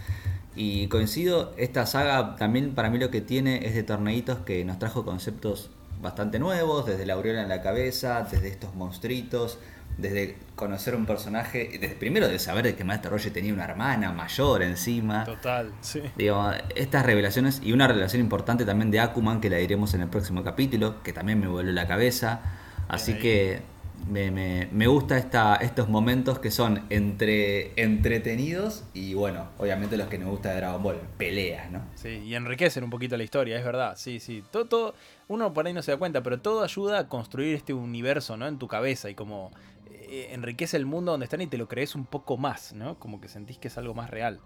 Y 0.57 0.87
coincido, 0.87 1.53
esta 1.55 1.85
saga 1.85 2.35
también 2.35 2.73
para 2.73 2.89
mí 2.89 2.97
lo 2.97 3.11
que 3.11 3.21
tiene 3.21 3.67
es 3.67 3.75
de 3.75 3.83
torneitos 3.83 4.39
que 4.39 4.65
nos 4.65 4.79
trajo 4.79 5.05
conceptos 5.05 5.69
bastante 6.01 6.39
nuevos, 6.39 6.87
desde 6.87 7.05
la 7.05 7.13
aureola 7.13 7.43
en 7.43 7.49
la 7.49 7.61
cabeza, 7.61 8.27
desde 8.29 8.47
estos 8.47 8.73
monstruitos, 8.73 9.59
desde 9.99 10.35
conocer 10.55 10.95
un 10.95 11.05
personaje, 11.05 11.77
desde 11.79 11.95
primero 11.95 12.27
de 12.27 12.39
saber 12.39 12.75
que 12.75 12.83
Master 12.83 13.11
Roger 13.11 13.31
tenía 13.31 13.53
una 13.53 13.65
hermana 13.65 14.11
mayor 14.11 14.63
encima. 14.63 15.25
Total, 15.25 15.71
sí. 15.81 16.01
Digo, 16.15 16.49
estas 16.75 17.05
revelaciones 17.05 17.61
y 17.63 17.71
una 17.71 17.87
revelación 17.87 18.19
importante 18.19 18.65
también 18.65 18.89
de 18.89 18.99
Akuman 18.99 19.39
que 19.39 19.51
la 19.51 19.57
diremos 19.57 19.93
en 19.93 20.01
el 20.01 20.09
próximo 20.09 20.43
capítulo, 20.43 21.03
que 21.03 21.13
también 21.13 21.39
me 21.39 21.47
volvió 21.47 21.71
la 21.71 21.87
cabeza. 21.87 22.41
Así 22.87 23.13
que 23.15 23.61
me, 24.09 24.31
me, 24.31 24.67
me, 24.71 24.87
gusta 24.87 25.17
esta, 25.17 25.55
estos 25.55 25.89
momentos 25.89 26.39
que 26.39 26.51
son 26.51 26.85
entre 26.89 27.73
entretenidos 27.81 28.83
y 28.93 29.13
bueno, 29.13 29.49
obviamente 29.57 29.97
los 29.97 30.07
que 30.07 30.17
nos 30.17 30.29
gusta 30.29 30.49
de 30.49 30.57
Dragon 30.57 30.81
Ball, 30.81 30.99
peleas, 31.17 31.71
¿no? 31.71 31.81
Sí, 31.95 32.09
y 32.09 32.35
enriquecen 32.35 32.83
un 32.83 32.89
poquito 32.89 33.17
la 33.17 33.23
historia, 33.23 33.57
es 33.57 33.65
verdad, 33.65 33.95
sí, 33.97 34.19
sí. 34.19 34.43
Todo, 34.51 34.65
todo, 34.65 34.95
uno 35.27 35.53
por 35.53 35.67
ahí 35.67 35.73
no 35.73 35.81
se 35.81 35.91
da 35.91 35.97
cuenta, 35.97 36.23
pero 36.23 36.39
todo 36.39 36.63
ayuda 36.63 36.99
a 36.99 37.07
construir 37.07 37.55
este 37.55 37.73
universo, 37.73 38.37
¿no? 38.37 38.47
En 38.47 38.57
tu 38.59 38.67
cabeza 38.67 39.09
y 39.09 39.15
como 39.15 39.51
eh, 39.91 40.29
enriquece 40.31 40.77
el 40.77 40.85
mundo 40.85 41.11
donde 41.11 41.25
están 41.25 41.41
y 41.41 41.47
te 41.47 41.57
lo 41.57 41.67
crees 41.67 41.95
un 41.95 42.05
poco 42.05 42.37
más, 42.37 42.73
¿no? 42.73 42.97
Como 42.99 43.19
que 43.19 43.27
sentís 43.27 43.57
que 43.57 43.67
es 43.67 43.77
algo 43.77 43.93
más 43.93 44.09
real 44.09 44.39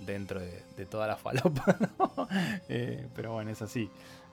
dentro 0.00 0.40
de, 0.40 0.86
toda 0.86 1.06
la 1.06 1.16
falopa, 1.16 1.76
¿no? 1.98 2.28
Eh, 2.68 3.08
pero 3.14 3.32
bueno, 3.32 3.50
es 3.50 3.62
así. 3.62 3.90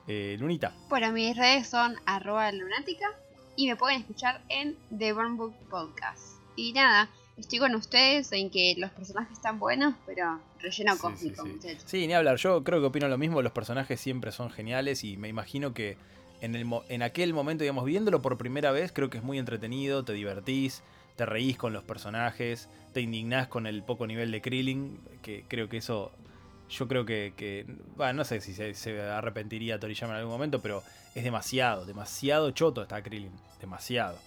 Eh, 0.08 0.38
Lunita. 0.40 0.74
Bueno, 0.90 1.12
mis 1.12 1.36
redes 1.38 1.68
son 1.68 1.96
arroba 2.06 2.52
lunática 2.52 3.08
y 3.56 3.68
me 3.68 3.76
pueden 3.76 4.02
escuchar 4.02 4.42
en 4.50 4.78
The 4.98 5.14
Burn 5.14 5.38
Book 5.38 5.56
Podcast. 5.70 6.40
Y 6.56 6.74
nada, 6.74 7.10
estoy 7.38 7.60
con 7.60 7.76
ustedes 7.76 8.32
en 8.32 8.50
que 8.50 8.76
los 8.78 8.92
personajes 8.92 9.34
están 9.34 9.60
buenos, 9.60 9.96
pero 10.06 10.40
relleno 10.60 10.98
cósmico, 10.98 11.46
muchachos. 11.46 11.84
Sí, 11.86 12.06
ni 12.08 12.14
hablar. 12.14 12.38
Yo 12.38 12.64
creo 12.64 12.80
que 12.80 12.88
opino 12.88 13.08
lo 13.08 13.18
mismo. 13.18 13.42
Los 13.42 13.52
personajes 13.52 14.00
siempre 14.00 14.32
son 14.32 14.50
geniales 14.50 15.04
y 15.04 15.18
me 15.18 15.28
imagino 15.28 15.74
que 15.74 15.98
en, 16.42 16.56
el, 16.56 16.66
en 16.90 17.02
aquel 17.02 17.34
momento, 17.34 17.64
digamos, 17.64 17.86
viéndolo 17.86 18.22
por 18.22 18.38
primera 18.38 18.72
vez, 18.72 18.92
creo 18.92 19.10
que 19.10 19.18
es 19.18 19.24
muy 19.24 19.40
entretenido, 19.40 20.04
te 20.04 20.14
divertís, 20.14 20.84
te 21.16 21.26
reís 21.26 21.58
con 21.58 21.74
los 21.74 21.84
personajes, 21.84 22.70
te 22.94 23.02
indignás 23.02 23.48
con 23.48 23.68
el 23.68 23.84
poco 23.84 24.08
nivel 24.08 24.32
de 24.32 24.42
Krillin, 24.42 25.00
que 25.22 25.44
creo 25.48 25.70
que 25.70 25.78
eso, 25.78 26.12
yo 26.70 26.88
creo 26.88 27.06
que, 27.06 27.66
bueno, 27.96 28.14
no 28.14 28.24
sé 28.24 28.42
si 28.42 28.54
se, 28.54 29.02
arrepentiría 29.02 29.80
Toriyama 29.80 30.14
en 30.14 30.20
algún 30.20 30.34
momento, 30.34 30.62
pero 30.62 30.84
es 31.16 31.24
demasiado, 31.24 31.86
demasiado 31.86 32.52
choto 32.52 32.84
está 32.84 33.02
Krillin, 33.02 33.32
demasiado. 33.60 34.18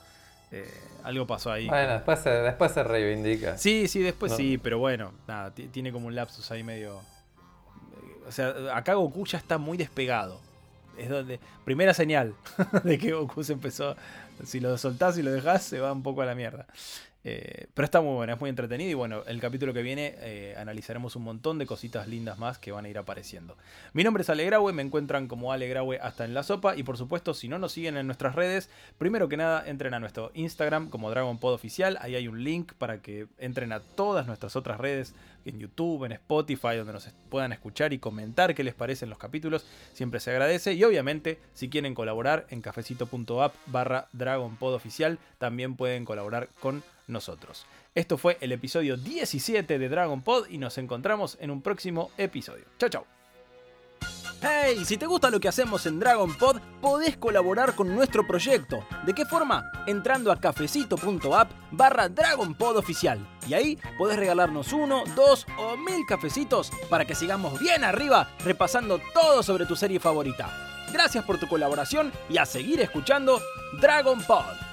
Eh, 0.51 0.68
algo 1.03 1.26
pasó 1.26 1.51
ahí. 1.51 1.66
Bueno, 1.66 1.95
después 1.95 2.18
se, 2.18 2.28
después 2.28 2.72
se 2.72 2.82
reivindica. 2.82 3.57
Sí, 3.57 3.88
sí, 3.88 4.01
después 4.01 4.36
sí, 4.36 4.59
pero 4.59 4.78
bueno, 4.78 5.12
nada, 5.26 5.51
tiene 5.55 5.93
como 5.93 6.09
un 6.09 6.14
lapsus 6.14 6.51
ahí 6.51 6.62
medio 6.62 7.01
o 8.26 8.32
sea, 8.32 8.55
acá 8.74 8.95
Goku 8.95 9.26
ya 9.26 9.38
está 9.38 9.59
muy 9.59 9.76
despegado. 9.76 10.40
Es 10.97 11.09
donde. 11.09 11.40
Primera 11.64 11.95
señal 11.95 12.34
de 12.84 12.99
que 12.99 13.12
Goku 13.12 13.43
se 13.45 13.55
empezó. 13.55 13.97
Si 14.45 14.61
lo 14.61 14.76
soltás 14.78 15.18
y 15.18 15.22
lo 15.22 15.30
dejás, 15.30 15.62
se 15.62 15.80
va 15.80 15.93
un 15.93 16.03
poco 16.03 16.22
a 16.22 16.26
la 16.26 16.34
mierda. 16.34 16.66
Eh, 17.24 17.66
pero 17.74 17.84
está 17.84 18.00
muy 18.00 18.14
bueno, 18.14 18.32
es 18.32 18.40
muy 18.40 18.50
entretenido 18.50 18.90
y 18.90 18.94
bueno, 18.94 19.22
el 19.26 19.40
capítulo 19.40 19.72
que 19.72 19.82
viene 19.82 20.14
eh, 20.18 20.56
analizaremos 20.58 21.14
un 21.14 21.22
montón 21.22 21.58
de 21.58 21.66
cositas 21.66 22.08
lindas 22.08 22.38
más 22.38 22.58
que 22.58 22.72
van 22.72 22.84
a 22.84 22.88
ir 22.88 22.98
apareciendo. 22.98 23.56
Mi 23.92 24.02
nombre 24.02 24.22
es 24.22 24.30
Alegrawe, 24.30 24.72
me 24.72 24.82
encuentran 24.82 25.28
como 25.28 25.52
Alegrawe 25.52 26.00
hasta 26.00 26.24
en 26.24 26.34
la 26.34 26.42
sopa 26.42 26.76
y 26.76 26.82
por 26.82 26.96
supuesto 26.96 27.32
si 27.32 27.48
no 27.48 27.58
nos 27.58 27.72
siguen 27.72 27.96
en 27.96 28.06
nuestras 28.06 28.34
redes, 28.34 28.70
primero 28.98 29.28
que 29.28 29.36
nada 29.36 29.62
entren 29.66 29.94
a 29.94 30.00
nuestro 30.00 30.32
Instagram 30.34 30.90
como 30.90 31.10
DragonPod 31.10 31.54
Oficial, 31.54 31.96
ahí 32.00 32.16
hay 32.16 32.26
un 32.26 32.42
link 32.42 32.72
para 32.74 33.00
que 33.00 33.28
entren 33.38 33.72
a 33.72 33.80
todas 33.80 34.26
nuestras 34.26 34.56
otras 34.56 34.80
redes, 34.80 35.14
en 35.44 35.58
YouTube, 35.58 36.04
en 36.04 36.12
Spotify, 36.12 36.76
donde 36.76 36.92
nos 36.92 37.08
puedan 37.28 37.52
escuchar 37.52 37.92
y 37.92 37.98
comentar 37.98 38.54
qué 38.54 38.64
les 38.64 38.74
parecen 38.74 39.10
los 39.10 39.18
capítulos, 39.18 39.66
siempre 39.92 40.20
se 40.20 40.30
agradece 40.30 40.74
y 40.74 40.84
obviamente 40.84 41.38
si 41.54 41.68
quieren 41.68 41.94
colaborar 41.94 42.46
en 42.50 42.60
cafecito.app 42.60 43.54
barra 43.66 44.08
también 45.38 45.76
pueden 45.76 46.04
colaborar 46.04 46.48
con 46.60 46.82
nosotros. 47.07 47.66
Esto 47.94 48.18
fue 48.18 48.38
el 48.40 48.53
episodio 48.53 48.96
17 48.96 49.78
de 49.78 49.88
Dragon 49.88 50.22
Pod 50.22 50.48
y 50.48 50.59
nos 50.59 50.78
encontramos 50.78 51.36
en 51.40 51.50
un 51.50 51.62
próximo 51.62 52.11
episodio. 52.16 52.64
Chao, 52.78 52.88
chao. 52.88 53.07
Hey, 54.44 54.84
si 54.84 54.96
te 54.96 55.07
gusta 55.07 55.30
lo 55.30 55.38
que 55.38 55.46
hacemos 55.46 55.86
en 55.86 56.00
Dragon 56.00 56.36
Pod, 56.36 56.61
podés 56.80 57.16
colaborar 57.16 57.76
con 57.76 57.94
nuestro 57.94 58.26
proyecto. 58.26 58.84
¿De 59.07 59.14
qué 59.14 59.24
forma? 59.24 59.70
Entrando 59.86 60.32
a 60.32 60.40
cafecito.app 60.40 61.53
barra 61.70 62.09
Dragon 62.09 62.53
Pod 62.55 62.76
oficial. 62.76 63.24
Y 63.46 63.55
ahí 63.55 63.78
podés 63.96 64.18
regalarnos 64.18 64.72
uno, 64.72 65.05
dos 65.14 65.46
o 65.59 65.76
mil 65.76 66.05
cafecitos 66.09 66.72
para 66.90 67.05
que 67.05 67.14
sigamos 67.14 67.61
bien 67.61 67.84
arriba 67.84 68.30
repasando 68.44 69.00
todo 69.14 69.44
sobre 69.44 69.64
tu 69.64 69.76
serie 69.76 70.00
favorita. 70.00 70.50
Gracias 70.92 71.24
por 71.24 71.38
tu 71.38 71.46
colaboración 71.46 72.11
y 72.28 72.38
a 72.38 72.44
seguir 72.44 72.80
escuchando 72.80 73.40
Dragon 73.80 74.20
Pod. 74.22 74.71